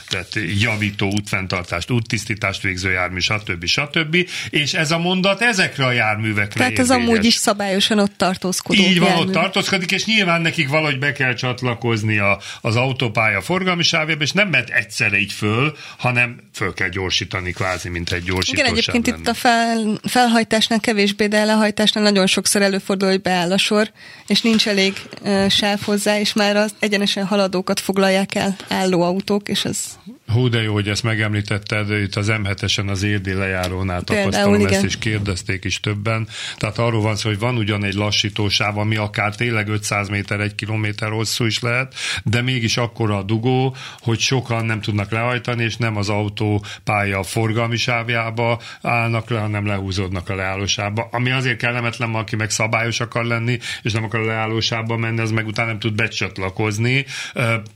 tehát 0.09 0.39
javító 0.61 1.11
útfenntartást, 1.11 1.91
úttisztítást 1.91 2.63
végző 2.63 2.91
jármű, 2.91 3.19
stb. 3.19 3.65
stb. 3.65 4.17
És 4.51 4.75
ez 4.75 4.91
a 4.91 4.99
mondat 4.99 5.41
ezekre 5.41 5.87
a 5.87 5.93
járművekre 5.93 6.59
Tehát 6.59 6.79
ez 6.79 6.91
amúgy 6.91 7.25
is 7.25 7.35
szabályosan 7.35 7.99
ott 7.99 8.13
tartózkodó. 8.17 8.83
Így 8.83 8.99
van, 8.99 9.09
jármű. 9.09 9.25
ott 9.25 9.33
tartózkodik, 9.33 9.93
és 9.93 10.05
nyilván 10.05 10.41
nekik 10.41 10.69
valahogy 10.69 10.99
be 10.99 11.13
kell 11.13 11.35
csatlakozni 11.35 12.19
a, 12.19 12.39
az 12.61 12.77
autópálya 12.77 13.41
forgalmi 13.41 13.83
sávjába, 13.83 14.23
és 14.23 14.33
nem 14.33 14.49
mehet 14.49 14.69
egyszerre 14.69 15.19
így 15.19 15.33
föl, 15.33 15.77
hanem 15.99 16.41
föl 16.53 16.75
kell 16.75 16.89
gyorsítani 16.89 17.53
kvázi, 17.53 17.89
mint 17.89 18.13
egy 18.13 18.23
gyorsító 18.23 18.61
Igen, 18.61 18.73
egyébként 18.73 19.07
itt 19.07 19.27
a 19.27 19.35
fel, 19.35 20.01
felhajtásnál 20.03 20.81
kevésbé, 20.81 21.27
de 21.27 21.45
lehajtásnál 21.45 22.05
nagyon 22.05 22.27
sokszor 22.27 22.63
előfordul, 22.63 23.09
hogy 23.09 23.23
beáll 23.23 23.53
a 23.53 23.59
sor, 23.59 23.91
és 24.27 24.41
nincs 24.41 24.69
elég 24.69 24.93
uh, 25.23 25.49
sáv 25.49 25.81
hozzá, 25.85 26.19
és 26.19 26.33
már 26.33 26.57
az 26.57 26.75
egyenesen 26.79 27.27
haladókat 27.27 27.81
foglalják 27.81 28.35
el 28.35 28.57
álló 28.69 29.03
autók, 29.13 29.49
és 29.49 29.65
ez 29.65 29.99
Hú, 30.27 30.49
de 30.49 30.63
jó, 30.63 30.73
hogy 30.73 30.89
ezt 30.89 31.03
megemlítetted, 31.03 31.91
itt 31.91 32.15
az 32.15 32.29
M7-esen 32.31 32.89
az 32.89 33.03
érdi 33.03 33.33
lejárónál 33.33 34.03
tapasztalom 34.03 34.53
Például, 34.57 34.75
ezt, 34.75 34.85
és 34.85 34.99
kérdezték 34.99 35.65
is 35.65 35.81
többen. 35.81 36.29
Tehát 36.57 36.79
arról 36.79 37.01
van 37.01 37.17
szó, 37.17 37.29
hogy 37.29 37.39
van 37.39 37.57
ugyan 37.57 37.85
egy 37.85 37.95
lassítósáv, 37.95 38.79
ami 38.79 38.97
akár 38.97 39.35
tényleg 39.35 39.69
500 39.69 40.09
méter, 40.09 40.41
egy 40.41 40.55
kilométer 40.55 41.11
hosszú 41.11 41.45
is 41.45 41.61
lehet, 41.61 41.95
de 42.25 42.43
mégis 42.43 42.77
akkora 42.77 43.17
a 43.17 43.23
dugó, 43.23 43.77
hogy 43.99 44.19
sokan 44.19 44.65
nem 44.65 44.81
tudnak 44.81 45.11
lehajtani, 45.11 45.65
és 45.65 45.77
nem 45.77 45.97
az 45.97 46.09
autópálya 46.09 47.23
forgalmi 47.23 47.77
sávjába 47.77 48.61
állnak 48.83 49.31
le, 49.31 49.39
hanem 49.39 49.67
lehúzódnak 49.67 50.29
a 50.29 50.35
leállósába. 50.35 51.09
Ami 51.13 51.31
azért 51.31 51.59
kellemetlen, 51.59 52.15
aki 52.15 52.37
meg 52.37 52.51
szabályos 52.51 53.01
akar 53.01 53.25
lenni, 53.25 53.59
és 53.83 53.93
nem 53.93 54.05
akar 54.05 54.21
a 54.21 54.27
leállósába 54.27 54.97
menni, 54.97 55.21
az 55.21 55.31
meg 55.31 55.47
utána 55.47 55.69
nem 55.69 55.79
tud 55.79 55.95
becsatlakozni. 55.95 57.05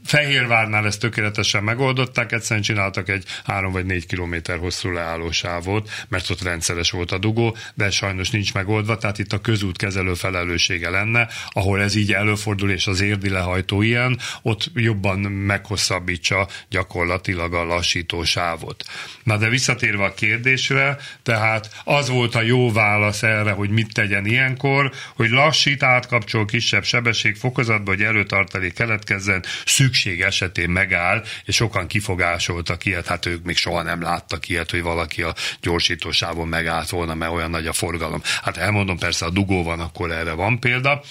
Fehérvárnál 0.04 0.86
ezt 0.86 1.00
tökéletesen 1.00 1.64
megoldották, 1.64 2.32
egyszerűen 2.36 2.64
csináltak 2.64 3.08
egy 3.08 3.24
három 3.44 3.72
vagy 3.72 3.86
négy 3.86 4.06
kilométer 4.06 4.58
hosszú 4.58 4.90
leállósávot, 4.90 5.90
mert 6.08 6.30
ott 6.30 6.42
rendszeres 6.42 6.90
volt 6.90 7.10
a 7.12 7.18
dugó, 7.18 7.56
de 7.74 7.90
sajnos 7.90 8.30
nincs 8.30 8.54
megoldva, 8.54 8.96
tehát 8.96 9.18
itt 9.18 9.32
a 9.32 9.40
közút 9.40 9.76
kezelő 9.76 10.14
felelőssége 10.14 10.90
lenne, 10.90 11.28
ahol 11.50 11.82
ez 11.82 11.94
így 11.94 12.12
előfordul, 12.12 12.70
és 12.70 12.86
az 12.86 13.00
érdi 13.00 13.28
lehajtó 13.28 13.82
ilyen, 13.82 14.18
ott 14.42 14.70
jobban 14.74 15.18
meghosszabbítsa 15.20 16.48
gyakorlatilag 16.68 17.54
a 17.54 17.64
lassító 17.64 18.24
sávot. 18.24 18.84
Na 19.22 19.36
de 19.36 19.48
visszatérve 19.48 20.04
a 20.04 20.14
kérdésre, 20.14 20.96
tehát 21.22 21.70
az 21.84 22.08
volt 22.08 22.34
a 22.34 22.42
jó 22.42 22.72
válasz 22.72 23.22
erre, 23.22 23.50
hogy 23.50 23.70
mit 23.70 23.92
tegyen 23.92 24.26
ilyenkor, 24.26 24.92
hogy 25.14 25.30
lassít, 25.30 25.82
átkapcsol 25.82 26.44
kisebb 26.44 26.84
sebességfokozatba, 26.84 27.90
hogy 27.90 28.02
előtartalék 28.02 28.74
keletkezzen, 28.74 29.44
szükség 29.64 30.20
esetén 30.20 30.70
megáll, 30.70 31.24
és 31.44 31.54
sokan 31.54 31.86
kifogásoltak 32.26 32.84
ilyet, 32.84 33.06
hát 33.06 33.26
ők 33.26 33.44
még 33.44 33.56
soha 33.56 33.82
nem 33.82 34.02
láttak 34.02 34.48
ilyet, 34.48 34.70
hogy 34.70 34.82
valaki 34.82 35.22
a 35.22 35.34
gyorsítósávon 35.60 36.48
megállt 36.48 36.88
volna, 36.88 37.14
mert 37.14 37.32
olyan 37.32 37.50
nagy 37.50 37.66
a 37.66 37.72
forgalom. 37.72 38.22
Hát 38.42 38.56
elmondom, 38.56 38.98
persze 38.98 39.24
a 39.24 39.30
dugó 39.30 39.62
van, 39.62 39.80
akkor 39.80 40.10
erre 40.10 40.32
van 40.32 40.60
példa, 40.60 41.02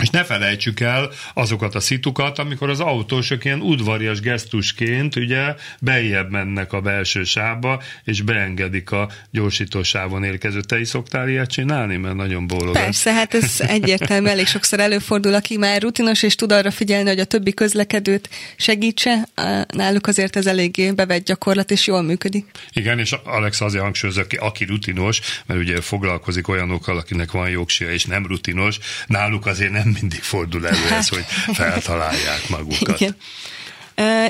és 0.00 0.10
ne 0.10 0.24
felejtsük 0.24 0.80
el 0.80 1.10
azokat 1.34 1.74
a 1.74 1.80
szitukat, 1.80 2.38
amikor 2.38 2.70
az 2.70 2.80
autósok 2.80 3.44
ilyen 3.44 3.60
udvarias 3.60 4.20
gesztusként 4.20 5.16
ugye 5.16 5.54
bejjebb 5.80 6.30
mennek 6.30 6.72
a 6.72 6.80
belső 6.80 7.24
sávba, 7.24 7.82
és 8.04 8.22
beengedik 8.22 8.90
a 8.90 9.08
gyorsítósávon 9.30 10.24
érkező. 10.24 10.60
Te 10.60 10.80
is 10.80 10.88
szoktál 10.88 11.28
ilyet 11.28 11.50
csinálni, 11.50 11.96
mert 11.96 12.14
nagyon 12.14 12.46
bólogat. 12.46 12.82
Persze, 12.82 13.12
hát 13.12 13.34
ez 13.34 13.60
egyértelmű, 13.78 14.28
elég 14.28 14.46
sokszor 14.46 14.80
előfordul, 14.80 15.34
aki 15.34 15.56
már 15.56 15.82
rutinos, 15.82 16.22
és 16.22 16.34
tud 16.34 16.52
arra 16.52 16.70
figyelni, 16.70 17.08
hogy 17.08 17.20
a 17.20 17.24
többi 17.24 17.54
közlekedőt 17.54 18.28
segítse. 18.56 19.28
Náluk 19.68 20.06
azért 20.06 20.36
ez 20.36 20.46
eléggé 20.46 20.92
bevett 20.92 21.24
gyakorlat, 21.24 21.70
és 21.70 21.86
jól 21.86 22.02
működik. 22.02 22.44
Igen, 22.72 22.98
és 22.98 23.12
Alex 23.24 23.60
azért 23.60 23.82
hangsúlyozza, 23.82 24.20
aki, 24.20 24.36
aki 24.36 24.64
rutinos, 24.64 25.20
mert 25.46 25.60
ugye 25.60 25.80
foglalkozik 25.80 26.48
olyanokkal, 26.48 26.96
akinek 26.96 27.30
van 27.30 27.48
jogsia, 27.48 27.92
és 27.92 28.04
nem 28.04 28.26
rutinos, 28.26 28.78
náluk 29.06 29.46
azért 29.46 29.72
nem 29.72 29.89
mindig 30.00 30.22
fordul 30.22 30.66
elő 30.66 30.88
ez, 30.90 31.08
hogy 31.08 31.24
feltalálják 31.52 32.48
magukat. 32.48 33.00
Igen. 33.00 33.16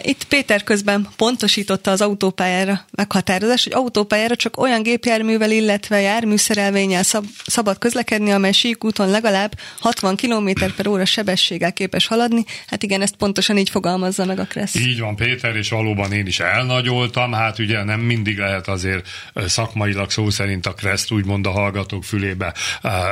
Itt 0.02 0.24
Péter 0.24 0.64
közben 0.64 1.08
pontosította 1.16 1.90
az 1.90 2.00
autópályára 2.00 2.84
meghatározás, 2.90 3.64
hogy 3.64 3.72
autópályára 3.72 4.36
csak 4.36 4.60
olyan 4.60 4.82
gépjárművel, 4.82 5.50
illetve 5.50 6.00
járműszerelvényel 6.00 7.02
szab- 7.02 7.28
szabad 7.46 7.78
közlekedni, 7.78 8.30
amely 8.30 8.52
síkúton 8.52 9.10
legalább 9.10 9.58
60 9.78 10.16
km 10.16 10.50
per 10.76 10.86
óra 10.86 11.04
sebességgel 11.04 11.72
képes 11.72 12.06
haladni. 12.06 12.44
Hát 12.66 12.82
igen, 12.82 13.02
ezt 13.02 13.16
pontosan 13.16 13.58
így 13.58 13.70
fogalmazza 13.70 14.24
meg 14.24 14.38
a 14.38 14.44
Kressz. 14.44 14.74
Így 14.74 15.00
van, 15.00 15.16
Péter, 15.16 15.56
és 15.56 15.68
valóban 15.68 16.12
én 16.12 16.26
is 16.26 16.40
elnagyoltam. 16.40 17.32
Hát 17.32 17.58
ugye 17.58 17.84
nem 17.84 18.00
mindig 18.00 18.38
lehet 18.38 18.68
azért 18.68 19.08
szakmailag 19.46 20.10
szó 20.10 20.30
szerint 20.30 20.66
a 20.66 20.74
Kreszt 20.74 21.10
úgymond 21.10 21.46
a 21.46 21.50
hallgatók 21.50 22.04
fülébe 22.04 22.54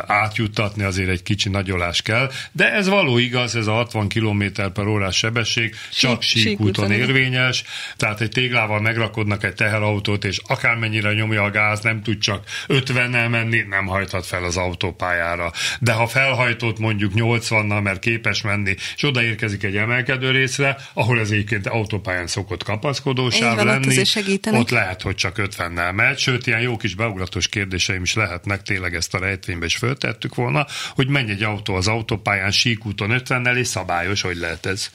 átjuttatni, 0.06 0.82
azért 0.82 1.08
egy 1.08 1.22
kicsi 1.22 1.48
nagyolás 1.48 2.02
kell. 2.02 2.30
De 2.52 2.72
ez 2.72 2.88
való 2.88 3.18
igaz, 3.18 3.56
ez 3.56 3.66
a 3.66 3.72
60 3.72 4.08
km 4.08 4.44
per 4.72 4.86
órás 4.86 5.16
sebesség 5.16 5.74
csak 5.92 6.22
sí 6.22 6.47
síkúton 6.48 6.92
érvényes, 6.92 7.64
tehát 7.96 8.20
egy 8.20 8.30
téglával 8.30 8.80
megrakodnak 8.80 9.44
egy 9.44 9.54
teherautót, 9.54 10.24
és 10.24 10.40
akármennyire 10.46 11.12
nyomja 11.12 11.42
a 11.42 11.50
gáz, 11.50 11.80
nem 11.80 12.02
tud 12.02 12.18
csak 12.18 12.44
50-nel 12.68 13.28
menni, 13.30 13.64
nem 13.68 13.86
hajthat 13.86 14.26
fel 14.26 14.44
az 14.44 14.56
autópályára. 14.56 15.52
De 15.80 15.92
ha 15.92 16.06
felhajtott 16.06 16.78
mondjuk 16.78 17.12
80-nal, 17.14 17.82
mert 17.82 18.00
képes 18.00 18.42
menni, 18.42 18.74
és 18.96 19.02
odaérkezik 19.02 19.62
egy 19.62 19.76
emelkedő 19.76 20.30
részre, 20.30 20.76
ahol 20.92 21.20
ez 21.20 21.30
egyébként 21.30 21.66
autópályán 21.66 22.26
szokott 22.26 22.62
kapaszkodósáv 22.62 23.64
lenni, 23.64 23.98
ott, 23.98 24.52
ott 24.52 24.70
lehet, 24.70 25.02
hogy 25.02 25.14
csak 25.14 25.36
50-nel 25.38 25.94
megy, 25.94 26.18
sőt, 26.18 26.46
ilyen 26.46 26.60
jó 26.60 26.76
kis 26.76 26.94
beugratos 26.94 27.48
kérdéseim 27.48 28.02
is 28.02 28.14
lehetnek, 28.14 28.62
tényleg 28.62 28.94
ezt 28.94 29.14
a 29.14 29.18
rejtvénybe 29.18 29.66
is 29.66 29.76
föltettük 29.76 30.34
volna, 30.34 30.66
hogy 30.94 31.08
menj 31.08 31.30
egy 31.30 31.42
autó 31.42 31.74
az 31.74 31.88
autópályán 31.88 32.50
síkúton 32.50 33.22
50-nel, 33.24 33.56
és 33.56 33.66
szabályos, 33.66 34.20
hogy 34.20 34.36
lehet 34.36 34.66
ez. 34.66 34.90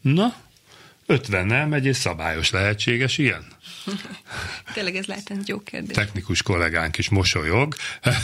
Na, 0.00 0.34
50-nel 1.08 1.68
megy, 1.68 1.86
és 1.86 1.96
szabályos 1.96 2.50
lehetséges 2.50 3.18
ilyen? 3.18 3.46
Tényleg 4.74 4.96
ez 4.96 5.06
lehet 5.06 5.30
egy 5.30 5.48
jó 5.48 5.58
kérdés. 5.60 5.96
Technikus 5.96 6.42
kollégánk 6.42 6.98
is 6.98 7.08
mosolyog. 7.08 7.74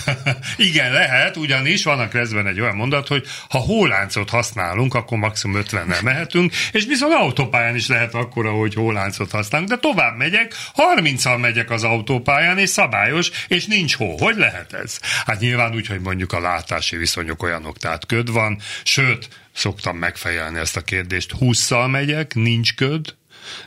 Igen, 0.56 0.92
lehet, 0.92 1.36
ugyanis 1.36 1.84
van 1.84 1.98
a 1.98 2.08
kezdben 2.08 2.46
egy 2.46 2.60
olyan 2.60 2.76
mondat, 2.76 3.08
hogy 3.08 3.26
ha 3.48 3.58
hóláncot 3.58 4.30
használunk, 4.30 4.94
akkor 4.94 5.18
maximum 5.18 5.62
50-nel 5.64 6.02
mehetünk, 6.02 6.52
és 6.72 6.84
viszont 6.84 7.12
autópályán 7.12 7.74
is 7.74 7.88
lehet 7.88 8.14
akkor, 8.14 8.46
hogy 8.46 8.74
hóláncot 8.74 9.30
használunk, 9.30 9.70
de 9.70 9.76
tovább 9.76 10.16
megyek, 10.16 10.54
30-al 10.74 11.40
megyek 11.40 11.70
az 11.70 11.84
autópályán, 11.84 12.58
és 12.58 12.68
szabályos, 12.68 13.30
és 13.48 13.66
nincs 13.66 13.96
hó. 13.96 14.18
Hogy 14.18 14.36
lehet 14.36 14.72
ez? 14.72 14.98
Hát 15.26 15.40
nyilván 15.40 15.74
úgy, 15.74 15.86
hogy 15.86 16.00
mondjuk 16.00 16.32
a 16.32 16.40
látási 16.40 16.96
viszonyok 16.96 17.42
olyanok, 17.42 17.78
tehát 17.78 18.06
köd 18.06 18.32
van, 18.32 18.58
sőt, 18.82 19.28
szoktam 19.54 19.96
megfejelni 19.96 20.58
ezt 20.58 20.76
a 20.76 20.80
kérdést, 20.80 21.34
20-szal 21.40 21.90
megyek, 21.90 22.34
nincs 22.34 22.74
köd, 22.74 23.14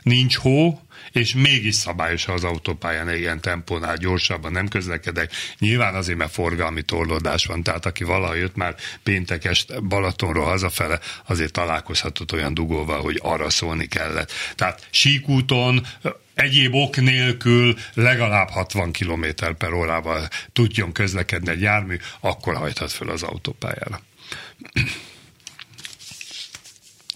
nincs 0.02 0.36
hó, 0.36 0.80
és 1.12 1.34
mégis 1.34 1.74
szabályos 1.74 2.28
az 2.28 2.44
autópályán 2.44 3.14
ilyen 3.14 3.40
tempónál 3.40 3.96
gyorsabban 3.96 4.52
nem 4.52 4.68
közlekedek. 4.68 5.32
Nyilván 5.58 5.94
azért, 5.94 6.18
mert 6.18 6.32
forgalmi 6.32 6.82
torlódás 6.82 7.44
van, 7.44 7.62
tehát 7.62 7.86
aki 7.86 8.04
valaha 8.04 8.34
jött 8.34 8.56
már 8.56 8.74
péntek 9.02 9.44
este 9.44 9.80
Balatonról 9.80 10.44
hazafele, 10.44 11.00
azért 11.26 11.52
találkozhatott 11.52 12.32
olyan 12.32 12.54
dugóval, 12.54 13.00
hogy 13.00 13.20
arra 13.22 13.50
szólni 13.50 13.86
kellett. 13.86 14.32
Tehát 14.54 14.86
síkúton, 14.90 15.86
egyéb 16.34 16.74
ok 16.74 16.96
nélkül 16.96 17.76
legalább 17.94 18.48
60 18.48 18.92
km 18.92 19.24
per 19.58 19.72
órával 19.72 20.28
tudjon 20.52 20.92
közlekedni 20.92 21.50
egy 21.50 21.60
jármű, 21.60 21.96
akkor 22.20 22.56
hajthat 22.56 22.92
fel 22.92 23.08
az 23.08 23.22
autópályára. 23.22 24.00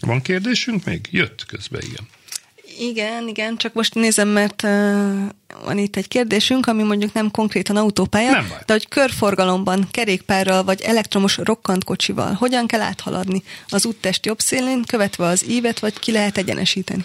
Van 0.00 0.22
kérdésünk 0.22 0.84
még? 0.84 1.08
Jött 1.10 1.44
közben, 1.46 1.80
igen. 1.82 2.08
Igen, 2.78 3.28
igen, 3.28 3.56
csak 3.56 3.72
most 3.72 3.94
nézem, 3.94 4.28
mert 4.28 4.62
uh, 4.62 4.70
van 5.64 5.78
itt 5.78 5.96
egy 5.96 6.08
kérdésünk, 6.08 6.66
ami 6.66 6.82
mondjuk 6.82 7.12
nem 7.12 7.30
konkrétan 7.30 7.76
autópálya, 7.76 8.30
nem 8.30 8.52
de 8.66 8.72
hogy 8.72 8.88
körforgalomban, 8.88 9.88
kerékpárral 9.90 10.64
vagy 10.64 10.80
elektromos 10.80 11.36
rokkant 11.36 11.84
kocsival 11.84 12.32
hogyan 12.32 12.66
kell 12.66 12.80
áthaladni 12.80 13.42
az 13.68 13.86
úttest 13.86 14.26
jobb 14.26 14.38
szélén, 14.38 14.84
követve 14.86 15.26
az 15.26 15.48
ívet, 15.48 15.78
vagy 15.78 15.98
ki 15.98 16.12
lehet 16.12 16.38
egyenesíteni? 16.38 17.04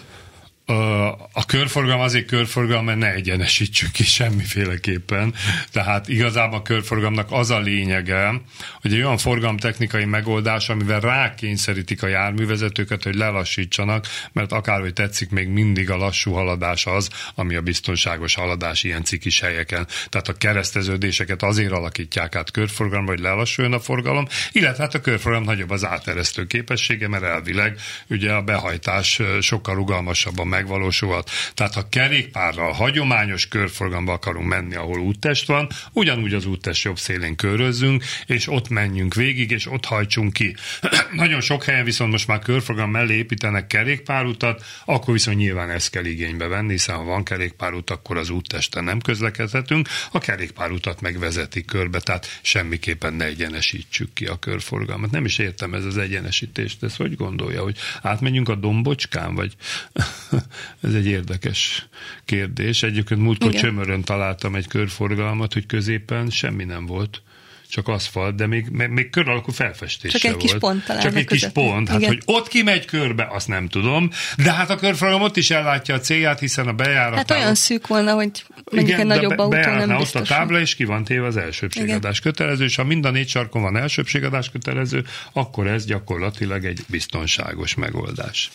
A 1.32 1.46
körforgalom 1.46 2.02
azért 2.02 2.26
körforgalom, 2.26 2.86
mert 2.86 2.98
ne 2.98 3.14
egyenesítsük 3.14 3.92
ki 3.92 4.04
semmiféleképpen. 4.04 5.34
Tehát 5.72 6.08
igazából 6.08 6.58
a 6.58 6.62
körforgalomnak 6.62 7.32
az 7.32 7.50
a 7.50 7.60
lényege, 7.60 8.42
hogy 8.82 8.94
egy 8.94 9.02
olyan 9.02 9.18
forgalomtechnikai 9.18 10.06
megoldás, 10.06 10.70
amivel 10.70 11.00
rákényszerítik 11.00 12.04
a 12.04 12.08
járművezetőket, 12.08 13.04
hogy 13.04 13.16
lelassítsanak, 13.16 14.06
mert 14.32 14.52
akárhogy 14.52 14.94
tetszik, 14.94 15.30
még 15.30 15.48
mindig 15.48 15.90
a 15.90 15.98
lassú 15.98 16.32
haladás 16.32 16.86
az, 16.86 17.10
ami 17.36 17.56
a 17.56 17.62
biztonságos 17.62 18.36
haladás 18.36 18.84
ilyen 18.84 19.04
cikis 19.04 19.40
helyeken. 19.40 19.88
Tehát 20.10 20.28
a 20.28 20.34
kereszteződéseket 20.34 21.44
azért 21.44 21.72
alakítják 21.72 22.36
át 22.36 22.52
körforgalomba, 22.52 23.12
hogy 23.12 23.22
lelassuljon 23.22 23.74
a 23.74 23.80
forgalom, 23.80 24.28
illetve 24.52 24.84
hát 24.84 24.94
a 24.94 25.02
körforgalom 25.02 25.46
nagyobb 25.46 25.70
az 25.70 25.86
áteresztő 25.86 26.48
képessége, 26.48 27.08
mert 27.08 27.24
elvileg 27.24 27.80
ugye 28.10 28.32
a 28.32 28.42
behajtás 28.42 29.22
sokkal 29.40 29.76
rugalmasabban 29.76 30.54
megvalósulhat. 30.56 31.30
Tehát 31.54 31.74
ha 31.74 31.90
kerékpárral 31.90 32.72
hagyományos 32.72 33.48
körforgamba 33.48 34.14
akarunk 34.14 34.48
menni, 34.48 34.76
ahol 34.76 35.00
úttest 35.00 35.48
van, 35.48 35.70
ugyanúgy 35.92 36.34
az 36.34 36.46
úttest 36.46 36.84
jobb 36.84 36.98
szélén 36.98 37.36
körözzünk, 37.36 38.04
és 38.26 38.48
ott 38.48 38.70
menjünk 38.70 39.14
végig, 39.14 39.52
és 39.52 39.68
ott 39.68 39.86
hajtsunk 39.86 40.34
ki. 40.34 40.56
Nagyon 41.24 41.42
sok 41.42 41.64
helyen 41.64 41.84
viszont 41.84 42.12
most 42.12 42.28
már 42.28 42.40
körforgalom 42.40 42.92
mellé 42.92 43.16
építenek 43.16 43.68
kerékpárutat, 43.68 44.66
akkor 44.86 45.14
viszont 45.14 45.38
nyilván 45.38 45.70
ezt 45.70 45.90
kell 45.90 46.06
igénybe 46.06 46.48
venni, 46.48 46.72
hiszen 46.72 46.96
ha 46.96 47.04
van 47.04 47.24
kerékpárút, 47.24 47.90
akkor 47.90 48.18
az 48.18 48.30
úttesten 48.30 48.84
nem 48.84 49.00
közlekedhetünk, 49.00 49.88
a 50.12 50.20
kerékpárutat 50.20 51.02
megvezeti 51.02 51.66
körbe, 51.66 52.00
tehát 52.00 52.40
semmiképpen 52.42 53.14
ne 53.14 53.26
egyenesítsük 53.26 54.14
ki 54.14 54.26
a 54.26 54.36
körforgalmat. 54.40 55.12
Nem 55.12 55.26
is 55.26 55.38
értem 55.38 55.74
ez 55.74 55.86
az 55.86 55.98
egyenesítést, 55.98 56.84
ez 56.84 56.96
hogy 56.96 57.16
gondolja, 57.16 57.62
hogy 57.62 57.78
átmenjünk 58.02 58.50
a 58.50 58.56
dombocskán, 58.56 59.36
vagy 59.36 59.56
ez 60.82 60.94
egy 60.94 61.06
érdekes 61.06 61.88
kérdés. 62.26 62.84
Egyébként 62.84 63.22
múltkor 63.22 63.50
Igen. 63.50 63.62
csömörön 63.62 64.02
találtam 64.02 64.56
egy 64.56 64.68
körforgalmat, 64.68 65.54
hogy 65.54 65.66
középen 65.66 66.30
semmi 66.30 66.64
nem 66.64 66.86
volt 66.86 67.22
csak 67.76 67.88
aszfalt, 67.88 68.36
de 68.36 68.48
még, 68.48 68.70
még 68.70 69.10
kör 69.10 69.30
alakú 69.30 69.52
felfestés 69.52 70.12
Csak 70.12 70.24
egy 70.24 70.30
volt. 70.30 70.42
kis 70.42 70.54
pont 70.60 70.86
talán 70.86 71.02
Csak 71.02 71.16
egy 71.16 71.26
kis 71.26 71.48
pont. 71.54 71.88
Hát, 71.88 71.98
Igen. 71.98 72.10
hogy 72.10 72.22
ott 72.26 72.48
kimegy 72.48 72.86
körbe, 72.86 73.28
azt 73.32 73.48
nem 73.48 73.68
tudom. 73.68 74.10
De 74.38 74.52
hát 74.52 74.70
a 74.70 74.76
körforgalom 74.76 75.22
ott 75.22 75.38
is 75.38 75.52
ellátja 75.52 75.96
a 75.96 76.00
célját, 76.00 76.40
hiszen 76.40 76.68
a 76.68 76.74
bejárat. 76.74 77.18
Hát 77.18 77.32
olyan 77.32 77.56
szűk 77.56 77.88
volna, 77.88 78.14
hogy 78.14 78.46
mondjuk 78.72 79.00
egy 79.00 79.06
nagyobb 79.06 79.38
autó 79.38 79.58
nem 79.58 79.98
biztos. 79.98 80.22
ott 80.22 80.22
a 80.22 80.34
tábla, 80.34 80.60
és 80.60 80.76
ki 80.76 80.84
van 80.84 81.04
téve 81.04 81.26
az 81.26 81.38
elsőbségadás 81.38 82.20
Igen. 82.20 82.32
kötelező, 82.32 82.64
és 82.64 82.76
ha 82.76 82.84
mind 82.84 83.06
a 83.06 83.10
négy 83.10 83.28
sarkon 83.28 83.62
van 83.62 83.78
elsőbségadás 83.78 84.50
kötelező, 84.50 85.04
akkor 85.34 85.68
ez 85.68 85.86
gyakorlatilag 85.86 86.66
egy 86.66 86.84
biztonságos 86.88 87.76
megoldás. 87.76 88.52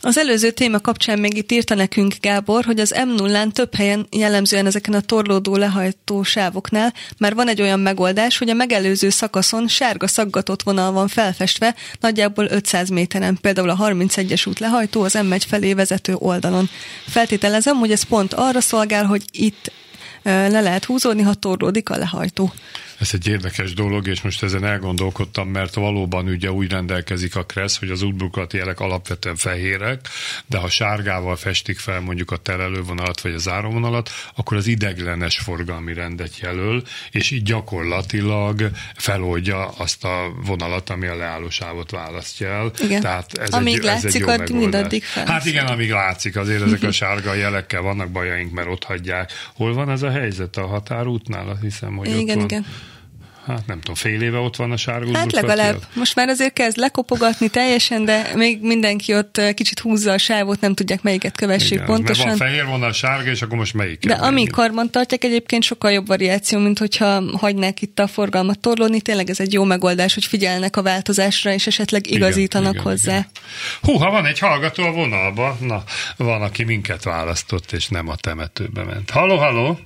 Az 0.00 0.18
előző 0.18 0.50
téma 0.50 0.80
kapcsán 0.80 1.18
még 1.18 1.36
itt 1.36 1.52
írta 1.52 1.74
nekünk 1.74 2.14
Gábor, 2.20 2.64
hogy 2.64 2.80
az 2.80 3.02
m 3.06 3.14
0 3.14 3.46
több 3.52 3.74
helyen 3.74 4.06
jellemzően 4.10 4.66
ezeken 4.66 4.94
a 4.94 5.00
torlódó 5.00 5.56
lehajtó 5.56 6.22
sávoknál 6.22 6.92
már 7.18 7.34
van 7.34 7.48
egy 7.48 7.60
olyan 7.60 7.80
megoldás, 7.96 8.38
hogy 8.38 8.50
a 8.50 8.54
megelőző 8.54 9.08
szakaszon 9.08 9.68
sárga 9.68 10.06
szaggatott 10.06 10.62
vonal 10.62 10.92
van 10.92 11.08
felfestve, 11.08 11.74
nagyjából 12.00 12.46
500 12.50 12.88
méteren, 12.88 13.38
például 13.40 13.70
a 13.70 13.76
31-es 13.76 14.48
út 14.48 14.58
lehajtó 14.58 15.02
az 15.02 15.14
M1 15.18 15.42
felé 15.48 15.74
vezető 15.74 16.14
oldalon. 16.14 16.68
Feltételezem, 17.06 17.76
hogy 17.76 17.92
ez 17.92 18.02
pont 18.02 18.34
arra 18.34 18.60
szolgál, 18.60 19.04
hogy 19.04 19.22
itt 19.30 19.72
le 20.22 20.60
lehet 20.60 20.84
húzódni, 20.84 21.22
ha 21.22 21.34
torlódik 21.34 21.90
a 21.90 21.96
lehajtó. 21.96 22.52
Ez 22.98 23.10
egy 23.12 23.28
érdekes 23.28 23.74
dolog, 23.74 24.06
és 24.06 24.20
most 24.20 24.42
ezen 24.42 24.64
elgondolkodtam, 24.64 25.48
mert 25.48 25.74
valóban 25.74 26.28
ugye 26.28 26.50
úgy 26.50 26.70
rendelkezik 26.70 27.36
a 27.36 27.44
KRESZ, 27.44 27.78
hogy 27.78 27.90
az 27.90 28.02
útburkolati 28.02 28.56
jelek 28.56 28.80
alapvetően 28.80 29.36
fehérek, 29.36 30.08
de 30.46 30.58
ha 30.58 30.68
sárgával 30.68 31.36
festik 31.36 31.78
fel 31.78 32.00
mondjuk 32.00 32.30
a 32.30 32.36
terelővonalat 32.36 33.20
vagy 33.20 33.32
a 33.32 33.38
záróvonalat, 33.38 34.10
akkor 34.34 34.56
az 34.56 34.66
ideglenes 34.66 35.38
forgalmi 35.38 35.94
rendet 35.94 36.38
jelöl, 36.38 36.82
és 37.10 37.30
így 37.30 37.42
gyakorlatilag 37.42 38.70
feloldja 38.94 39.68
azt 39.68 40.04
a 40.04 40.32
vonalat, 40.44 40.90
ami 40.90 41.06
a 41.06 41.16
leállósávot 41.16 41.90
választja 41.90 42.48
el. 42.48 42.70
Igen. 42.82 43.00
Tehát 43.00 43.38
ez 43.38 43.48
amíg 43.48 43.74
egy, 43.74 43.82
látszik, 43.82 44.08
ez 44.08 44.14
egy 44.14 44.20
jó 44.20 44.28
addig 44.28 44.56
mindaddig 44.56 45.04
fel. 45.04 45.26
Hát 45.26 45.44
igen, 45.44 45.66
amíg 45.66 45.90
látszik, 45.90 46.36
azért 46.36 46.62
ezek 46.62 46.82
a 46.82 46.92
sárga 47.02 47.34
jelekkel 47.34 47.80
vannak 47.80 48.10
bajaink, 48.10 48.52
mert 48.52 48.68
ott 48.68 48.84
hagyják. 48.84 49.32
Hol 49.54 49.74
van 49.74 49.90
ez 49.90 50.02
a 50.02 50.10
helyzet 50.10 50.56
a 50.56 50.66
határútnál? 50.66 51.48
Azt 51.48 51.62
hiszem, 51.62 51.96
hogy 51.96 52.08
igen, 52.08 52.20
ott 52.20 52.34
van. 52.34 52.44
Igen 52.44 52.66
hát 53.46 53.66
nem 53.66 53.78
tudom, 53.78 53.94
fél 53.94 54.22
éve 54.22 54.38
ott 54.38 54.56
van 54.56 54.72
a 54.72 54.76
sárga 54.76 55.16
Hát 55.16 55.32
legalább. 55.32 55.76
Most 55.94 56.14
már 56.14 56.28
azért 56.28 56.52
kezd 56.52 56.76
lekopogatni 56.76 57.48
teljesen, 57.48 58.04
de 58.04 58.30
még 58.34 58.60
mindenki 58.60 59.14
ott 59.14 59.40
kicsit 59.54 59.78
húzza 59.78 60.12
a 60.12 60.18
sávot, 60.18 60.60
nem 60.60 60.74
tudják 60.74 61.02
melyiket 61.02 61.36
kövessék 61.36 61.72
Igen, 61.72 61.84
pontosan. 61.84 62.26
Mert 62.26 62.38
van 62.38 62.48
fehér 62.48 62.66
vonal, 62.66 62.92
sárga, 62.92 63.30
és 63.30 63.42
akkor 63.42 63.56
most 63.58 63.74
melyik? 63.74 64.06
De 64.06 64.14
amíg 64.14 64.50
karban 64.50 64.90
tartják, 64.90 65.24
egyébként 65.24 65.62
sokkal 65.62 65.92
jobb 65.92 66.06
variáció, 66.06 66.58
mint 66.58 66.78
hogyha 66.78 67.36
hagynák 67.36 67.82
itt 67.82 67.98
a 67.98 68.06
forgalmat 68.06 68.58
torlódni. 68.58 69.00
Tényleg 69.00 69.30
ez 69.30 69.40
egy 69.40 69.52
jó 69.52 69.64
megoldás, 69.64 70.14
hogy 70.14 70.24
figyelnek 70.24 70.76
a 70.76 70.82
változásra, 70.82 71.52
és 71.52 71.66
esetleg 71.66 72.10
igazítanak 72.10 72.72
igen, 72.72 72.84
hozzá. 72.84 73.12
Igen, 73.12 73.28
igen. 73.30 73.94
Hú, 73.94 74.04
ha 74.04 74.10
van 74.10 74.26
egy 74.26 74.38
hallgató 74.38 74.82
a 74.82 74.92
vonalba, 74.92 75.56
na, 75.60 75.84
van, 76.16 76.42
aki 76.42 76.64
minket 76.64 77.04
választott, 77.04 77.72
és 77.72 77.88
nem 77.88 78.08
a 78.08 78.16
temetőbe 78.16 78.82
ment. 78.82 79.10
Halló, 79.10 79.36
halló! 79.36 79.78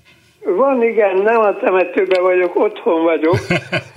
Van, 0.44 0.82
igen, 0.82 1.16
nem 1.16 1.40
a 1.40 1.56
temetőben 1.56 2.22
vagyok, 2.22 2.56
otthon 2.56 3.02
vagyok. 3.02 3.38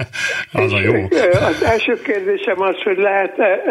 az 0.63 0.73
a 0.73 0.79
jó. 0.79 0.93
Az 1.33 1.63
első 1.63 2.01
kérdésem 2.01 2.61
az, 2.61 2.81
hogy 2.83 2.97
lehet-e 2.97 3.61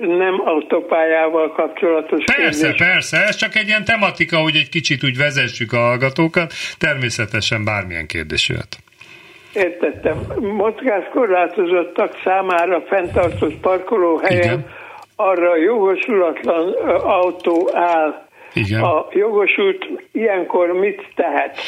nem 0.00 0.40
autópályával 0.44 1.52
kapcsolatos 1.52 2.24
Persze, 2.24 2.66
kérdés? 2.66 2.86
persze, 2.86 3.16
ez 3.16 3.36
csak 3.36 3.54
egy 3.54 3.66
ilyen 3.66 3.84
tematika, 3.84 4.36
hogy 4.36 4.56
egy 4.56 4.68
kicsit 4.68 5.04
úgy 5.04 5.16
vezessük 5.16 5.72
a 5.72 5.78
hallgatókat, 5.78 6.52
természetesen 6.78 7.64
bármilyen 7.64 8.06
kérdés 8.06 8.48
jöhet. 8.48 8.76
Értettem. 9.52 10.16
Mozgáskorlátozottak 10.40 12.20
számára 12.24 12.80
fenntartott 12.80 13.54
parkolóhelyen 13.54 14.42
igen. 14.42 14.66
arra 15.16 15.56
jogosulatlan 15.56 16.72
autó 17.02 17.70
áll, 17.72 18.25
igen. 18.56 18.82
A 18.82 19.06
jogosult 19.10 19.86
ilyenkor 20.12 20.72
mit 20.72 21.02
tehet? 21.14 21.58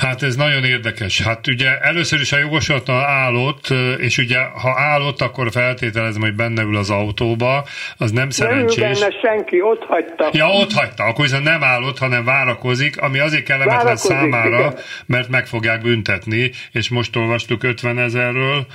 Hát 0.00 0.22
ez 0.22 0.36
nagyon 0.36 0.64
érdekes. 0.64 1.22
Hát 1.22 1.46
ugye 1.46 1.78
először 1.78 2.20
is 2.20 2.32
a 2.32 2.38
jogosulatlan 2.38 3.02
állott, 3.02 3.66
és 3.98 4.18
ugye 4.18 4.38
ha 4.38 4.74
állott, 4.76 5.20
akkor 5.20 5.50
feltételezem, 5.50 6.20
hogy 6.20 6.34
benne 6.34 6.62
ül 6.62 6.76
az 6.76 6.90
autóba, 6.90 7.64
az 7.98 8.10
nem 8.10 8.30
szerencsés. 8.30 8.76
Nem 8.82 8.92
benne 8.92 9.20
senki, 9.20 9.62
ott 9.62 9.84
hagyta. 9.84 10.28
Ja, 10.32 10.46
ott 10.46 10.72
hagyta, 10.72 11.04
akkor 11.04 11.24
viszont 11.24 11.44
nem 11.44 11.62
állott, 11.62 11.98
hanem 11.98 12.24
várakozik, 12.24 13.00
ami 13.00 13.18
azért 13.18 13.44
kellemetlen 13.44 13.84
várakozik, 13.84 14.10
számára, 14.10 14.58
igen. 14.58 14.74
mert 15.06 15.28
meg 15.28 15.46
fogják 15.46 15.82
büntetni, 15.82 16.50
és 16.72 16.90
most 16.90 17.16
olvastuk 17.16 17.62
50 17.62 17.98
ezerről, 17.98 18.66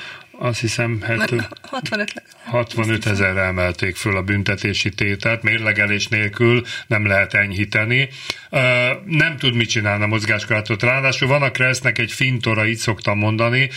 azt 0.44 0.60
hiszem 0.60 1.04
65, 1.70 2.22
65 2.44 3.06
ezerre 3.06 3.42
emelték 3.42 3.96
föl 3.96 4.18
a 4.18 4.22
büntetési 4.22 4.90
tételt, 4.90 5.44
mérlegelés 5.44 6.08
nélkül 6.08 6.64
nem 6.88 7.06
lehet 7.06 7.34
enyhíteni. 7.34 8.10
Nem 9.06 9.38
tud 9.38 9.56
mit 9.56 9.70
csinálni 9.70 10.04
a 10.04 10.08
mozgáskorlátot. 10.08 10.84
Ráadásul 10.84 11.28
van 11.28 11.42
a 11.42 11.52
Kresznek 11.52 11.98
egy 11.98 12.12
fintora, 12.12 12.66
így 12.66 12.78
szoktam 12.78 13.18
mondani, 13.18 13.70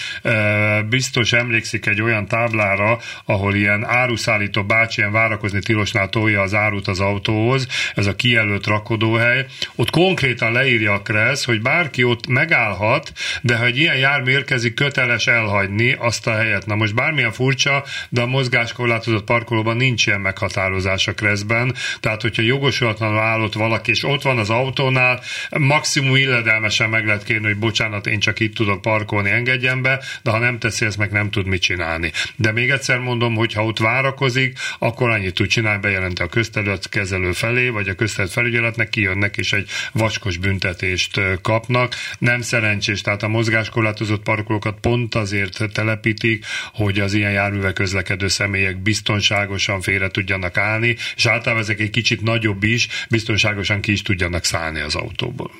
biztos 0.88 1.32
emlékszik 1.32 1.86
egy 1.86 2.02
olyan 2.02 2.26
táblára, 2.26 2.98
ahol 3.24 3.54
ilyen 3.54 3.84
áruszállító 3.84 4.64
bácsi 4.64 5.00
ilyen 5.00 5.12
várakozni 5.12 5.60
tilosnál 5.60 6.08
tolja 6.08 6.40
az 6.40 6.54
árut 6.54 6.88
az 6.88 7.00
autóhoz, 7.00 7.66
ez 7.94 8.06
a 8.06 8.16
kijelölt 8.16 8.66
rakodóhely. 8.66 9.46
Ott 9.74 9.90
konkrétan 9.90 10.52
leírja 10.52 10.92
a 10.92 11.02
Kresz, 11.02 11.44
hogy 11.44 11.62
bárki 11.62 12.04
ott 12.04 12.26
megállhat, 12.26 13.12
de 13.42 13.56
ha 13.56 13.64
egy 13.64 13.78
ilyen 13.78 13.96
jármű 13.96 14.30
érkezik, 14.30 14.74
köteles 14.74 15.26
elhagyni 15.26 15.92
azt 15.98 16.26
a 16.26 16.34
helyet 16.34 16.52
helyet. 16.54 16.66
Na 16.66 16.74
most 16.74 16.94
bármilyen 16.94 17.32
furcsa, 17.32 17.84
de 18.08 18.20
a 18.20 18.26
mozgáskorlátozott 18.26 19.24
parkolóban 19.24 19.76
nincs 19.76 20.06
ilyen 20.06 20.20
meghatározás 20.20 21.08
a 21.08 21.12
kreszben, 21.12 21.74
tehát 22.00 22.22
hogyha 22.22 22.42
jogosulatlanul 22.42 23.18
állott 23.18 23.52
valaki, 23.52 23.90
és 23.90 24.04
ott 24.04 24.22
van 24.22 24.38
az 24.38 24.50
autónál, 24.50 25.20
maximum 25.58 26.16
illedelmesen 26.16 26.90
meg 26.90 27.06
lehet 27.06 27.24
kérni, 27.24 27.46
hogy 27.46 27.58
bocsánat, 27.58 28.06
én 28.06 28.18
csak 28.18 28.40
itt 28.40 28.54
tudok 28.54 28.80
parkolni, 28.80 29.30
engedjen 29.30 29.82
be, 29.82 30.02
de 30.22 30.30
ha 30.30 30.38
nem 30.38 30.58
teszi, 30.58 30.84
ezt 30.84 30.98
meg 30.98 31.10
nem 31.10 31.30
tud 31.30 31.46
mit 31.46 31.62
csinálni. 31.62 32.12
De 32.36 32.52
még 32.52 32.70
egyszer 32.70 32.98
mondom, 32.98 33.34
hogy 33.34 33.52
ha 33.52 33.64
ott 33.64 33.78
várakozik, 33.78 34.58
akkor 34.78 35.10
annyit 35.10 35.34
tud 35.34 35.46
csinálni, 35.46 35.80
bejelenti 35.80 36.22
a 36.22 36.26
közterület 36.26 36.88
kezelő 36.88 37.32
felé, 37.32 37.68
vagy 37.68 37.88
a 37.88 37.94
közterület 37.94 38.32
felügyeletnek 38.32 38.88
kijönnek, 38.88 39.36
és 39.36 39.52
egy 39.52 39.68
vacskos 39.92 40.36
büntetést 40.36 41.20
kapnak. 41.42 41.94
Nem 42.18 42.40
szerencsés, 42.40 43.00
tehát 43.00 43.22
a 43.22 43.28
mozgáskorlátozott 43.28 44.22
parkolókat 44.22 44.80
pont 44.80 45.14
azért 45.14 45.72
telepítik, 45.72 46.43
hogy 46.74 46.98
az 46.98 47.14
ilyen 47.14 47.32
járművek 47.32 47.72
közlekedő 47.72 48.28
személyek 48.28 48.82
biztonságosan 48.82 49.80
félre 49.80 50.08
tudjanak 50.08 50.56
állni, 50.56 50.96
és 51.16 51.26
általában 51.26 51.62
ezek 51.62 51.80
egy 51.80 51.90
kicsit 51.90 52.22
nagyobb 52.22 52.62
is, 52.62 53.06
biztonságosan 53.10 53.80
ki 53.80 53.92
is 53.92 54.02
tudjanak 54.02 54.44
szállni 54.44 54.80
az 54.80 54.96
autóból. 54.96 55.50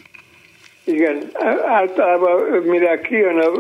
Igen, 0.85 1.31
általában 1.67 2.63
mire 2.65 3.01
kijön 3.01 3.39
a 3.39 3.51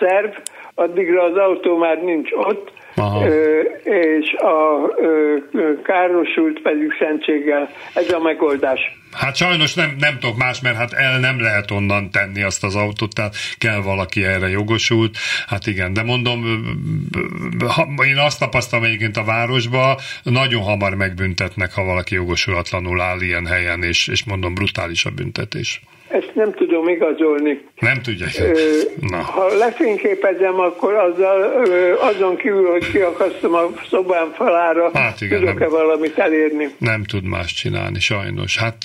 szerv, 0.00 0.30
addigra 0.74 1.22
az 1.22 1.36
autó 1.36 1.76
már 1.76 2.02
nincs 2.02 2.30
ott, 2.32 2.72
Aha. 2.96 3.26
és 3.84 4.32
a 4.32 4.88
károsult 5.82 6.62
pedig 6.62 6.92
szentséggel. 6.98 7.70
Ez 7.94 8.12
a 8.12 8.18
megoldás. 8.18 9.01
Hát 9.12 9.36
sajnos 9.36 9.74
nem, 9.74 9.96
nem 9.98 10.18
tudok 10.18 10.36
más, 10.36 10.60
mert 10.60 10.76
hát 10.76 10.92
el 10.92 11.18
nem 11.18 11.40
lehet 11.40 11.70
onnan 11.70 12.10
tenni 12.10 12.42
azt 12.42 12.64
az 12.64 12.74
autót, 12.74 13.14
tehát 13.14 13.36
kell 13.58 13.80
valaki 13.80 14.24
erre 14.24 14.48
jogosult. 14.48 15.18
Hát 15.46 15.66
igen, 15.66 15.92
de 15.92 16.02
mondom, 16.02 16.44
én 18.04 18.18
azt 18.18 18.38
tapasztalom 18.38 18.84
egyébként 18.84 19.16
a 19.16 19.24
városba, 19.24 20.00
nagyon 20.22 20.62
hamar 20.62 20.94
megbüntetnek, 20.94 21.72
ha 21.72 21.84
valaki 21.84 22.14
jogosulatlanul 22.14 23.00
áll 23.00 23.20
ilyen 23.20 23.46
helyen, 23.46 23.82
és, 23.82 24.06
és 24.06 24.24
mondom, 24.24 24.54
brutális 24.54 25.04
a 25.04 25.10
büntetés. 25.10 25.80
Ezt 26.12 26.30
nem 26.34 26.52
tudom 26.52 26.88
igazolni. 26.88 27.64
Nem 27.78 28.02
tudja. 28.02 28.26
Na. 29.00 29.16
Ha 29.16 29.56
lefényképezem, 29.56 30.60
akkor 30.60 30.94
azzal, 30.94 31.64
azon 32.00 32.36
kívül, 32.36 32.70
hogy 32.70 32.90
kiakasztom 32.90 33.54
a 33.54 33.70
szobám 33.90 34.32
falára, 34.34 34.90
hát 34.94 35.20
igen, 35.20 35.38
tudok-e 35.38 35.58
nem, 35.58 35.70
valamit 35.70 36.18
elérni? 36.18 36.68
Nem 36.78 37.04
tud 37.04 37.24
más 37.24 37.52
csinálni, 37.54 38.00
sajnos. 38.00 38.58
Hát 38.58 38.76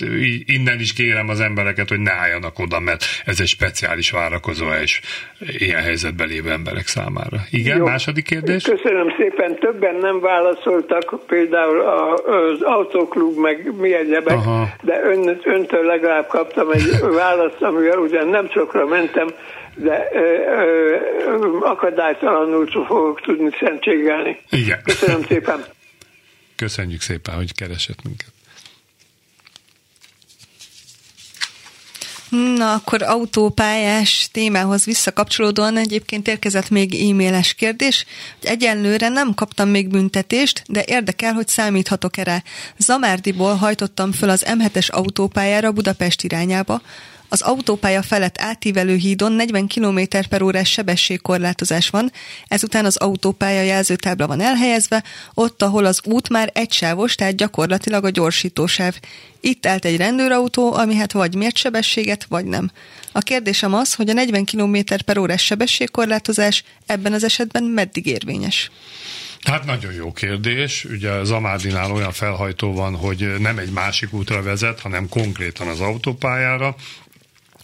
innen 0.46 0.80
is 0.80 0.92
kérem 0.92 1.28
az 1.28 1.40
embereket, 1.40 1.88
hogy 1.88 2.00
ne 2.00 2.12
álljanak 2.12 2.58
oda, 2.58 2.80
mert 2.80 3.04
ez 3.24 3.40
egy 3.40 3.46
speciális 3.46 4.10
várakozó 4.10 4.64
és 4.82 5.00
ilyen 5.38 5.82
helyzetben 5.82 6.28
lévő 6.28 6.50
emberek 6.50 6.86
számára. 6.86 7.36
Igen, 7.50 7.76
Jó. 7.76 7.84
második 7.84 8.24
kérdés? 8.24 8.64
Köszönöm 8.64 9.14
szépen. 9.18 9.58
Többen 9.58 9.94
nem 9.94 10.20
válaszoltak, 10.20 11.26
például 11.26 11.80
az 11.80 12.62
autóklub, 12.62 13.36
meg 13.36 13.72
mi 13.80 13.94
egyebek, 13.94 14.36
Aha. 14.36 14.68
de 14.82 15.00
ön, 15.02 15.40
öntől 15.44 15.84
legalább 15.84 16.26
kaptam 16.26 16.70
egy 16.70 16.82
választ, 17.18 17.62
amivel 17.62 17.98
ugyan 17.98 18.28
nem 18.28 18.50
sokra 18.50 18.86
mentem, 18.86 19.28
de 19.74 20.08
ö, 20.12 20.18
ö, 20.18 21.58
akadálytalanul 21.60 22.66
fogok 22.86 23.20
tudni 23.20 23.50
szentségelni. 23.60 24.40
Igen. 24.50 24.80
Köszönöm 24.84 25.22
szépen. 25.22 25.64
Köszönjük 26.56 27.00
szépen, 27.00 27.34
hogy 27.34 27.54
keresett 27.54 28.02
minket. 28.04 28.37
Na, 32.30 32.72
akkor 32.72 33.02
autópályás 33.02 34.28
témához 34.32 34.84
visszakapcsolódóan 34.84 35.76
egyébként 35.76 36.28
érkezett 36.28 36.68
még 36.68 37.10
e-mailes 37.10 37.54
kérdés, 37.54 38.04
hogy 38.40 38.48
egyenlőre 38.48 39.08
nem 39.08 39.34
kaptam 39.34 39.68
még 39.68 39.88
büntetést, 39.88 40.62
de 40.66 40.82
érdekel, 40.86 41.32
hogy 41.32 41.48
számíthatok 41.48 42.16
erre. 42.16 42.42
Zamárdiból 42.78 43.54
hajtottam 43.54 44.12
föl 44.12 44.28
az 44.28 44.44
M7-es 44.46 44.90
autópályára 44.90 45.72
Budapest 45.72 46.22
irányába, 46.22 46.80
az 47.28 47.40
autópálya 47.40 48.02
felett 48.02 48.40
átívelő 48.40 48.96
hídon 48.96 49.32
40 49.32 49.66
km 49.66 50.00
per 50.28 50.42
órás 50.42 50.70
sebességkorlátozás 50.70 51.90
van, 51.90 52.12
ezután 52.48 52.84
az 52.84 52.96
autópálya 52.96 53.62
jelzőtábla 53.62 54.26
van 54.26 54.40
elhelyezve, 54.40 55.04
ott, 55.34 55.62
ahol 55.62 55.84
az 55.84 56.00
út 56.04 56.28
már 56.28 56.50
egysávos, 56.54 57.14
tehát 57.14 57.36
gyakorlatilag 57.36 58.04
a 58.04 58.10
gyorsítósáv. 58.10 58.98
Itt 59.40 59.66
állt 59.66 59.84
egy 59.84 59.96
rendőrautó, 59.96 60.72
ami 60.72 60.94
hát 60.94 61.12
vagy 61.12 61.34
mért 61.34 61.56
sebességet, 61.56 62.24
vagy 62.28 62.44
nem. 62.44 62.70
A 63.12 63.20
kérdésem 63.20 63.74
az, 63.74 63.94
hogy 63.94 64.10
a 64.10 64.12
40 64.12 64.44
km 64.44 64.76
per 65.04 65.18
órás 65.18 65.44
sebességkorlátozás 65.44 66.64
ebben 66.86 67.12
az 67.12 67.24
esetben 67.24 67.64
meddig 67.64 68.06
érvényes? 68.06 68.70
Hát 69.42 69.64
nagyon 69.64 69.92
jó 69.92 70.12
kérdés. 70.12 70.84
Ugye 70.84 71.24
Zamádinál 71.24 71.92
olyan 71.92 72.12
felhajtó 72.12 72.74
van, 72.74 72.96
hogy 72.96 73.34
nem 73.38 73.58
egy 73.58 73.70
másik 73.70 74.12
útra 74.12 74.42
vezet, 74.42 74.80
hanem 74.80 75.08
konkrétan 75.08 75.68
az 75.68 75.80
autópályára 75.80 76.76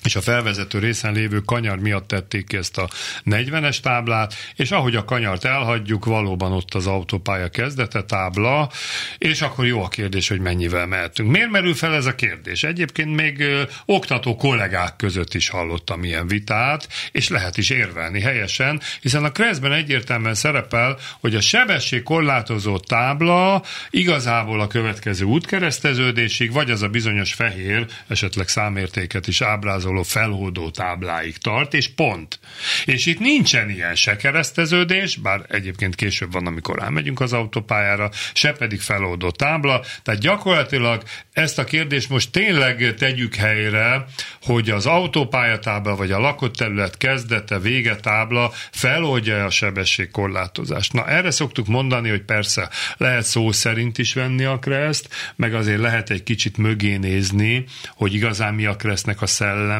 és 0.04 0.16
a 0.16 0.20
felvezető 0.20 0.78
részen 0.78 1.12
lévő 1.12 1.38
kanyar 1.40 1.78
miatt 1.78 2.08
tették 2.08 2.46
ki 2.46 2.56
ezt 2.56 2.78
a 2.78 2.88
40-es 3.24 3.80
táblát, 3.80 4.34
és 4.56 4.70
ahogy 4.70 4.96
a 4.96 5.04
kanyart 5.04 5.44
elhagyjuk, 5.44 6.04
valóban 6.04 6.52
ott 6.52 6.74
az 6.74 6.86
autópálya 6.86 7.48
kezdete 7.48 8.02
tábla, 8.02 8.70
és 9.18 9.42
akkor 9.42 9.66
jó 9.66 9.82
a 9.82 9.88
kérdés, 9.88 10.28
hogy 10.28 10.40
mennyivel 10.40 10.86
mehetünk. 10.86 11.30
Miért 11.30 11.50
merül 11.50 11.74
fel 11.74 11.94
ez 11.94 12.06
a 12.06 12.14
kérdés? 12.14 12.62
Egyébként 12.62 13.14
még 13.14 13.40
ö, 13.40 13.62
oktató 13.86 14.36
kollégák 14.36 14.96
között 14.96 15.34
is 15.34 15.48
hallottam 15.48 16.04
ilyen 16.04 16.26
vitát, 16.26 16.88
és 17.12 17.28
lehet 17.28 17.56
is 17.56 17.70
érvelni 17.70 18.20
helyesen, 18.20 18.80
hiszen 19.00 19.24
a 19.24 19.32
Kreszben 19.32 19.72
egyértelműen 19.72 20.34
szerepel, 20.34 20.98
hogy 21.20 21.34
a 21.34 21.40
sebesség 21.40 22.02
korlátozó 22.02 22.78
tábla 22.78 23.62
igazából 23.90 24.60
a 24.60 24.66
következő 24.66 25.24
útkereszteződésig, 25.24 26.52
vagy 26.52 26.70
az 26.70 26.82
a 26.82 26.88
bizonyos 26.88 27.34
fehér, 27.34 27.86
esetleg 28.08 28.48
számértéket 28.48 29.26
is 29.26 29.40
ábrázol 29.40 29.93
szóló 29.94 30.02
feloldó 30.02 30.70
tábláig 30.70 31.36
tart, 31.38 31.74
és 31.74 31.88
pont. 31.88 32.38
És 32.84 33.06
itt 33.06 33.18
nincsen 33.18 33.70
ilyen 33.70 33.94
se 33.94 34.16
kereszteződés, 34.16 35.16
bár 35.16 35.46
egyébként 35.48 35.94
később 35.94 36.32
van, 36.32 36.46
amikor 36.46 36.82
elmegyünk 36.82 37.20
az 37.20 37.32
autópályára, 37.32 38.10
se 38.32 38.52
pedig 38.52 38.80
feloldó 38.80 39.30
tábla, 39.30 39.84
tehát 40.02 40.20
gyakorlatilag 40.20 41.02
ezt 41.32 41.58
a 41.58 41.64
kérdést 41.64 42.08
most 42.08 42.30
tényleg 42.30 42.94
tegyük 42.98 43.34
helyre, 43.34 44.04
hogy 44.42 44.70
az 44.70 44.86
autópályatábla 44.86 45.96
vagy 45.96 46.10
a 46.10 46.18
lakott 46.18 46.54
terület 46.54 46.96
kezdete, 46.96 47.58
vége 47.58 47.96
tábla 47.96 48.52
feloldja 48.70 49.44
a 49.44 49.50
sebességkorlátozást. 49.50 50.92
Na 50.92 51.08
erre 51.08 51.30
szoktuk 51.30 51.66
mondani, 51.66 52.08
hogy 52.08 52.22
persze 52.22 52.68
lehet 52.96 53.24
szó 53.24 53.52
szerint 53.52 53.98
is 53.98 54.14
venni 54.14 54.44
a 54.44 54.58
kreszt, 54.58 55.08
meg 55.36 55.54
azért 55.54 55.80
lehet 55.80 56.10
egy 56.10 56.22
kicsit 56.22 56.56
mögé 56.56 56.96
nézni, 56.96 57.64
hogy 57.96 58.14
igazán 58.14 58.54
mi 58.54 58.66
a 58.66 58.76
kresznek 58.76 59.22
a 59.22 59.26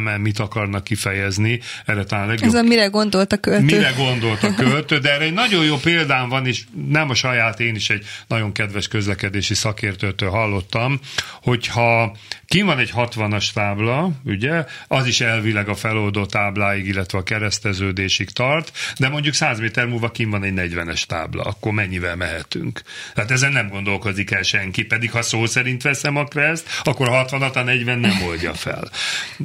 szelleme, 0.05 0.17
mit 0.23 0.39
akarnak 0.39 0.85
kifejezni. 0.85 1.61
Erre 1.85 2.05
talán 2.05 2.27
legjobb... 2.27 2.49
Ez 2.49 2.55
a 2.55 2.63
mire 2.63 2.87
gondolt 2.87 3.33
a 3.33 3.37
költő. 3.37 3.65
Mire 3.65 3.93
gondolt 3.97 4.43
a 4.43 4.55
költő, 4.65 4.99
de 4.99 5.13
erre 5.13 5.25
egy 5.25 5.33
nagyon 5.33 5.65
jó 5.65 5.77
példám 5.77 6.29
van, 6.29 6.47
és 6.47 6.63
nem 6.89 7.11
a 7.11 7.15
saját, 7.15 7.61
én 7.61 7.75
is 7.75 7.91
egy 7.91 8.07
nagyon 8.29 8.53
kedves 8.53 8.89
közlekedési 8.89 9.55
szakértőtől 9.55 10.31
hallottam, 10.31 11.01
hogyha 11.43 12.17
ki 12.47 12.63
van 12.63 12.79
egy 12.79 12.93
60-as 12.97 13.53
tábla, 13.53 14.11
ugye, 14.25 14.65
az 14.89 15.07
is 15.07 15.21
elvileg 15.21 15.69
a 15.69 15.75
feloldó 15.75 16.27
tábláig, 16.27 16.87
illetve 16.87 17.19
a 17.19 17.23
kereszteződésig 17.23 18.31
tart, 18.31 18.73
de 18.99 19.09
mondjuk 19.09 19.35
100 19.35 19.61
méter 19.61 19.87
múlva 19.87 20.11
kim 20.11 20.31
van 20.31 20.45
egy 20.45 20.73
40-es 20.73 21.03
tábla, 21.03 21.43
akkor 21.43 21.73
mennyivel 21.73 22.17
mehetünk? 22.17 22.83
Tehát 23.15 23.31
ezen 23.31 23.53
nem 23.53 23.69
gondolkozik 23.69 24.31
el 24.31 24.43
senki, 24.43 24.85
pedig 24.85 25.11
ha 25.11 25.23
szó 25.23 25.47
szerint 25.47 25.83
veszem 25.83 26.17
a 26.17 26.25
kereszt, 26.29 26.81
akkor 26.85 27.09
a 27.09 27.25
60-at 27.25 27.55
a 27.55 27.63
40 27.63 27.99
nem 27.99 28.23
oldja 28.27 28.55
fel. 28.55 28.91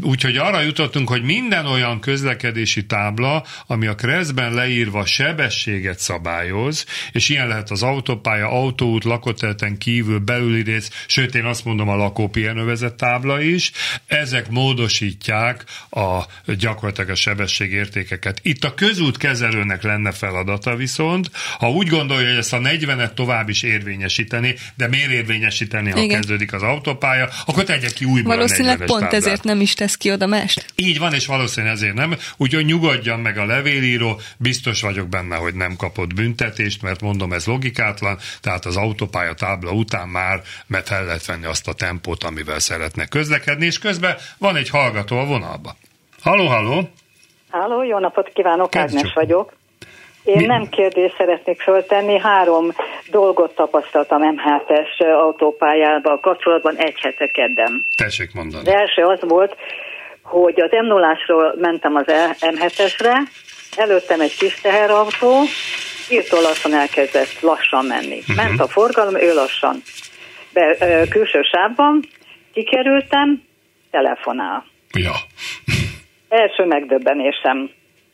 Úgyhogy 0.01 0.37
arra 0.49 0.61
jutottunk, 0.61 1.09
hogy 1.09 1.23
minden 1.23 1.65
olyan 1.65 1.99
közlekedési 1.99 2.85
tábla, 2.85 3.43
ami 3.67 3.87
a 3.87 3.95
keresztben 3.95 4.53
leírva 4.53 5.05
sebességet 5.05 5.99
szabályoz, 5.99 6.85
és 7.11 7.29
ilyen 7.29 7.47
lehet 7.47 7.69
az 7.69 7.83
autópálya, 7.83 8.47
autóút, 8.47 9.03
lakóterületen 9.03 9.77
kívül, 9.77 10.19
belüli 10.19 10.61
rész, 10.61 10.89
sőt 11.07 11.35
én 11.35 11.45
azt 11.45 11.65
mondom 11.65 11.89
a 11.89 11.95
lakópihenővezet 11.95 12.93
tábla 12.93 13.41
is, 13.41 13.71
ezek 14.07 14.49
módosítják 14.49 15.63
a 15.89 16.23
gyakorlatilag 16.45 17.09
a 17.09 17.15
sebességértékeket. 17.15 18.39
Itt 18.41 18.63
a 18.63 18.73
közút 18.73 19.17
kezelőnek 19.17 19.83
lenne 19.83 20.11
feladata 20.11 20.75
viszont, 20.75 21.31
ha 21.59 21.69
úgy 21.69 21.87
gondolja, 21.87 22.27
hogy 22.27 22.37
ezt 22.37 22.53
a 22.53 22.59
40-et 22.59 23.13
tovább 23.13 23.49
is 23.49 23.63
érvényesíteni, 23.63 24.55
de 24.75 24.87
miért 24.87 25.11
érvényesíteni, 25.11 25.91
ha 25.91 25.99
Igen. 25.99 26.15
kezdődik 26.15 26.53
az 26.53 26.61
autópálya, 26.61 27.29
akkor 27.45 27.63
tegye 27.63 27.89
ki 27.89 28.05
újból 28.05 28.35
Valószínűleg 28.35 28.77
pont 28.77 28.89
táblát. 28.89 29.13
ezért 29.13 29.43
nem 29.43 29.61
is 29.61 29.73
tesz 29.73 29.95
ki 29.95 30.11
oda 30.11 30.27
mást. 30.39 30.65
Így 30.75 30.99
van, 30.99 31.13
és 31.13 31.25
valószínűleg 31.25 31.75
ezért 31.75 31.93
nem. 31.93 32.13
Úgyhogy 32.37 32.65
nyugodjan 32.65 33.19
meg 33.19 33.37
a 33.37 33.45
levélíró, 33.45 34.19
biztos 34.37 34.81
vagyok 34.81 35.07
benne, 35.07 35.35
hogy 35.35 35.53
nem 35.53 35.75
kapott 35.75 36.13
büntetést, 36.13 36.81
mert 36.81 37.01
mondom, 37.01 37.33
ez 37.33 37.45
logikátlan, 37.45 38.17
tehát 38.41 38.65
az 38.65 38.77
autópálya 38.77 39.33
tábla 39.33 39.71
után 39.71 40.07
már 40.07 40.41
mert 40.67 40.91
el 40.91 41.05
lehet 41.05 41.25
venni 41.25 41.45
azt 41.45 41.67
a 41.67 41.73
tempót, 41.73 42.23
amivel 42.23 42.59
szeret 42.59 42.89
szeretne 42.89 43.19
közlekedni, 43.19 43.65
és 43.65 43.79
közben 43.79 44.15
van 44.39 44.55
egy 44.55 44.69
hallgató 44.69 45.17
a 45.17 45.25
vonalba. 45.25 45.71
Halló, 46.23 46.45
halló! 46.45 46.89
Halló, 47.49 47.83
jó 47.83 47.99
napot 47.99 48.29
kívánok, 48.33 48.69
Kezdjük. 48.69 48.99
Ágnes 48.99 49.13
vagyok. 49.13 49.53
Én 50.23 50.37
Mi? 50.37 50.45
nem 50.45 50.69
kérdést 50.69 51.15
szeretnék 51.17 51.61
föltenni, 51.61 52.19
három 52.19 52.71
dolgot 53.11 53.55
tapasztaltam 53.55 54.21
M7-es 54.21 55.15
autópályával 55.21 56.19
kapcsolatban 56.19 56.75
egy 56.75 56.99
hete 56.99 57.27
kedden. 57.27 57.85
Tessék 57.97 58.33
mondani. 58.33 58.67
Az 58.67 58.73
első 58.73 59.03
az 59.03 59.19
volt, 59.21 59.55
hogy 60.29 60.61
az 60.61 60.69
m 60.71 60.85
0 60.85 61.17
mentem 61.55 61.95
az 61.95 62.05
M7-esre, 62.39 63.15
előttem 63.75 64.21
egy 64.21 64.37
kis 64.37 64.61
teherautó, 64.61 65.41
írtó 66.09 66.41
lassan 66.41 66.73
elkezdett 66.73 67.39
lassan 67.41 67.85
menni. 67.85 68.17
Uh-huh. 68.19 68.35
Ment 68.35 68.59
a 68.59 68.67
forgalom, 68.67 69.15
ő 69.15 69.33
lassan. 69.33 69.81
Be, 70.53 70.75
ö, 70.79 71.03
külső 71.09 71.41
sávban, 71.41 72.03
Kikerültem, 72.53 73.41
telefonál. 73.91 74.65
Ja. 74.93 75.13
Első 76.29 76.65
megdöbbenésem. 76.65 77.69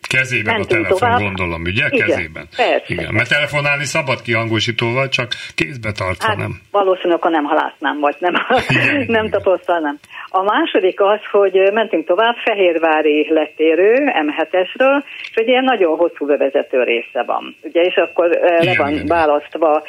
Kezében 0.07 0.53
Mentünk 0.53 0.72
a 0.72 0.74
telefon, 0.84 0.97
tovább. 0.97 1.20
gondolom, 1.20 1.61
ugye? 1.61 1.86
Igen, 1.89 2.07
Kezében. 2.07 2.47
Persze. 2.55 2.84
Igen, 2.88 3.13
mert 3.13 3.30
telefonálni 3.30 3.86
szabad 3.86 4.22
kihangosítóval, 4.22 5.09
csak 5.09 5.32
kézbe 5.55 5.91
tartva, 5.91 6.28
hát, 6.28 6.38
nem? 6.38 6.61
Valószínűleg, 6.72 7.22
ha 7.22 7.30
nem 7.30 7.43
halásznám, 7.43 7.99
vagy 7.99 8.16
nem, 8.20 8.34
igen, 8.68 9.05
nem 9.07 9.30
tapasztalnám. 9.30 9.99
A 10.38 10.43
második 10.43 11.01
az, 11.01 11.19
hogy 11.31 11.69
mentünk 11.73 12.05
tovább, 12.05 12.36
Fehérvári 12.36 13.27
letérő 13.33 14.11
M7-esről, 14.27 15.03
és 15.29 15.36
egy 15.36 15.47
ilyen 15.47 15.63
nagyon 15.63 15.97
hosszú 15.97 16.25
bevezető 16.25 16.83
része 16.83 17.23
van. 17.23 17.55
Ugye, 17.61 17.81
és 17.81 17.95
akkor 17.95 18.29
igen, 18.29 18.65
le 18.65 18.75
van 18.77 19.05
választva 19.07 19.83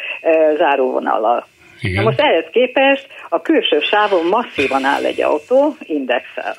záróvonallal. 0.56 1.46
Igen. 1.80 2.02
Na 2.02 2.08
most 2.08 2.20
ehhez 2.20 2.44
képest 2.50 3.06
a 3.28 3.40
külső 3.42 3.80
sávon 3.80 4.26
masszívan 4.26 4.84
áll 4.84 5.04
egy 5.04 5.22
autó, 5.22 5.76
indexel. 5.80 6.56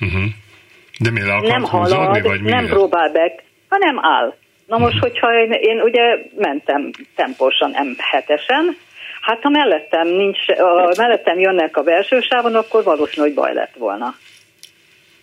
Uh-huh. 0.00 0.22
De 0.98 1.10
mi 1.10 1.20
le 1.20 1.40
Nem 1.40 1.62
halad, 1.62 2.22
vagy 2.22 2.42
nem 2.42 2.66
próbál 2.66 3.12
be, 3.12 3.34
hanem 3.68 3.98
áll. 4.00 4.34
Na 4.66 4.78
most, 4.78 4.94
uh-huh. 4.94 5.10
hogyha 5.10 5.38
én, 5.38 5.50
én 5.50 5.80
ugye 5.80 6.18
mentem 6.36 6.90
tempósan 7.14 7.74
M7-esen, 7.74 8.76
hát 9.26 9.42
ha 9.42 9.48
mellettem, 9.48 10.08
nincs, 10.08 10.48
a, 10.48 10.94
mellettem 10.96 11.38
jönnek 11.38 11.76
a 11.76 11.82
belső 11.82 12.20
sávon, 12.20 12.54
akkor 12.54 12.84
valószínűleg 12.84 13.34
baj 13.34 13.54
lett 13.54 13.74
volna. 13.78 14.14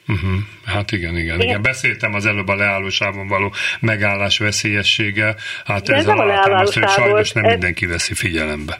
Uh-huh. 0.08 0.32
Hát 0.66 0.92
igen, 0.92 1.18
igen, 1.18 1.42
igen. 1.42 1.62
Beszéltem 1.62 2.14
az 2.14 2.26
előbb 2.26 2.48
a 2.48 2.56
leállósávon 2.56 3.28
való 3.28 3.52
megállás 3.80 4.38
veszélyessége. 4.38 5.36
Hát 5.66 5.90
ez, 5.90 5.98
ez 5.98 6.08
a, 6.08 6.14
a 6.14 6.58
hogy 6.58 6.88
sajnos 6.88 7.32
nem 7.32 7.44
ez... 7.44 7.52
mindenki 7.52 7.86
veszi 7.86 8.14
figyelembe 8.14 8.76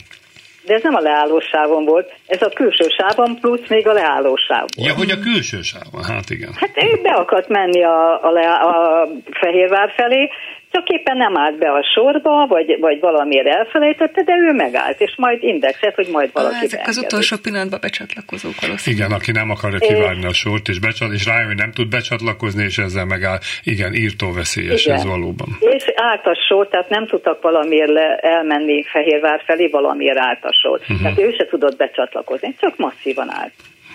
de 0.66 0.74
ez 0.74 0.84
nem 0.84 0.96
a 0.96 1.00
leállósávon 1.00 1.86
volt, 1.86 2.14
ez 2.28 2.42
a 2.42 2.50
külső 2.50 2.86
sávon 2.98 3.38
plusz 3.42 3.68
még 3.68 3.88
a 3.88 3.94
leállósáv 3.94 4.66
volt. 4.76 4.88
Ja, 4.88 4.94
hogy 4.94 5.10
a 5.10 5.20
külső 5.20 5.62
sávon, 5.62 6.04
hát 6.04 6.30
igen. 6.30 6.50
Hát 6.56 6.84
ő 6.84 7.02
be 7.02 7.10
akart 7.10 7.48
menni 7.48 7.84
a, 7.84 8.24
a, 8.24 8.32
le, 8.32 8.48
a 8.50 9.08
Fehérvár 9.32 9.92
felé, 9.96 10.30
csak 10.74 10.88
éppen 10.88 11.18
nem 11.18 11.38
állt 11.38 11.58
be 11.58 11.70
a 11.72 11.84
sorba, 11.94 12.46
vagy, 12.48 12.78
vagy 12.80 13.00
valamiért 13.00 13.48
elfelejtette, 13.48 14.24
de 14.24 14.34
ő 14.34 14.52
megállt, 14.54 15.02
és 15.02 15.14
majd 15.16 15.44
indexet, 15.44 15.96
hogy 15.96 16.08
majd 16.12 16.30
valaki 16.34 16.66
Ezek 16.66 16.88
az 16.88 16.98
utolsó 16.98 17.36
pillanatban 17.42 17.80
becsatlakozók 17.82 18.54
valószínűleg. 18.62 19.06
Igen, 19.06 19.18
aki 19.20 19.32
nem 19.32 19.50
akarja 19.50 19.80
kivárni 19.80 20.26
a 20.26 20.34
sort, 20.34 20.68
és, 20.68 20.80
becsat, 20.80 21.12
és 21.14 21.26
rájön, 21.26 21.46
hogy 21.46 21.56
nem 21.56 21.72
tud 21.72 21.90
becsatlakozni, 21.90 22.64
és 22.64 22.78
ezzel 22.78 23.06
megáll. 23.06 23.40
Igen, 23.64 23.94
írtó 23.94 24.32
veszélyes 24.32 24.86
Igen. 24.86 24.98
ez 24.98 25.06
valóban. 25.06 25.48
És 25.60 25.84
állt 25.96 26.26
a 26.26 26.36
sor, 26.48 26.68
tehát 26.68 26.90
nem 26.90 27.08
tudtak 27.08 27.42
valamiért 27.42 27.92
le, 27.92 28.16
elmenni 28.16 28.84
Fehérvár 28.84 29.42
felé, 29.46 29.68
valamiért 29.68 30.18
állt 30.18 30.44
a 30.44 30.54
sor. 30.62 30.80
Uh-huh. 30.80 31.02
Tehát 31.02 31.20
ő 31.20 31.34
se 31.38 31.46
tudott 31.46 31.78
becsatlakozni, 31.78 32.56
csak 32.60 32.78
masszívan 32.78 33.30
állt. 33.32 33.54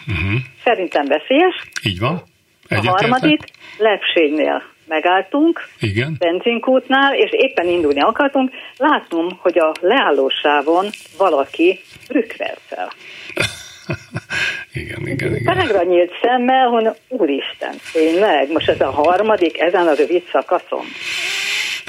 Uh-huh. 0.08 0.40
Szerintem 0.64 1.04
veszélyes. 1.06 1.56
Így 1.82 1.98
van. 1.98 2.22
A 2.68 2.86
harmadik, 2.86 3.40
lepségnél 3.78 4.76
megálltunk, 4.88 5.60
Igen. 5.80 6.16
benzinkútnál, 6.18 7.14
és 7.14 7.30
éppen 7.32 7.66
indulni 7.66 8.00
akartunk, 8.00 8.50
látom, 8.76 9.26
hogy 9.40 9.58
a 9.58 9.72
leállósávon 9.80 10.86
valaki 11.18 11.80
rükvel 12.08 12.54
fel. 12.66 12.92
igen, 14.82 15.06
igen, 15.06 15.36
igen. 15.36 15.56
Tágra 15.56 15.82
nyílt 15.82 16.12
szemmel, 16.22 16.68
hogy 16.68 16.88
úristen, 17.08 17.74
tényleg, 17.92 18.52
most 18.52 18.68
ez 18.68 18.80
a 18.80 18.90
harmadik 18.90 19.60
ezen 19.60 19.86
a 19.86 19.94
rövid 19.94 20.22
szakaszon. 20.32 20.84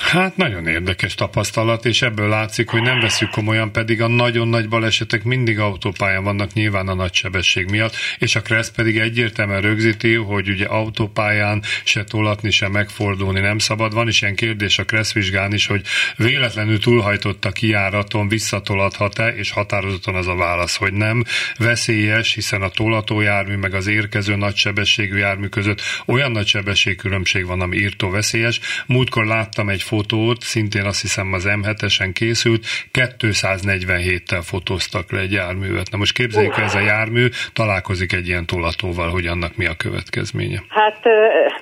Hát 0.01 0.37
nagyon 0.37 0.67
érdekes 0.67 1.15
tapasztalat, 1.15 1.85
és 1.85 2.01
ebből 2.01 2.29
látszik, 2.29 2.69
hogy 2.69 2.81
nem 2.81 2.99
veszük 2.99 3.29
komolyan, 3.29 3.71
pedig 3.71 4.01
a 4.01 4.07
nagyon 4.07 4.47
nagy 4.47 4.69
balesetek 4.69 5.23
mindig 5.23 5.59
autópályán 5.59 6.23
vannak 6.23 6.53
nyilván 6.53 6.87
a 6.87 6.93
nagy 6.93 7.13
sebesség 7.13 7.69
miatt, 7.69 7.95
és 8.17 8.35
a 8.35 8.41
Kressz 8.41 8.69
pedig 8.69 8.97
egyértelműen 8.97 9.61
rögzíti, 9.61 10.13
hogy 10.13 10.49
ugye 10.49 10.65
autópályán 10.65 11.63
se 11.83 12.03
tolatni, 12.03 12.51
se 12.51 12.67
megfordulni 12.67 13.39
nem 13.39 13.57
szabad. 13.57 13.93
Van 13.93 14.07
is 14.07 14.21
ilyen 14.21 14.35
kérdés 14.35 14.79
a 14.79 14.83
Kressz 14.83 15.13
vizsgán 15.13 15.53
is, 15.53 15.67
hogy 15.67 15.81
véletlenül 16.15 16.79
túlhajtott 16.79 17.45
a 17.45 17.51
kiáraton, 17.51 18.27
visszatolathat-e, 18.27 19.27
és 19.27 19.51
határozottan 19.51 20.15
az 20.15 20.27
a 20.27 20.35
válasz, 20.35 20.75
hogy 20.75 20.93
nem. 20.93 21.23
Veszélyes, 21.57 22.33
hiszen 22.33 22.61
a 22.61 22.69
tolatójármű 22.69 23.55
meg 23.55 23.73
az 23.73 23.87
érkező 23.87 24.35
nagysebességű 24.35 25.17
jármű 25.17 25.47
között 25.47 25.81
olyan 26.05 26.31
nagy 26.31 26.47
sebességkülönbség 26.47 27.45
van, 27.45 27.61
ami 27.61 27.77
írtó 27.77 28.09
veszélyes. 28.09 28.59
Múltkor 28.85 29.25
láttam 29.25 29.69
egy 29.69 29.83
fotót, 29.91 30.39
szintén 30.41 30.85
azt 30.85 31.01
hiszem 31.01 31.33
az 31.33 31.45
M7-esen 31.47 32.09
készült, 32.13 32.61
247-tel 32.93 34.43
fotóztak 34.51 35.11
le 35.11 35.19
egy 35.19 35.31
járművet. 35.31 35.91
Na 35.91 35.97
most 35.97 36.13
képzeljük, 36.13 36.53
hogy 36.53 36.63
ez 36.63 36.75
a 36.75 36.79
jármű 36.79 37.25
találkozik 37.53 38.11
egy 38.13 38.27
ilyen 38.27 38.45
tolatóval, 38.45 39.09
hogy 39.09 39.25
annak 39.25 39.53
mi 39.55 39.65
a 39.65 39.75
következménye. 39.83 40.59
Hát 40.67 40.99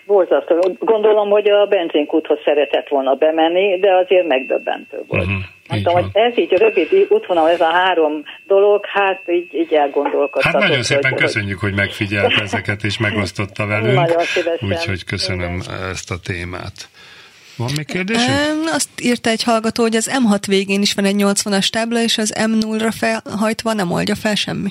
borzasztó. 0.06 0.54
Gondolom, 0.80 1.30
hogy 1.30 1.50
a 1.50 1.66
benzinkúthoz 1.66 2.40
szeretett 2.46 2.88
volna 2.88 3.14
bemenni, 3.14 3.80
de 3.80 3.96
azért 4.04 4.28
megdöbbentő 4.28 4.98
volt. 5.08 5.26
Uh-huh. 5.26 5.42
Mondtam, 5.70 5.94
hogy 5.94 6.06
ez 6.14 6.38
így 6.38 6.52
rövid 6.52 7.06
útvonal, 7.10 7.50
ez 7.50 7.62
a 7.62 7.72
három 7.72 8.24
dolog, 8.48 8.86
hát 8.86 9.22
így, 9.28 9.54
így 9.54 9.74
elgondolkodtatok. 9.74 10.52
Hát 10.52 10.62
nagyon 10.62 10.84
szépen 10.84 11.12
hogy, 11.12 11.22
köszönjük, 11.22 11.60
hogy 11.60 11.74
megfigyelt 11.74 12.34
ezeket 12.42 12.84
és 12.84 12.98
megosztotta 12.98 13.66
velünk. 13.74 13.96
Nagyon 13.96 14.22
szívesen. 14.22 14.70
Úgyhogy 14.70 15.04
köszönöm 15.04 15.54
Igen. 15.54 15.90
ezt 15.92 16.12
a 16.12 16.16
témát. 16.24 16.90
Van 17.58 17.72
még 17.76 17.86
kérdés? 17.86 18.18
Azt 18.72 18.90
írta 19.02 19.30
egy 19.30 19.44
hallgató, 19.44 19.84
hogy 19.84 19.96
az 19.96 20.10
M6 20.12 20.44
végén 20.48 20.82
is 20.82 20.94
van 20.94 21.06
egy 21.06 21.16
80-as 21.18 21.68
tábla, 21.68 22.02
és 22.02 22.18
az 22.18 22.34
M0-ra 22.38 22.94
felhajtva 22.98 23.74
nem 23.74 23.92
oldja 23.92 24.16
fel 24.16 24.36
semmi. 24.36 24.70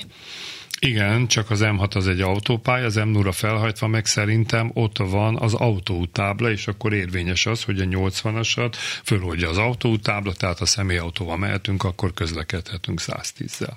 Igen, 0.79 1.27
csak 1.27 1.49
az 1.49 1.59
M6 1.63 1.95
az 1.95 2.07
egy 2.07 2.21
autópálya, 2.21 2.85
az 2.85 2.95
M0-ra 2.97 3.31
felhajtva 3.33 3.87
meg 3.87 4.05
szerintem 4.05 4.71
ott 4.73 4.97
van 4.97 5.37
az 5.37 5.53
autótábla, 5.53 6.51
és 6.51 6.67
akkor 6.67 6.93
érvényes 6.93 7.45
az, 7.45 7.63
hogy 7.63 7.79
a 7.79 7.85
80-asat 7.85 8.73
föloldja 9.03 9.49
az 9.49 9.57
autótábla, 9.57 10.33
tehát 10.33 10.59
a 10.59 10.65
személyautóval 10.65 11.37
mehetünk, 11.37 11.83
akkor 11.83 12.13
közlekedhetünk 12.13 13.01
110-zel. 13.05 13.73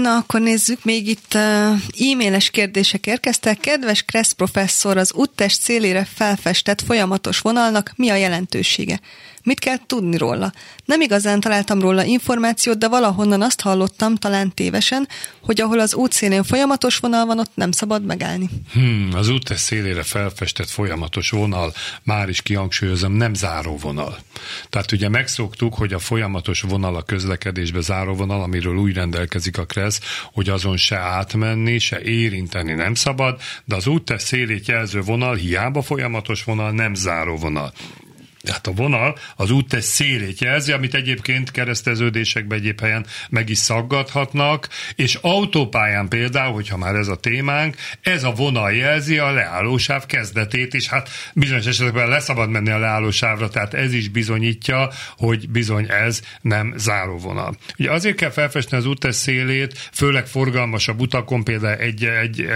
Na, 0.00 0.16
akkor 0.16 0.40
nézzük, 0.40 0.84
még 0.84 1.08
itt 1.08 1.34
uh, 1.34 1.40
e-mailes 2.12 2.50
kérdések 2.50 3.06
érkeztek. 3.06 3.60
Kedves 3.60 4.02
Kressz 4.02 4.32
professzor, 4.32 4.96
az 4.96 5.12
úttest 5.12 5.62
célére 5.62 6.04
felfestett 6.14 6.80
folyamatos 6.80 7.40
vonalnak 7.40 7.92
mi 7.96 8.08
a 8.08 8.14
jelentősége? 8.14 9.00
Mit 9.44 9.58
kell 9.58 9.76
tudni 9.86 10.16
róla? 10.16 10.52
Nem 10.84 11.00
igazán 11.00 11.40
találtam 11.40 11.80
róla 11.80 12.04
információt, 12.04 12.78
de 12.78 12.88
valahonnan 12.88 13.42
azt 13.42 13.60
hallottam, 13.60 14.14
talán 14.14 14.54
tévesen, 14.54 15.08
hogy 15.40 15.60
ahol 15.60 15.78
az 15.78 15.94
út 15.94 16.12
szélén 16.12 16.42
folyamatos 16.42 16.98
vonal 16.98 17.26
van, 17.26 17.38
ott 17.38 17.50
nem 17.54 17.72
szabad 17.72 18.04
megállni. 18.04 18.48
Hmm, 18.72 19.08
az 19.14 19.28
út 19.28 19.56
szélére 19.56 20.02
felfestett 20.02 20.68
folyamatos 20.68 21.30
vonal, 21.30 21.72
már 22.02 22.28
is 22.28 22.42
kihangsúlyozom, 22.42 23.12
nem 23.12 23.34
záró 23.34 23.76
vonal. 23.76 24.18
Tehát 24.68 24.92
ugye 24.92 25.08
megszoktuk, 25.08 25.74
hogy 25.74 25.92
a 25.92 25.98
folyamatos 25.98 26.60
vonal 26.60 26.96
a 26.96 27.02
közlekedésbe 27.02 27.80
záró 27.80 28.14
vonal, 28.14 28.42
amiről 28.42 28.76
úgy 28.76 28.94
rendelkezik 28.94 29.58
a 29.58 29.64
KRESZ, 29.64 30.00
hogy 30.32 30.48
azon 30.48 30.76
se 30.76 30.96
átmenni, 30.96 31.78
se 31.78 32.00
érinteni 32.00 32.72
nem 32.72 32.94
szabad, 32.94 33.40
de 33.64 33.74
az 33.74 33.86
út 33.86 34.18
szélét 34.18 34.68
jelző 34.68 35.00
vonal 35.00 35.34
hiába 35.34 35.82
folyamatos 35.82 36.44
vonal, 36.44 36.70
nem 36.70 36.94
záró 36.94 37.36
vonal. 37.36 37.72
Tehát 38.42 38.66
a 38.66 38.72
vonal 38.72 39.18
az 39.36 39.50
úttest 39.50 39.86
szélét 39.86 40.40
jelzi, 40.40 40.72
amit 40.72 40.94
egyébként 40.94 41.50
kereszteződésekben 41.50 42.58
egyéb 42.58 42.80
helyen 42.80 43.06
meg 43.28 43.48
is 43.48 43.58
szaggathatnak, 43.58 44.68
és 44.94 45.18
autópályán 45.20 46.08
például, 46.08 46.52
hogyha 46.52 46.76
már 46.76 46.94
ez 46.94 47.08
a 47.08 47.16
témánk, 47.16 47.76
ez 48.02 48.24
a 48.24 48.30
vonal 48.32 48.72
jelzi 48.72 49.18
a 49.18 49.30
leállósáv 49.30 50.06
kezdetét, 50.06 50.74
és 50.74 50.88
hát 50.88 51.08
bizonyos 51.34 51.66
esetekben 51.66 52.08
leszabad 52.08 52.50
menni 52.50 52.70
a 52.70 52.78
leállósávra, 52.78 53.48
tehát 53.48 53.74
ez 53.74 53.92
is 53.92 54.08
bizonyítja, 54.08 54.90
hogy 55.16 55.48
bizony 55.48 55.86
ez 55.90 56.22
nem 56.40 56.74
záróvonal. 56.76 57.56
Ugye 57.78 57.90
azért 57.90 58.16
kell 58.16 58.30
felfestni 58.30 58.76
az 58.76 58.86
úttest 58.86 59.18
szélét, 59.18 59.88
főleg 59.92 60.26
forgalmasabb 60.26 61.00
utakon, 61.00 61.44
például 61.44 61.78
egy, 61.78 62.04
egy, 62.04 62.40
egy, 62.40 62.46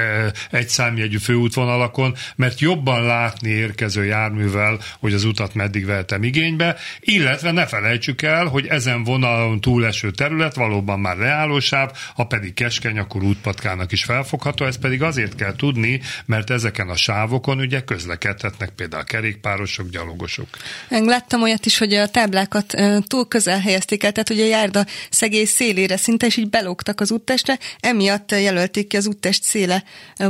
egy 0.50 0.68
számjegyű 0.68 1.16
főútvonalakon, 1.16 2.14
mert 2.36 2.60
jobban 2.60 3.02
látni 3.02 3.48
érkező 3.48 4.04
járművel, 4.04 4.78
hogy 4.98 5.14
az 5.14 5.24
utat 5.24 5.54
meddig 5.54 5.75
eddig 5.76 5.88
vettem 5.88 6.22
igénybe, 6.22 6.76
illetve 7.00 7.50
ne 7.50 7.66
felejtsük 7.66 8.22
el, 8.22 8.46
hogy 8.46 8.66
ezen 8.66 9.04
vonalon 9.04 9.60
túleső 9.60 10.10
terület 10.10 10.54
valóban 10.54 11.00
már 11.00 11.16
leállósáv, 11.16 11.90
ha 12.14 12.24
pedig 12.24 12.54
keskeny, 12.54 12.98
akkor 12.98 13.22
útpatkának 13.22 13.92
is 13.92 14.04
felfogható, 14.04 14.64
ez 14.64 14.78
pedig 14.78 15.02
azért 15.02 15.34
kell 15.34 15.56
tudni, 15.56 16.00
mert 16.26 16.50
ezeken 16.50 16.88
a 16.88 16.96
sávokon 16.96 17.58
ugye 17.58 17.80
közlekedhetnek 17.80 18.70
például 18.70 19.04
kerékpárosok, 19.04 19.88
gyalogosok. 19.88 20.48
Láttam 20.88 21.42
olyat 21.42 21.66
is, 21.66 21.78
hogy 21.78 21.94
a 21.94 22.08
táblákat 22.08 22.74
túl 23.06 23.28
közel 23.28 23.60
helyezték 23.60 24.04
el, 24.04 24.12
tehát 24.12 24.28
hogy 24.28 24.40
a 24.40 24.46
járda 24.46 24.84
szegély 25.10 25.44
szélére 25.44 25.96
szinte, 25.96 26.26
és 26.26 26.36
így 26.36 26.50
belógtak 26.50 27.00
az 27.00 27.10
úttestre, 27.10 27.58
emiatt 27.80 28.30
jelölték 28.30 28.86
ki 28.86 28.96
az 28.96 29.06
úttest 29.06 29.42
széle 29.42 29.84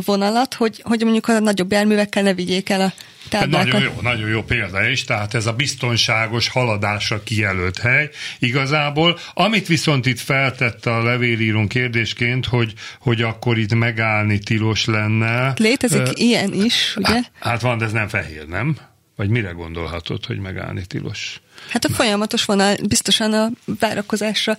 vonalat, 0.04 0.54
hogy, 0.54 0.80
hogy 0.84 1.02
mondjuk 1.02 1.28
a 1.28 1.38
nagyobb 1.38 1.72
járművekkel 1.72 2.22
ne 2.22 2.34
vigyék 2.34 2.68
el 2.68 2.80
a 2.80 2.92
táblákat. 3.28 3.72
Nagyon 3.72 3.82
jó, 3.82 4.00
nagyon 4.00 4.28
jó 4.28 4.42
példa 4.42 4.88
is, 4.88 5.04
tehát 5.04 5.34
ez 5.34 5.46
a 5.46 5.52
biztonságos 5.52 6.48
haladásra 6.48 7.22
kijelölt 7.22 7.78
hely 7.78 8.10
igazából. 8.38 9.18
Amit 9.34 9.66
viszont 9.66 10.06
itt 10.06 10.20
feltette 10.20 10.94
a 10.94 11.02
levélírón 11.02 11.68
kérdésként, 11.68 12.46
hogy, 12.46 12.72
hogy 13.00 13.22
akkor 13.22 13.58
itt 13.58 13.74
megállni 13.74 14.38
tilos 14.38 14.84
lenne. 14.84 15.52
Létezik 15.56 16.02
uh, 16.02 16.10
ilyen 16.14 16.52
is, 16.52 16.94
ugye? 16.96 17.08
Hát, 17.08 17.30
hát 17.40 17.60
van, 17.60 17.78
de 17.78 17.84
ez 17.84 17.92
nem 17.92 18.08
fehér, 18.08 18.46
nem? 18.46 18.76
Vagy 19.16 19.28
mire 19.28 19.50
gondolhatod, 19.50 20.24
hogy 20.26 20.38
megállni 20.38 20.86
tilos? 20.86 21.40
Hát 21.68 21.84
a 21.84 21.88
folyamatos 21.88 22.44
vonal 22.44 22.76
biztosan 22.88 23.32
a 23.32 23.50
várakozásra 23.80 24.58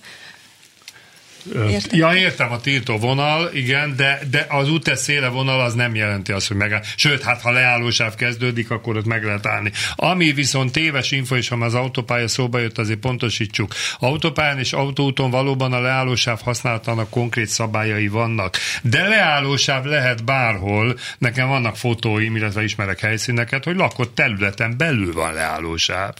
Értem. 1.56 2.00
Ja, 2.00 2.14
értem 2.14 2.52
a 2.52 2.60
tiltó 2.60 2.98
vonal, 2.98 3.50
igen, 3.54 3.96
de, 3.96 4.20
de 4.30 4.46
az 4.50 4.70
útes 4.70 5.00
széle 5.00 5.28
vonal 5.28 5.62
az 5.62 5.74
nem 5.74 5.96
jelenti 5.96 6.32
azt, 6.32 6.48
hogy 6.48 6.58
megáll. 6.58 6.82
Sőt, 6.96 7.24
hát 7.24 7.42
ha 7.42 7.52
leállósáv 7.52 8.16
kezdődik, 8.16 8.72
akkor 8.72 8.98
ott 8.98 9.06
meg 9.06 9.24
lehet 9.24 9.46
állni. 9.46 9.72
Ami 9.96 10.32
viszont 10.32 10.72
téves 10.72 11.12
info, 11.12 11.36
és 11.36 11.48
ha 11.48 11.56
az 11.56 11.74
autópálya 11.74 12.28
szóba 12.28 12.60
jött, 12.60 12.78
azért 12.78 13.00
pontosítsuk. 13.00 13.74
Autópályán 14.00 14.60
és 14.60 14.74
autóúton 14.74 15.30
valóban 15.30 15.74
a 15.74 15.80
leállósáv 15.80 16.42
használatának 16.42 17.10
konkrét 17.10 17.48
szabályai 17.48 18.08
vannak. 18.08 18.58
De 18.82 19.08
leállósáv 19.08 19.86
lehet 19.86 20.26
bárhol. 20.26 20.98
Nekem 21.18 21.48
vannak 21.48 21.76
fotóim, 21.76 22.36
illetve 22.36 22.64
ismerek 22.64 23.00
helyszíneket, 23.00 23.64
hogy 23.64 23.76
lakott 23.76 24.16
területen 24.16 24.78
belül 24.78 25.14
van 25.14 25.34
leállósáv. 25.34 26.14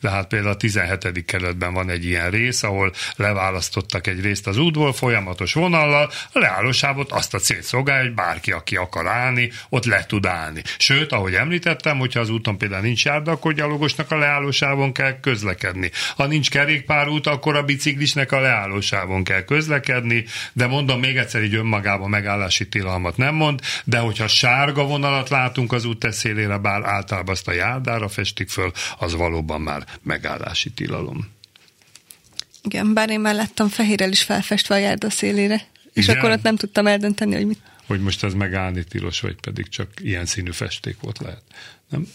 Tehát 0.00 0.28
például 0.28 0.52
a 0.52 0.56
17. 0.56 1.24
keretben 1.24 1.72
van 1.72 1.90
egy 1.90 2.04
ilyen 2.04 2.30
rész, 2.30 2.62
ahol 2.62 2.92
leválasztottak 3.16 4.06
egy 4.06 4.20
részt 4.20 4.46
az 4.46 4.58
út 4.58 4.73
útból 4.76 4.92
folyamatos 4.92 5.52
vonallal, 5.52 6.10
a 6.32 6.38
leállósávot 6.38 7.12
azt 7.12 7.34
a 7.34 7.38
célt 7.38 7.62
szolgálja, 7.62 8.02
hogy 8.02 8.14
bárki, 8.14 8.52
aki 8.52 8.76
akar 8.76 9.06
állni, 9.06 9.50
ott 9.68 9.84
le 9.84 10.06
tud 10.06 10.26
állni. 10.26 10.62
Sőt, 10.78 11.12
ahogy 11.12 11.34
említettem, 11.34 11.98
hogyha 11.98 12.20
az 12.20 12.30
úton 12.30 12.58
például 12.58 12.82
nincs 12.82 13.04
járda, 13.04 13.30
akkor 13.30 13.52
gyalogosnak 13.52 14.10
a 14.10 14.16
leállósávon 14.16 14.92
kell 14.92 15.20
közlekedni. 15.20 15.90
Ha 16.16 16.26
nincs 16.26 16.50
kerékpárút, 16.50 17.26
akkor 17.26 17.56
a 17.56 17.62
biciklisnek 17.62 18.32
a 18.32 18.40
leállósávon 18.40 19.24
kell 19.24 19.44
közlekedni, 19.44 20.24
de 20.52 20.66
mondom 20.66 21.00
még 21.00 21.16
egyszer, 21.16 21.42
így 21.42 21.54
önmagában 21.54 22.08
megállási 22.08 22.68
tilalmat 22.68 23.16
nem 23.16 23.34
mond, 23.34 23.60
de 23.84 23.98
hogyha 23.98 24.26
sárga 24.26 24.84
vonalat 24.84 25.28
látunk 25.28 25.72
az 25.72 25.84
út 25.84 26.12
szélére, 26.12 26.58
bár 26.58 26.82
általában 26.84 27.34
azt 27.34 27.48
a 27.48 27.52
járdára 27.52 28.08
festik 28.08 28.48
föl, 28.48 28.72
az 28.98 29.14
valóban 29.14 29.60
már 29.60 29.84
megállási 30.02 30.70
tilalom. 30.70 31.33
Igen, 32.64 32.94
bár 32.94 33.10
én 33.10 33.20
már 33.20 33.34
láttam 33.34 33.68
fehérrel 33.68 34.10
is 34.10 34.22
felfestve 34.22 34.74
a 34.74 34.78
járda 34.78 35.10
szélére. 35.10 35.66
És 35.92 36.04
Igen. 36.04 36.16
akkor 36.16 36.30
ott 36.30 36.42
nem 36.42 36.56
tudtam 36.56 36.86
eldönteni, 36.86 37.34
hogy 37.34 37.46
mit. 37.46 37.58
Hogy 37.86 38.00
most 38.00 38.24
ez 38.24 38.32
megállni 38.32 38.84
tilos, 38.84 39.20
vagy 39.20 39.36
pedig 39.40 39.68
csak 39.68 39.88
ilyen 40.00 40.26
színű 40.26 40.50
festék 40.50 40.96
volt 41.00 41.18
lehet. 41.18 41.42
Nem? 41.88 42.06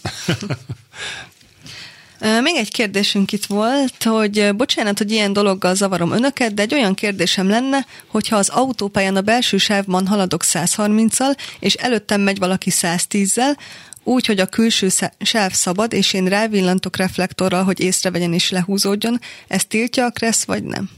Még 2.42 2.56
egy 2.56 2.70
kérdésünk 2.70 3.32
itt 3.32 3.44
volt, 3.44 4.04
hogy 4.04 4.54
bocsánat, 4.56 4.98
hogy 4.98 5.10
ilyen 5.10 5.32
dologgal 5.32 5.74
zavarom 5.74 6.12
önöket, 6.12 6.54
de 6.54 6.62
egy 6.62 6.74
olyan 6.74 6.94
kérdésem 6.94 7.48
lenne, 7.48 7.86
hogyha 8.06 8.36
az 8.36 8.48
autópályán 8.48 9.16
a 9.16 9.20
belső 9.20 9.56
sávban 9.58 10.06
haladok 10.06 10.42
130-al, 10.44 11.36
és 11.60 11.74
előttem 11.74 12.20
megy 12.20 12.38
valaki 12.38 12.70
110-zel, 12.72 13.56
úgy, 14.04 14.26
hogy 14.26 14.40
a 14.40 14.46
külső 14.46 14.88
sáv 15.20 15.52
szabad, 15.52 15.92
és 15.92 16.12
én 16.12 16.26
rávillantok 16.26 16.96
reflektorral, 16.96 17.64
hogy 17.64 17.80
észrevegyen 17.80 18.32
és 18.32 18.50
lehúzódjon, 18.50 19.20
ez 19.48 19.64
tiltja 19.64 20.04
a 20.04 20.10
kressz, 20.10 20.44
vagy 20.44 20.64
nem? 20.64 20.90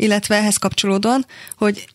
illetve 0.00 0.36
ehhez 0.36 0.56
kapcsolódóan, 0.56 1.26
hogy 1.56 1.88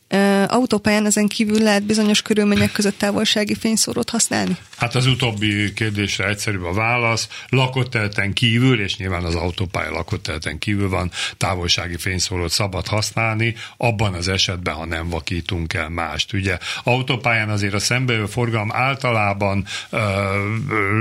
autópályán 0.48 1.06
ezen 1.06 1.28
kívül 1.28 1.62
lehet 1.62 1.84
bizonyos 1.84 2.22
körülmények 2.22 2.72
között 2.72 2.98
távolsági 2.98 3.56
fényszórót 3.56 4.10
használni? 4.10 4.58
Hát 4.78 4.96
az 4.96 5.06
utóbbi 5.06 5.74
kérdésre 5.74 6.28
egyszerűbb 6.28 6.64
a 6.64 6.74
válasz. 6.74 7.28
Lakottelten 7.50 8.34
kívül, 8.34 8.82
és 8.82 8.98
nyilván 8.98 9.24
az 9.24 9.36
autópálya 9.36 9.92
lakottelten 9.92 10.58
kívül 10.58 10.90
van, 10.90 11.12
távolsági 11.38 11.98
fényszórót 11.98 12.52
szabad 12.52 12.88
használni, 12.88 13.56
abban 13.78 14.14
az 14.14 14.28
esetben, 14.28 14.74
ha 14.74 14.86
nem 14.86 15.10
vakítunk 15.10 15.74
el 15.74 15.90
mást. 15.90 16.34
Ugye 16.34 16.58
autópályán 16.84 17.50
azért 17.50 17.74
a 17.74 17.80
szembejövő 17.80 18.26
forgalom 18.26 18.72
általában 18.74 19.66
ö, 19.90 19.98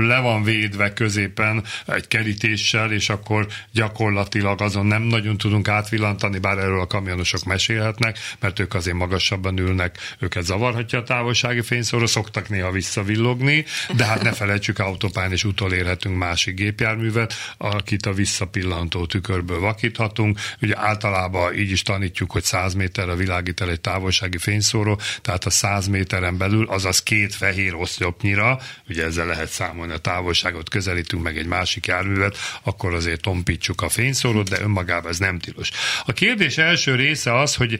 le 0.07 0.19
van 0.19 0.43
védve 0.43 0.93
középen 0.93 1.63
egy 1.85 2.07
kerítéssel, 2.07 2.91
és 2.91 3.09
akkor 3.09 3.47
gyakorlatilag 3.71 4.61
azon 4.61 4.85
nem 4.85 5.01
nagyon 5.01 5.37
tudunk 5.37 5.67
átvillantani, 5.67 6.39
bár 6.39 6.57
erről 6.57 6.81
a 6.81 6.87
kamionosok 6.87 7.43
mesélhetnek, 7.43 8.19
mert 8.39 8.59
ők 8.59 8.73
azért 8.73 8.94
magasabban 8.95 9.57
ülnek, 9.57 9.97
őket 10.19 10.43
zavarhatja 10.43 10.99
a 10.99 11.03
távolsági 11.03 11.61
fényszóró, 11.61 12.05
szoktak 12.05 12.49
néha 12.49 12.71
visszavillogni, 12.71 13.65
de 13.95 14.05
hát 14.05 14.21
ne 14.21 14.31
felejtsük, 14.31 14.79
autópályán 14.79 15.31
is 15.31 15.43
utolérhetünk 15.43 16.17
másik 16.17 16.55
gépjárművet, 16.55 17.33
akit 17.57 18.05
a 18.05 18.13
visszapillantó 18.13 19.05
tükörből 19.05 19.59
vakíthatunk. 19.59 20.39
Ugye 20.61 20.77
általában 20.77 21.53
így 21.53 21.71
is 21.71 21.81
tanítjuk, 21.81 22.31
hogy 22.31 22.43
100 22.43 22.73
méterre 22.73 23.15
világít 23.15 23.61
el 23.61 23.69
egy 23.69 23.81
távolsági 23.81 24.37
fényszóró, 24.37 24.99
tehát 25.21 25.45
a 25.45 25.49
100 25.49 25.87
méteren 25.87 26.37
belül, 26.37 26.67
azaz 26.67 27.03
két 27.03 27.35
fehér 27.35 27.75
oszlopnyira, 27.75 28.59
ugye 28.89 29.03
ezzel 29.03 29.25
lehet 29.25 29.49
számolni 29.49 29.93
a 29.93 29.97
távolságot, 29.97 30.69
közelítünk 30.69 31.23
meg 31.23 31.37
egy 31.37 31.45
másik 31.45 31.85
járművet, 31.85 32.37
akkor 32.63 32.93
azért 32.93 33.21
tompítsuk 33.21 33.81
a 33.81 33.89
fényszórót, 33.89 34.49
de 34.49 34.61
önmagában 34.61 35.11
ez 35.11 35.17
nem 35.17 35.39
tilos. 35.39 35.69
A 36.05 36.13
kérdés 36.13 36.57
első 36.57 36.95
része 36.95 37.39
az, 37.39 37.55
hogy 37.55 37.79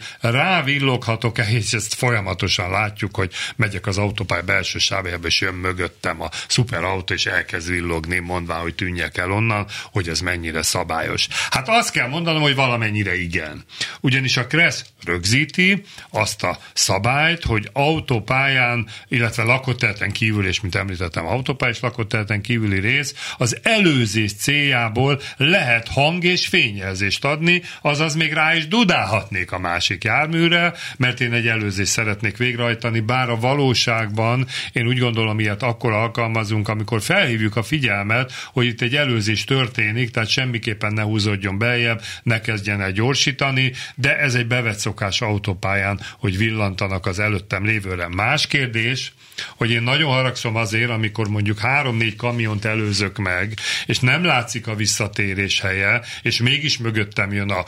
rávilloghatok-e, 1.05 1.47
és 1.49 1.73
ezt 1.73 1.93
folyamatosan 1.93 2.69
látjuk, 2.69 3.15
hogy 3.15 3.31
megyek 3.55 3.87
az 3.87 3.97
autópálya 3.97 4.43
belső 4.43 4.79
sávjába, 4.79 5.27
és 5.27 5.41
jön 5.41 5.53
mögöttem 5.53 6.21
a 6.21 6.29
szuperautó, 6.47 7.13
és 7.13 7.25
elkezd 7.25 7.69
villogni, 7.69 8.19
mondván, 8.19 8.59
hogy 8.59 8.75
tűnjek 8.75 9.17
el 9.17 9.31
onnan, 9.31 9.67
hogy 9.91 10.09
ez 10.09 10.19
mennyire 10.19 10.61
szabályos. 10.61 11.27
Hát 11.49 11.69
azt 11.69 11.91
kell 11.91 12.07
mondanom, 12.07 12.41
hogy 12.41 12.55
valamennyire 12.55 13.21
igen. 13.21 13.63
Ugyanis 14.01 14.37
a 14.37 14.47
Kressz 14.47 14.85
rögzíti 15.03 15.83
azt 16.09 16.43
a 16.43 16.57
szabályt, 16.73 17.43
hogy 17.43 17.69
autópályán, 17.73 18.87
illetve 19.07 19.43
lakottelten 19.43 20.11
kívül, 20.11 20.47
és 20.47 20.61
mint 20.61 20.75
említettem, 20.75 21.25
autópályás 21.25 21.79
lakottelten 21.79 22.41
kívüli 22.41 22.79
rész, 22.79 23.13
az 23.37 23.57
előzés 23.63 24.33
céljából 24.33 25.21
lehet 25.37 25.87
hang 25.87 26.23
és 26.23 26.47
fényjelzést 26.47 27.25
adni, 27.25 27.61
azaz 27.81 28.15
még 28.15 28.33
rá 28.33 28.55
is 28.55 28.67
dudálhatnék 28.67 29.51
a 29.51 29.59
másik 29.59 30.03
járműre, 30.03 30.73
mert 30.97 31.21
én 31.21 31.33
egy 31.33 31.47
előzést 31.47 31.91
szeretnék 31.91 32.37
végrehajtani, 32.37 32.99
bár 32.99 33.29
a 33.29 33.39
valóságban 33.39 34.47
én 34.71 34.87
úgy 34.87 34.99
gondolom, 34.99 35.39
ilyet 35.39 35.63
akkor 35.63 35.91
alkalmazunk, 35.91 36.67
amikor 36.67 37.01
felhívjuk 37.01 37.55
a 37.55 37.63
figyelmet, 37.63 38.31
hogy 38.53 38.65
itt 38.65 38.81
egy 38.81 38.95
előzés 38.95 39.43
történik, 39.43 40.11
tehát 40.11 40.29
semmiképpen 40.29 40.93
ne 40.93 41.01
húzódjon 41.01 41.57
beljebb, 41.57 42.01
ne 42.23 42.41
kezdjen 42.41 42.81
el 42.81 42.91
gyorsítani, 42.91 43.71
de 43.95 44.17
ez 44.17 44.35
egy 44.35 44.47
bevett 44.47 44.77
szokás 44.77 45.21
autópályán, 45.21 45.99
hogy 46.19 46.37
villantanak 46.37 47.05
az 47.05 47.19
előttem 47.19 47.65
lévőre. 47.65 48.07
Más 48.07 48.47
kérdés, 48.47 49.13
hogy 49.55 49.71
én 49.71 49.81
nagyon 49.81 50.11
haragszom 50.11 50.55
azért, 50.55 50.89
amikor 50.89 51.27
mondjuk 51.27 51.59
három-négy 51.59 52.15
kamiont 52.15 52.65
előzök 52.65 53.17
meg, 53.17 53.53
és 53.85 53.99
nem 53.99 54.23
látszik 54.23 54.67
a 54.67 54.75
visszatérés 54.75 55.61
helye, 55.61 56.01
és 56.21 56.41
mégis 56.41 56.77
mögöttem 56.77 57.33
jön 57.33 57.49
a 57.49 57.63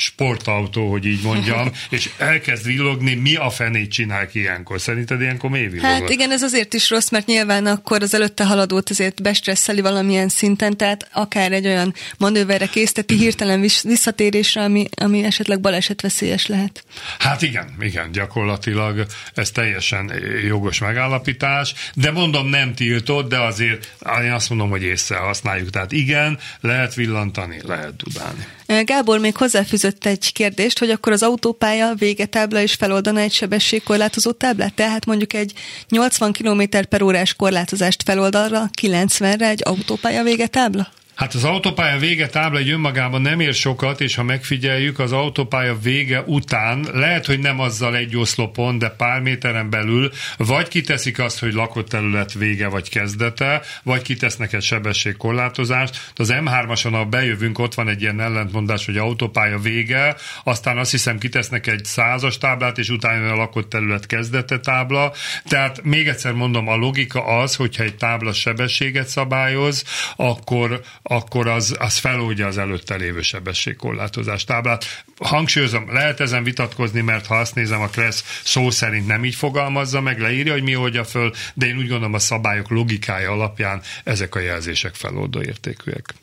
sportautó, 0.00 0.90
hogy 0.90 1.06
így 1.06 1.22
mondjam, 1.22 1.70
és 1.90 2.10
elkezd 2.18 2.66
villogni, 2.66 3.14
mi 3.14 3.34
a 3.34 3.50
fenét 3.50 3.90
csinál 3.90 4.26
ki 4.26 4.38
ilyenkor? 4.38 4.80
Szerinted 4.80 5.20
ilyenkor 5.20 5.50
miért 5.50 5.70
villog? 5.70 5.86
Hát 5.86 6.08
igen, 6.08 6.30
ez 6.30 6.42
azért 6.42 6.74
is 6.74 6.90
rossz, 6.90 7.08
mert 7.08 7.26
nyilván 7.26 7.66
akkor 7.66 8.02
az 8.02 8.14
előtte 8.14 8.44
haladót 8.44 8.90
azért 8.90 9.22
bestresszeli 9.22 9.80
valamilyen 9.80 10.28
szinten, 10.28 10.76
tehát 10.76 11.08
akár 11.12 11.52
egy 11.52 11.66
olyan 11.66 11.94
manőverre 12.18 12.66
készteti 12.66 13.16
hirtelen 13.16 13.60
visszatérésre, 13.82 14.62
ami, 14.62 14.88
ami 14.96 15.24
esetleg 15.24 15.60
balesetveszélyes 15.60 16.46
lehet. 16.46 16.84
Hát 17.18 17.42
igen, 17.42 17.74
igen, 17.80 18.12
gyakorlatilag 18.12 19.06
ez 19.34 19.50
teljesen 19.50 20.12
jogos 20.46 20.78
megállapítás, 20.78 21.74
de 21.94 22.10
mondom 22.10 22.48
nem 22.48 22.74
tiltott, 22.74 23.28
de 23.28 23.38
azért 23.38 23.94
én 24.24 24.32
azt 24.32 24.48
mondom, 24.48 24.70
hogy 24.70 24.82
észre 24.82 25.16
használjuk. 25.16 25.70
Tehát 25.70 25.92
igen, 25.92 26.38
lehet 26.60 26.94
villantani, 26.94 27.60
lehet 27.64 27.96
dudálni. 27.96 28.46
Gábor 28.84 29.18
még 29.18 29.36
hozzáfűzött 29.36 30.06
egy 30.06 30.32
kérdést, 30.32 30.78
hogy 30.78 30.90
akkor 30.90 31.12
az 31.12 31.22
autópálya 31.22 31.94
végetábla 31.94 32.60
is 32.60 32.74
feloldana 32.74 33.20
egy 33.20 33.32
sebességkorlátozó 33.32 34.30
táblát, 34.30 34.74
tehát 34.74 35.06
mondjuk 35.06 35.32
egy 35.32 35.52
80 35.88 36.32
km 36.32 36.62
per 36.88 37.02
órás 37.02 37.34
korlátozást 37.34 38.02
feloldalra 38.02 38.70
90-re 38.80 39.48
egy 39.48 39.62
autópálya 39.64 40.22
végetábla? 40.22 40.88
Hát 41.18 41.34
az 41.34 41.44
autópálya 41.44 41.98
vége 41.98 42.26
tábla 42.26 42.58
egy 42.58 42.70
önmagában 42.70 43.20
nem 43.20 43.40
ér 43.40 43.54
sokat, 43.54 44.00
és 44.00 44.14
ha 44.14 44.22
megfigyeljük, 44.22 44.98
az 44.98 45.12
autópálya 45.12 45.78
vége 45.78 46.22
után 46.26 46.86
lehet, 46.92 47.26
hogy 47.26 47.38
nem 47.38 47.60
azzal 47.60 47.96
egy 47.96 48.16
oszlopon, 48.16 48.78
de 48.78 48.88
pár 48.88 49.20
méteren 49.20 49.70
belül, 49.70 50.10
vagy 50.36 50.68
kiteszik 50.68 51.18
azt, 51.18 51.38
hogy 51.38 51.52
lakott 51.52 51.88
terület 51.88 52.32
vége 52.32 52.68
vagy 52.68 52.88
kezdete, 52.88 53.62
vagy 53.82 54.02
kitesznek 54.02 54.52
egy 54.52 54.62
sebességkorlátozást. 54.62 56.12
Az 56.14 56.32
M3-ason, 56.32 56.90
ha 56.92 57.04
bejövünk, 57.04 57.58
ott 57.58 57.74
van 57.74 57.88
egy 57.88 58.02
ilyen 58.02 58.20
ellentmondás, 58.20 58.86
hogy 58.86 58.96
autópálya 58.96 59.58
vége, 59.58 60.16
aztán 60.44 60.78
azt 60.78 60.90
hiszem 60.90 61.18
kitesznek 61.18 61.66
egy 61.66 61.84
százas 61.84 62.38
táblát, 62.38 62.78
és 62.78 62.88
utána 62.88 63.32
a 63.32 63.36
lakott 63.36 63.70
terület 63.70 64.06
kezdete 64.06 64.58
tábla. 64.58 65.12
Tehát 65.44 65.82
még 65.82 66.08
egyszer 66.08 66.32
mondom, 66.32 66.68
a 66.68 66.76
logika 66.76 67.24
az, 67.24 67.54
hogyha 67.56 67.82
egy 67.82 67.96
tábla 67.96 68.32
sebességet 68.32 69.08
szabályoz, 69.08 69.84
akkor 70.16 70.80
akkor 71.10 71.48
az, 71.48 71.76
az 71.78 71.96
feloldja 71.96 72.46
az 72.46 72.58
előtte 72.58 72.96
lévő 72.96 73.22
sebességkorlátozás 73.22 74.44
táblát. 74.44 75.04
Hangsúlyozom, 75.18 75.92
lehet 75.92 76.20
ezen 76.20 76.44
vitatkozni, 76.44 77.00
mert 77.00 77.26
ha 77.26 77.36
azt 77.36 77.54
nézem, 77.54 77.80
a 77.80 77.86
Kressz 77.86 78.40
szó 78.44 78.70
szerint 78.70 79.06
nem 79.06 79.24
így 79.24 79.34
fogalmazza 79.34 80.00
meg, 80.00 80.20
leírja, 80.20 80.52
hogy 80.52 80.62
mi 80.62 80.76
oldja 80.76 81.04
föl, 81.04 81.32
de 81.54 81.66
én 81.66 81.76
úgy 81.76 81.88
gondolom 81.88 82.14
a 82.14 82.18
szabályok 82.18 82.70
logikája 82.70 83.30
alapján 83.30 83.82
ezek 84.04 84.34
a 84.34 84.40
jelzések 84.40 84.94
feloldó 84.94 85.42
értékűek. 85.42 86.14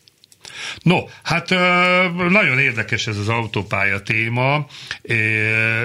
No, 0.82 0.99
hát 1.24 1.49
nagyon 2.30 2.60
érdekes 2.60 3.08
ez 3.08 3.18
az 3.18 3.30
autópálya 3.30 3.99
téma, 4.01 4.68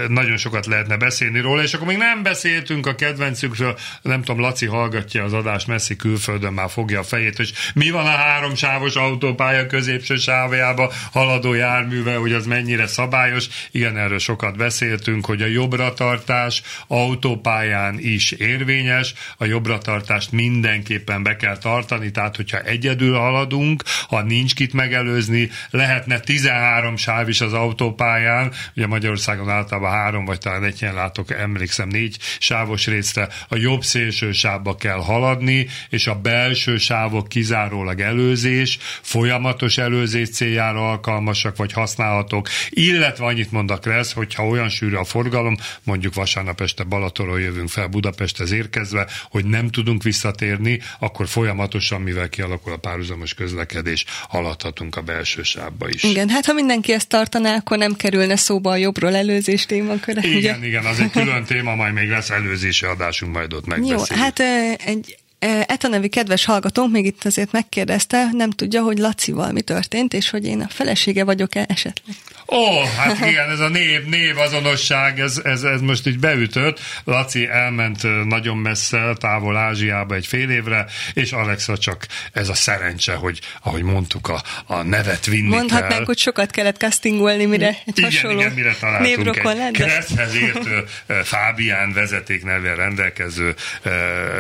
nagyon 0.08 0.36
sokat 0.36 0.66
lehetne 0.66 0.96
beszélni 0.96 1.40
róla, 1.40 1.62
és 1.62 1.74
akkor 1.74 1.86
még 1.86 1.96
nem 1.96 2.22
beszéltünk 2.22 2.86
a 2.86 2.94
kedvencükről, 2.94 3.78
nem 4.02 4.22
tudom, 4.22 4.40
Laci 4.40 4.66
hallgatja 4.66 5.24
az 5.24 5.32
adást 5.32 5.66
messzi 5.66 5.96
külföldön, 5.96 6.52
már 6.52 6.70
fogja 6.70 6.98
a 6.98 7.02
fejét, 7.02 7.36
hogy 7.36 7.52
mi 7.74 7.90
van 7.90 8.06
a 8.06 8.16
háromsávos 8.16 8.94
autópálya 8.94 9.66
középső 9.66 10.16
sávjába 10.16 10.92
haladó 11.12 11.54
járművel, 11.54 12.18
hogy 12.18 12.32
az 12.32 12.46
mennyire 12.46 12.86
szabályos. 12.86 13.46
Igen, 13.70 13.96
erről 13.96 14.18
sokat 14.18 14.56
beszéltünk, 14.56 15.26
hogy 15.26 15.42
a 15.42 15.46
jobbratartás 15.46 16.62
autópályán 16.86 17.98
is 17.98 18.30
érvényes, 18.30 19.14
a 19.36 19.44
jobbratartást 19.44 20.32
mindenképpen 20.32 21.22
be 21.22 21.36
kell 21.36 21.58
tartani, 21.58 22.10
tehát 22.10 22.36
hogyha 22.36 22.58
egyedül 22.58 23.16
haladunk, 23.16 23.82
ha 24.08 24.22
nincs 24.22 24.54
kit 24.61 24.72
megelőzni, 24.72 25.50
lehetne 25.70 26.18
13 26.18 26.96
sáv 26.96 27.28
is 27.28 27.40
az 27.40 27.52
autópályán, 27.52 28.52
ugye 28.76 28.86
Magyarországon 28.86 29.50
általában 29.50 29.90
három, 29.90 30.24
vagy 30.24 30.38
talán 30.38 30.64
egy 30.64 30.82
ilyen 30.82 30.94
látok, 30.94 31.30
emlékszem, 31.30 31.88
négy 31.88 32.18
sávos 32.38 32.86
részre, 32.86 33.28
a 33.48 33.56
jobb 33.56 33.84
szélső 33.84 34.32
sávba 34.32 34.76
kell 34.76 34.98
haladni, 34.98 35.66
és 35.88 36.06
a 36.06 36.14
belső 36.14 36.76
sávok 36.76 37.28
kizárólag 37.28 38.00
előzés, 38.00 38.78
folyamatos 39.02 39.78
előzés 39.78 40.30
céljára 40.30 40.90
alkalmasak, 40.90 41.56
vagy 41.56 41.72
használhatók, 41.72 42.48
illetve 42.68 43.24
annyit 43.24 43.52
mond 43.52 43.70
a 43.70 43.78
Kressz, 43.78 44.12
hogyha 44.12 44.46
olyan 44.46 44.68
sűrű 44.68 44.94
a 44.94 45.04
forgalom, 45.04 45.56
mondjuk 45.82 46.14
vasárnap 46.14 46.61
este 46.61 46.84
Balatonról 46.84 47.40
jövünk 47.40 47.68
fel 47.68 47.86
Budapesthez 47.86 48.52
érkezve, 48.52 49.06
hogy 49.30 49.44
nem 49.44 49.68
tudunk 49.68 50.02
visszatérni, 50.02 50.80
akkor 50.98 51.28
folyamatosan, 51.28 52.00
mivel 52.00 52.28
kialakul 52.28 52.72
a 52.72 52.76
párhuzamos 52.76 53.34
közlekedés, 53.34 54.04
halad 54.28 54.49
haladhatunk 54.51 54.96
a 54.96 55.01
belső 55.01 55.42
sávba 55.42 55.88
is. 55.88 56.03
Igen, 56.03 56.28
hát 56.28 56.46
ha 56.46 56.53
mindenki 56.53 56.92
ezt 56.92 57.09
tartaná, 57.09 57.57
akkor 57.57 57.78
nem 57.78 57.94
kerülne 57.94 58.36
szóba 58.36 58.70
a 58.70 58.76
jobbról 58.76 59.14
előzés 59.14 59.66
témaköre. 59.66 60.20
Igen, 60.22 60.59
ugye? 60.59 60.66
igen, 60.66 60.84
az 60.84 61.01
egy 61.01 61.11
külön 61.11 61.44
téma, 61.44 61.74
majd 61.74 61.92
még 61.92 62.09
lesz 62.09 62.30
előzési 62.30 62.86
adásunk, 62.86 63.34
majd 63.34 63.53
ott 63.53 63.66
megbeszéljük. 63.66 64.07
Jó, 64.11 64.16
hát 64.16 64.40
egy 64.84 65.18
Eta 65.66 65.88
nevi 65.88 66.09
kedves 66.09 66.44
hallgatónk 66.44 66.92
még 66.92 67.05
itt 67.05 67.24
azért 67.24 67.53
megkérdezte, 67.53 68.28
nem 68.32 68.51
tudja, 68.51 68.82
hogy 68.82 68.98
Lacival 68.98 69.53
mi 69.53 69.61
történt, 69.61 70.14
és 70.14 70.30
hogy 70.30 70.44
én 70.44 70.61
a 70.61 70.68
felesége 70.68 71.24
vagyok-e 71.24 71.64
esetleg. 71.68 72.16
Ó, 72.53 72.57
oh, 72.57 72.88
hát 72.88 73.26
igen, 73.26 73.51
ez 73.51 73.61
a 73.61 73.68
név, 73.68 74.05
név 74.05 74.38
azonosság, 74.38 75.20
ez, 75.20 75.40
ez, 75.44 75.62
ez 75.62 75.80
most 75.80 76.07
így 76.07 76.18
beütött. 76.18 76.80
Laci 77.05 77.48
elment 77.48 78.26
nagyon 78.26 78.57
messze, 78.57 79.12
távol 79.18 79.57
Ázsiába 79.57 80.14
egy 80.14 80.26
fél 80.26 80.51
évre, 80.51 80.86
és 81.14 81.32
Alexa 81.32 81.78
csak 81.78 82.07
ez 82.32 82.48
a 82.48 82.55
szerencse, 82.55 83.14
hogy 83.14 83.40
ahogy 83.62 83.82
mondtuk, 83.82 84.28
a, 84.28 84.42
a 84.66 84.82
nevet 84.82 85.26
vinni 85.26 85.48
Mondhatnánk, 85.48 85.92
kell. 85.92 86.05
hogy 86.05 86.18
sokat 86.18 86.51
kellett 86.51 86.76
castingolni, 86.76 87.44
mire 87.44 87.68
egy 87.68 87.98
igen, 87.98 88.11
hasonló 88.11 88.40
igen, 88.40 88.53
mire 88.53 88.74
találtunk 88.80 89.36
egy 89.36 89.44
lett. 89.44 89.72
Kresszhez 89.72 90.34
értő 90.34 90.84
Fábián 91.32 91.92
vezetéknevvel 91.92 92.74
rendelkező 92.74 93.55
uh, 93.84 93.92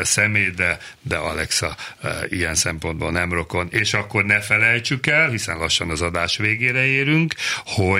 személy, 0.02 0.50
de, 0.56 0.78
de 1.02 1.16
Alexa 1.16 1.76
uh, 2.02 2.10
ilyen 2.28 2.54
szempontból 2.54 3.10
nem 3.10 3.32
rokon. 3.32 3.68
És 3.70 3.94
akkor 3.94 4.24
ne 4.24 4.40
felejtsük 4.40 5.06
el, 5.06 5.28
hiszen 5.28 5.56
lassan 5.56 5.90
az 5.90 6.02
adás 6.02 6.36
végére 6.36 6.84
érünk, 6.84 7.34
hogy 7.64 7.99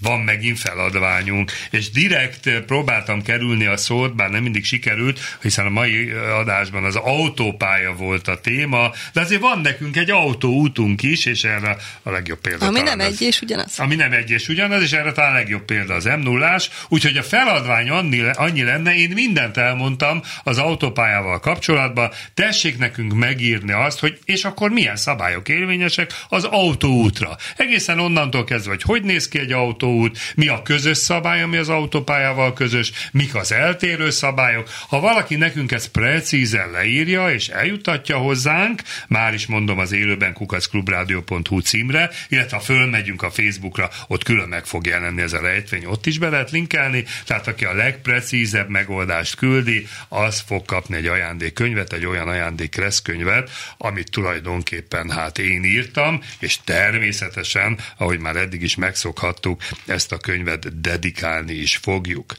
van 0.00 0.20
megint 0.20 0.58
feladványunk, 0.58 1.52
és 1.70 1.90
direkt 1.90 2.50
próbáltam 2.66 3.22
kerülni 3.22 3.66
a 3.66 3.76
szót, 3.76 4.14
bár 4.16 4.30
nem 4.30 4.42
mindig 4.42 4.64
sikerült, 4.64 5.20
hiszen 5.42 5.66
a 5.66 5.70
mai 5.70 6.10
adásban 6.10 6.84
az 6.84 6.96
autópálya 6.96 7.92
volt 7.92 8.28
a 8.28 8.40
téma, 8.40 8.90
de 9.12 9.20
azért 9.20 9.40
van 9.40 9.60
nekünk 9.60 9.96
egy 9.96 10.10
autóútunk 10.10 11.02
is, 11.02 11.24
és 11.26 11.44
erre 11.44 11.76
a 12.02 12.10
legjobb 12.10 12.40
példa. 12.40 12.66
Ami 12.66 12.80
nem 12.80 12.98
az- 12.98 13.06
egy 13.06 13.20
és 13.20 13.40
ugyanaz. 13.40 13.78
ami 13.78 13.94
nem 13.94 14.12
egy 14.12 14.30
és 14.30 14.48
ugyanaz, 14.48 14.82
és 14.82 14.92
erre 14.92 15.12
talán 15.12 15.32
a 15.32 15.34
legjobb 15.34 15.64
példa 15.64 15.94
az 15.94 16.04
m 16.04 16.20
0 16.20 16.60
úgyhogy 16.88 17.16
a 17.16 17.22
feladvány 17.22 17.88
annyi, 17.90 18.20
annyi 18.34 18.62
lenne, 18.62 18.94
én 18.94 19.10
mindent 19.14 19.56
elmondtam 19.56 20.22
az 20.42 20.58
autópályával 20.58 21.40
kapcsolatban, 21.40 22.10
tessék 22.34 22.78
nekünk 22.78 23.12
megírni 23.12 23.72
azt, 23.72 23.98
hogy 23.98 24.18
és 24.24 24.44
akkor 24.44 24.70
milyen 24.70 24.96
szabályok 24.96 25.48
érvényesek 25.48 26.12
az 26.28 26.44
autóútra. 26.44 27.36
Egészen 27.56 27.98
onnantól 27.98 28.44
kezdve, 28.44 28.70
hogy 28.70 28.82
hogy 28.82 29.02
néz 29.02 29.28
ki 29.32 29.38
egy 29.38 29.52
autóút, 29.52 30.18
mi 30.34 30.48
a 30.48 30.62
közös 30.62 30.98
szabály, 30.98 31.42
ami 31.42 31.56
az 31.56 31.68
autópályával 31.68 32.52
közös, 32.52 32.92
mik 33.12 33.34
az 33.34 33.52
eltérő 33.52 34.10
szabályok. 34.10 34.68
Ha 34.88 35.00
valaki 35.00 35.36
nekünk 35.36 35.72
ezt 35.72 35.88
precízen 35.88 36.70
leírja 36.70 37.30
és 37.30 37.48
eljutatja 37.48 38.16
hozzánk, 38.16 38.82
már 39.08 39.34
is 39.34 39.46
mondom 39.46 39.78
az 39.78 39.92
élőben 39.92 40.32
kukacklubrádió.hu 40.32 41.60
címre, 41.60 42.10
illetve 42.28 42.56
ha 42.56 42.62
fölmegyünk 42.62 43.22
a 43.22 43.30
Facebookra, 43.30 43.90
ott 44.08 44.22
külön 44.22 44.48
meg 44.48 44.64
fog 44.64 44.86
jelenni 44.86 45.22
ez 45.22 45.32
a 45.32 45.40
rejtvény, 45.40 45.84
ott 45.84 46.06
is 46.06 46.18
be 46.18 46.28
lehet 46.28 46.50
linkelni, 46.50 47.04
tehát 47.26 47.46
aki 47.46 47.64
a 47.64 47.74
legprecízebb 47.74 48.68
megoldást 48.68 49.34
küldi, 49.34 49.86
az 50.08 50.42
fog 50.46 50.64
kapni 50.64 50.96
egy 50.96 51.06
ajándékkönyvet, 51.06 51.92
egy 51.92 52.06
olyan 52.06 52.28
ajándékreszkönyvet, 52.28 53.50
amit 53.78 54.10
tulajdonképpen 54.10 55.10
hát 55.10 55.38
én 55.38 55.64
írtam, 55.64 56.20
és 56.38 56.58
természetesen, 56.64 57.78
ahogy 57.96 58.18
már 58.18 58.36
eddig 58.36 58.62
is 58.62 58.76
megszokhattuk, 59.22 59.62
ezt 59.86 60.12
a 60.12 60.18
könyvet 60.18 60.80
dedikálni 60.80 61.52
is 61.52 61.76
fogjuk. 61.76 62.34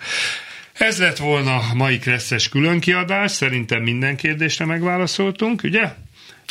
Ez 0.73 0.99
lett 0.99 1.17
volna 1.17 1.61
mai 1.73 1.99
kresszes 1.99 2.49
különkiadás, 2.49 3.31
szerintem 3.31 3.81
minden 3.81 4.15
kérdésre 4.15 4.65
megválaszoltunk, 4.65 5.63
ugye? 5.63 5.93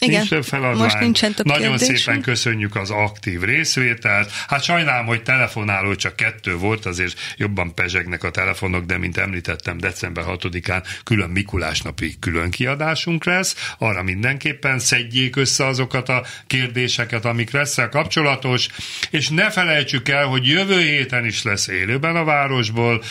Igen. 0.02 0.16
Nincs 0.16 0.28
több 0.28 0.44
feladvány. 0.44 0.82
Most 0.82 0.98
nincsen 0.98 1.34
több 1.34 1.46
Nagyon 1.46 1.68
kérdésünk. 1.68 1.98
szépen 1.98 2.20
köszönjük 2.20 2.76
az 2.76 2.90
aktív 2.90 3.42
részvételt. 3.42 4.30
Hát 4.46 4.62
sajnálom, 4.62 5.06
hogy 5.06 5.22
telefonáló 5.22 5.94
csak 5.94 6.16
kettő 6.16 6.56
volt, 6.56 6.86
azért 6.86 7.18
jobban 7.36 7.74
pezsegnek 7.74 8.24
a 8.24 8.30
telefonok, 8.30 8.84
de 8.84 8.98
mint 8.98 9.16
említettem, 9.18 9.78
december 9.78 10.24
6-án 10.28 10.84
külön 11.04 11.30
Mikulás 11.30 11.80
napi 11.80 12.14
külön 12.20 12.50
kiadásunk 12.50 13.24
lesz. 13.24 13.74
Arra 13.78 14.02
mindenképpen 14.02 14.78
szedjék 14.78 15.36
össze 15.36 15.66
azokat 15.66 16.08
a 16.08 16.24
kérdéseket, 16.46 17.24
amik 17.24 17.50
lesz 17.50 17.78
kapcsolatos, 17.90 18.68
és 19.10 19.28
ne 19.28 19.50
felejtsük 19.50 20.08
el, 20.08 20.24
hogy 20.24 20.46
jövő 20.46 20.80
héten 20.80 21.24
is 21.24 21.42
lesz 21.42 21.68
élőben 21.68 22.16
a 22.16 22.24
városból 22.24 23.02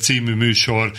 című 0.00 0.34
műsor, 0.34 0.92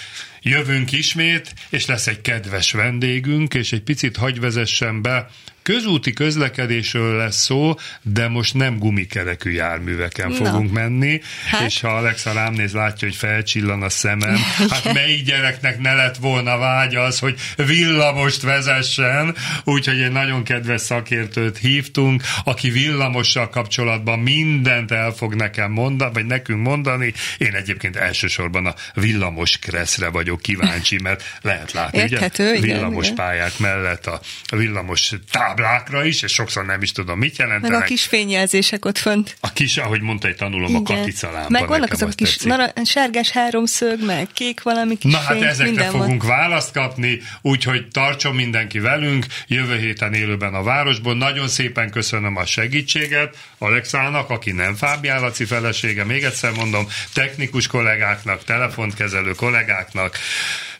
Jövünk 0.44 0.92
ismét, 0.92 1.54
és 1.70 1.86
lesz 1.86 2.08
egy 2.08 2.22
kedves 2.22 2.72
vendégünk, 2.72 3.54
és 3.54 3.72
egy 3.72 3.82
picit 3.82 4.18
hagy 4.18 4.40
vezessen 4.40 5.02
be. 5.02 5.30
Közúti 5.64 6.14
közlekedésről 6.14 7.18
lesz 7.18 7.44
szó, 7.44 7.76
de 8.02 8.28
most 8.28 8.54
nem 8.54 8.78
gumikerekű 8.78 9.52
járműveken 9.52 10.30
Na. 10.30 10.36
fogunk 10.36 10.72
menni, 10.72 11.22
Hát. 11.50 11.66
és 11.66 11.82
ha 11.82 11.88
Alexa 11.88 12.34
rám 12.34 12.54
néz, 12.54 12.74
látja, 12.74 13.08
hogy 13.08 13.18
felcsillan 13.18 13.82
a 13.82 13.90
szemem, 13.90 14.38
hát 14.70 14.94
melyik 14.94 15.26
gyereknek 15.26 15.80
ne 15.80 15.94
lett 15.94 16.18
volna 16.18 16.58
vágya 16.58 17.02
az, 17.02 17.20
hogy 17.20 17.40
villamost 17.56 18.42
vezessen, 18.42 19.36
úgyhogy 19.64 20.02
egy 20.02 20.12
nagyon 20.12 20.44
kedves 20.44 20.82
szakértőt 20.82 21.58
hívtunk, 21.58 22.24
aki 22.44 22.70
villamossal 22.70 23.50
kapcsolatban 23.50 24.20
mindent 24.20 24.92
el 24.92 25.12
fog 25.12 25.36
nekem 25.36 25.72
mondani, 25.72 26.12
vagy 26.14 26.26
nekünk 26.26 26.62
mondani. 26.62 27.14
Én 27.38 27.54
egyébként 27.56 27.96
elsősorban 27.96 28.66
a 28.66 28.74
villamos 28.94 29.58
kresszre 29.58 30.08
vagyok 30.08 30.42
kíváncsi, 30.42 31.00
mert 31.02 31.24
lehet 31.42 31.72
látni, 31.72 31.98
Érthető, 32.00 32.44
ugye? 32.44 32.58
igen, 32.58 32.62
Villamos 32.76 33.04
igen. 33.06 33.16
pályák 33.16 33.58
mellett 33.60 34.06
a, 34.08 34.20
villamos 34.50 35.14
táblákra 35.56 36.06
is, 36.06 36.22
és 36.22 36.32
sokszor 36.34 36.66
nem 36.66 36.82
is 36.82 36.92
tudom, 36.92 37.18
mit 37.20 37.38
Meg 37.38 37.48
jelentenek. 37.48 37.82
a 37.82 37.84
kis 37.84 38.04
fényjelzések 38.04 38.86
ott 38.86 38.98
fönt. 38.98 39.36
A 39.40 39.54
kis, 39.54 39.78
ahogy 39.78 40.02
mondta, 40.02 40.28
egy 40.28 40.36
tanulom, 40.36 40.76
a 40.76 40.82
katicalámpa. 40.82 41.50
Meg 41.50 41.68
vannak 41.68 41.92
azok 41.92 42.10
a 42.10 42.12
kis 42.16 42.38
nara- 42.38 42.86
sárgás 42.86 43.30
háromszög, 43.30 44.06
meg 44.06 44.28
kék 44.34 44.62
valami 44.62 44.98
kis 44.98 45.12
Na 45.12 45.18
hát 45.18 45.38
fény, 45.38 45.44
ezekre 45.44 45.66
minden 45.66 45.92
fogunk 45.92 46.24
van. 46.24 46.38
választ 46.38 46.72
kapni, 46.72 47.22
úgyhogy 47.42 47.88
tartson 47.88 48.36
mindenki 48.36 48.80
velünk, 48.80 49.26
jövő 49.48 49.78
héten 49.78 50.14
élőben 50.14 50.54
a 50.54 50.64
városból. 50.64 51.16
Nagyon 51.16 51.48
szépen 51.48 51.90
köszönöm 51.92 52.36
a 52.36 52.46
segítséget 52.46 53.36
Alexának, 53.58 54.30
aki 54.30 54.52
nem 54.52 54.76
Fábián 54.76 55.22
Laci 55.22 55.46
felesége, 55.46 56.04
még 56.04 56.24
egyszer 56.24 56.52
mondom, 56.52 56.88
technikus 57.14 57.68
kollégáknak, 57.68 58.44
telefonkezelő 58.44 59.32
kollégáknak. 59.32 60.18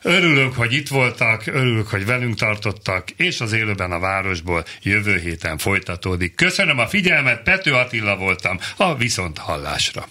Örülök, 0.06 0.54
hogy 0.54 0.72
itt 0.72 0.88
voltak, 0.88 1.46
örülök, 1.46 1.88
hogy 1.88 2.06
velünk 2.06 2.34
tartottak, 2.34 3.10
és 3.10 3.40
az 3.40 3.52
élőben 3.52 3.92
a 3.92 3.98
városból 3.98 4.64
jövő 4.82 5.18
héten 5.18 5.58
folytatódik. 5.58 6.34
Köszönöm 6.34 6.78
a 6.78 6.86
figyelmet, 6.86 7.42
Pető 7.42 7.72
Attila 7.72 8.16
voltam, 8.16 8.58
a 8.76 8.94
viszont 8.94 9.38
hallásra. 9.38 10.08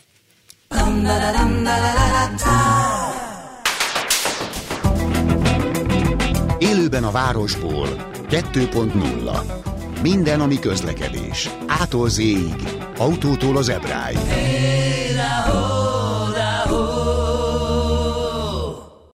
Élőben 6.60 7.04
a 7.04 7.12
városból 7.12 8.12
2.0 8.30 10.02
Minden, 10.02 10.42
ami 10.42 10.60
közlekedés. 10.60 11.50
Ától 11.68 12.10
Z-ig. 12.10 12.54
Autótól 12.98 13.58
az 13.58 13.70
ebráig. 13.70 14.18
Hey, 14.18 15.83